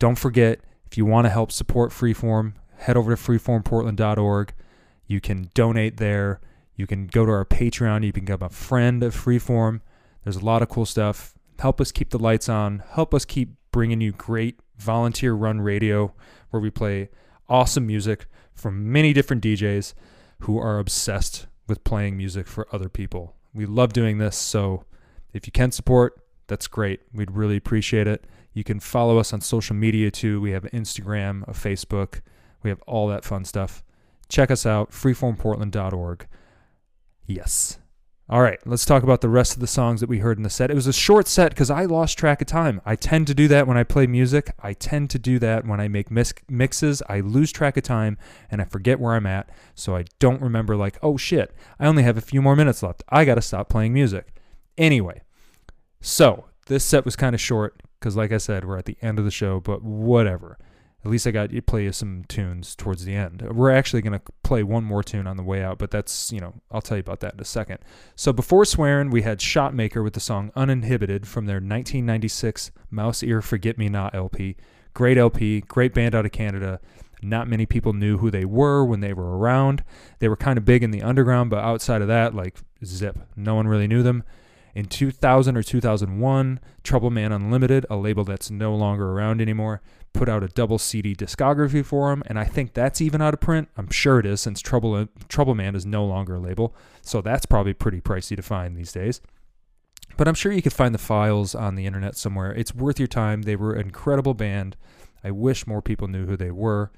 Don't 0.00 0.18
forget, 0.18 0.58
if 0.90 0.98
you 0.98 1.06
want 1.06 1.26
to 1.26 1.30
help 1.30 1.52
support 1.52 1.92
Freeform, 1.92 2.54
head 2.78 2.96
over 2.96 3.14
to 3.14 3.22
freeformportland.org. 3.22 4.54
You 5.06 5.20
can 5.20 5.52
donate 5.54 5.98
there. 5.98 6.40
You 6.74 6.88
can 6.88 7.06
go 7.06 7.24
to 7.24 7.30
our 7.30 7.44
Patreon. 7.44 8.04
You 8.04 8.12
can 8.12 8.24
become 8.24 8.42
a 8.42 8.48
friend 8.48 9.04
of 9.04 9.14
Freeform. 9.14 9.82
There's 10.28 10.36
a 10.36 10.44
lot 10.44 10.60
of 10.60 10.68
cool 10.68 10.84
stuff. 10.84 11.32
Help 11.58 11.80
us 11.80 11.90
keep 11.90 12.10
the 12.10 12.18
lights 12.18 12.50
on. 12.50 12.82
Help 12.90 13.14
us 13.14 13.24
keep 13.24 13.54
bringing 13.72 14.02
you 14.02 14.12
great 14.12 14.60
volunteer 14.76 15.32
run 15.32 15.62
radio 15.62 16.12
where 16.50 16.60
we 16.60 16.68
play 16.68 17.08
awesome 17.48 17.86
music 17.86 18.26
from 18.52 18.92
many 18.92 19.14
different 19.14 19.42
DJs 19.42 19.94
who 20.40 20.58
are 20.58 20.78
obsessed 20.80 21.46
with 21.66 21.82
playing 21.82 22.18
music 22.18 22.46
for 22.46 22.68
other 22.70 22.90
people. 22.90 23.36
We 23.54 23.64
love 23.64 23.94
doing 23.94 24.18
this, 24.18 24.36
so 24.36 24.84
if 25.32 25.46
you 25.46 25.50
can 25.50 25.72
support, 25.72 26.20
that's 26.46 26.66
great. 26.66 27.00
We'd 27.10 27.30
really 27.30 27.56
appreciate 27.56 28.06
it. 28.06 28.26
You 28.52 28.64
can 28.64 28.80
follow 28.80 29.16
us 29.16 29.32
on 29.32 29.40
social 29.40 29.76
media 29.76 30.10
too. 30.10 30.42
We 30.42 30.50
have 30.50 30.64
Instagram, 30.64 31.48
a 31.48 31.52
Facebook. 31.52 32.20
We 32.62 32.68
have 32.68 32.82
all 32.82 33.08
that 33.08 33.24
fun 33.24 33.46
stuff. 33.46 33.82
Check 34.28 34.50
us 34.50 34.66
out, 34.66 34.90
freeformportland.org. 34.90 36.26
Yes. 37.24 37.78
All 38.30 38.42
right, 38.42 38.60
let's 38.66 38.84
talk 38.84 39.02
about 39.02 39.22
the 39.22 39.28
rest 39.30 39.54
of 39.54 39.60
the 39.60 39.66
songs 39.66 40.00
that 40.00 40.08
we 40.08 40.18
heard 40.18 40.36
in 40.36 40.42
the 40.42 40.50
set. 40.50 40.70
It 40.70 40.74
was 40.74 40.86
a 40.86 40.92
short 40.92 41.26
set 41.26 41.48
because 41.48 41.70
I 41.70 41.86
lost 41.86 42.18
track 42.18 42.42
of 42.42 42.46
time. 42.46 42.82
I 42.84 42.94
tend 42.94 43.26
to 43.28 43.34
do 43.34 43.48
that 43.48 43.66
when 43.66 43.78
I 43.78 43.84
play 43.84 44.06
music. 44.06 44.52
I 44.62 44.74
tend 44.74 45.08
to 45.10 45.18
do 45.18 45.38
that 45.38 45.66
when 45.66 45.80
I 45.80 45.88
make 45.88 46.10
mis- 46.10 46.34
mixes. 46.46 47.02
I 47.08 47.20
lose 47.20 47.50
track 47.50 47.78
of 47.78 47.84
time 47.84 48.18
and 48.50 48.60
I 48.60 48.66
forget 48.66 49.00
where 49.00 49.14
I'm 49.14 49.24
at. 49.24 49.48
So 49.74 49.96
I 49.96 50.04
don't 50.18 50.42
remember, 50.42 50.76
like, 50.76 50.98
oh 51.02 51.16
shit, 51.16 51.54
I 51.80 51.86
only 51.86 52.02
have 52.02 52.18
a 52.18 52.20
few 52.20 52.42
more 52.42 52.54
minutes 52.54 52.82
left. 52.82 53.02
I 53.08 53.24
got 53.24 53.36
to 53.36 53.40
stop 53.40 53.70
playing 53.70 53.94
music. 53.94 54.34
Anyway, 54.76 55.22
so 56.02 56.44
this 56.66 56.84
set 56.84 57.06
was 57.06 57.16
kind 57.16 57.34
of 57.34 57.40
short 57.40 57.82
because, 57.98 58.14
like 58.14 58.30
I 58.30 58.38
said, 58.38 58.66
we're 58.66 58.76
at 58.76 58.84
the 58.84 58.98
end 59.00 59.18
of 59.18 59.24
the 59.24 59.30
show, 59.30 59.58
but 59.58 59.82
whatever. 59.82 60.58
At 61.04 61.10
least 61.12 61.26
I 61.28 61.30
got 61.30 61.52
you 61.52 61.62
play 61.62 61.90
some 61.92 62.24
tunes 62.26 62.74
towards 62.74 63.04
the 63.04 63.14
end. 63.14 63.42
We're 63.42 63.70
actually 63.70 64.02
going 64.02 64.18
to 64.18 64.22
play 64.42 64.64
one 64.64 64.82
more 64.84 65.04
tune 65.04 65.28
on 65.28 65.36
the 65.36 65.44
way 65.44 65.62
out, 65.62 65.78
but 65.78 65.92
that's, 65.92 66.32
you 66.32 66.40
know, 66.40 66.54
I'll 66.72 66.82
tell 66.82 66.96
you 66.96 67.02
about 67.02 67.20
that 67.20 67.34
in 67.34 67.40
a 67.40 67.44
second. 67.44 67.78
So 68.16 68.32
before 68.32 68.64
Swearin', 68.64 69.10
we 69.10 69.22
had 69.22 69.38
Shotmaker 69.38 70.02
with 70.02 70.14
the 70.14 70.20
song 70.20 70.50
Uninhibited 70.56 71.28
from 71.28 71.46
their 71.46 71.56
1996 71.56 72.72
Mouse 72.90 73.22
Ear 73.22 73.40
Forget 73.40 73.78
Me 73.78 73.88
Not 73.88 74.14
LP. 74.14 74.56
Great 74.92 75.16
LP, 75.16 75.60
great 75.60 75.94
band 75.94 76.16
out 76.16 76.26
of 76.26 76.32
Canada. 76.32 76.80
Not 77.22 77.48
many 77.48 77.66
people 77.66 77.92
knew 77.92 78.18
who 78.18 78.30
they 78.30 78.44
were 78.44 78.84
when 78.84 79.00
they 79.00 79.12
were 79.12 79.38
around. 79.38 79.84
They 80.18 80.28
were 80.28 80.36
kind 80.36 80.58
of 80.58 80.64
big 80.64 80.82
in 80.82 80.90
the 80.90 81.02
underground, 81.02 81.50
but 81.50 81.64
outside 81.64 82.02
of 82.02 82.08
that, 82.08 82.34
like 82.34 82.58
zip. 82.84 83.18
No 83.36 83.54
one 83.54 83.68
really 83.68 83.86
knew 83.86 84.02
them. 84.02 84.24
In 84.74 84.86
2000 84.86 85.56
or 85.56 85.62
2001, 85.62 86.60
Trouble 86.82 87.10
Man 87.10 87.32
Unlimited, 87.32 87.86
a 87.90 87.96
label 87.96 88.24
that's 88.24 88.50
no 88.50 88.74
longer 88.74 89.10
around 89.10 89.40
anymore, 89.40 89.80
put 90.12 90.28
out 90.28 90.42
a 90.42 90.48
double 90.48 90.78
CD 90.78 91.14
discography 91.14 91.84
for 91.84 92.12
him, 92.12 92.22
and 92.26 92.38
I 92.38 92.44
think 92.44 92.74
that's 92.74 93.00
even 93.00 93.20
out 93.20 93.34
of 93.34 93.40
print. 93.40 93.68
I'm 93.76 93.90
sure 93.90 94.18
it 94.18 94.26
is 94.26 94.40
since 94.40 94.60
Trouble 94.60 94.94
uh, 94.94 95.06
Trouble 95.28 95.54
Man 95.54 95.74
is 95.74 95.86
no 95.86 96.04
longer 96.04 96.36
a 96.36 96.40
label, 96.40 96.74
so 97.02 97.20
that's 97.20 97.46
probably 97.46 97.74
pretty 97.74 98.00
pricey 98.00 98.36
to 98.36 98.42
find 98.42 98.76
these 98.76 98.92
days. 98.92 99.20
But 100.16 100.26
I'm 100.26 100.34
sure 100.34 100.52
you 100.52 100.62
could 100.62 100.72
find 100.72 100.94
the 100.94 100.98
files 100.98 101.54
on 101.54 101.74
the 101.74 101.86
internet 101.86 102.16
somewhere. 102.16 102.52
It's 102.52 102.74
worth 102.74 102.98
your 102.98 103.08
time. 103.08 103.42
They 103.42 103.56
were 103.56 103.74
an 103.74 103.86
incredible 103.86 104.34
band. 104.34 104.76
I 105.22 105.30
wish 105.30 105.66
more 105.66 105.82
people 105.82 106.08
knew 106.08 106.26
who 106.26 106.36
they 106.36 106.50
were. 106.50 106.90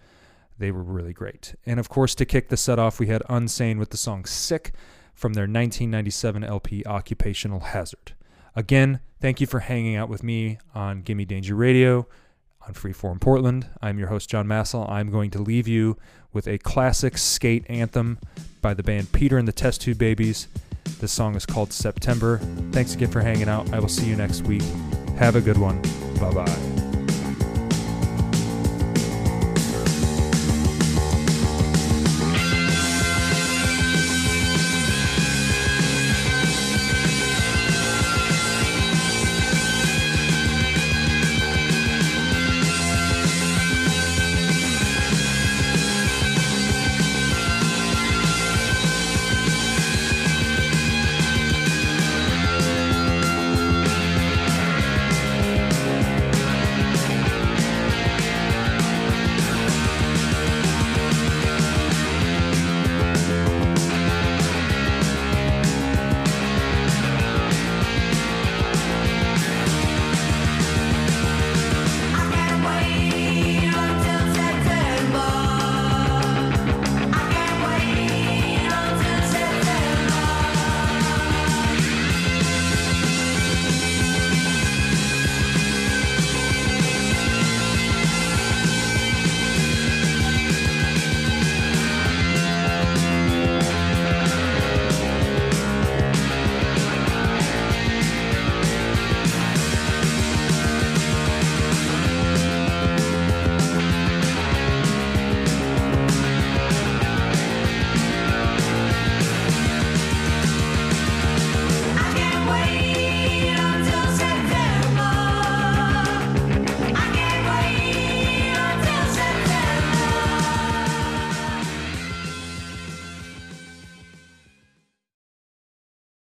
They 0.58 0.70
were 0.70 0.82
really 0.82 1.12
great. 1.12 1.54
And 1.66 1.80
of 1.80 1.88
course, 1.88 2.14
to 2.16 2.24
kick 2.24 2.48
the 2.48 2.56
set 2.56 2.78
off, 2.78 2.98
we 2.98 3.08
had 3.08 3.22
Unsane 3.28 3.78
with 3.78 3.90
the 3.90 3.96
song 3.96 4.24
Sick 4.24 4.72
from 5.14 5.34
their 5.34 5.42
1997 5.42 6.44
LP 6.44 6.84
Occupational 6.86 7.60
Hazard. 7.60 8.14
Again, 8.56 9.00
thank 9.20 9.40
you 9.40 9.46
for 9.46 9.60
hanging 9.60 9.96
out 9.96 10.08
with 10.08 10.22
me 10.22 10.58
on 10.74 11.02
Gimme 11.02 11.24
Danger 11.24 11.54
Radio 11.54 12.06
on 12.66 12.74
Freeform 12.74 13.20
Portland. 13.20 13.68
I'm 13.80 13.98
your 13.98 14.08
host, 14.08 14.28
John 14.28 14.46
Massel. 14.46 14.86
I'm 14.88 15.10
going 15.10 15.30
to 15.32 15.38
leave 15.40 15.68
you 15.68 15.96
with 16.32 16.46
a 16.46 16.58
classic 16.58 17.18
skate 17.18 17.64
anthem 17.68 18.18
by 18.60 18.74
the 18.74 18.82
band 18.82 19.12
Peter 19.12 19.38
and 19.38 19.48
the 19.48 19.52
Test 19.52 19.82
Tube 19.82 19.98
Babies. 19.98 20.48
This 21.00 21.12
song 21.12 21.34
is 21.34 21.46
called 21.46 21.72
September. 21.72 22.38
Thanks 22.72 22.94
again 22.94 23.10
for 23.10 23.20
hanging 23.20 23.48
out. 23.48 23.72
I 23.72 23.80
will 23.80 23.88
see 23.88 24.06
you 24.06 24.16
next 24.16 24.42
week. 24.42 24.62
Have 25.18 25.36
a 25.36 25.40
good 25.40 25.58
one. 25.58 25.80
Bye 26.20 26.32
bye. 26.32 26.89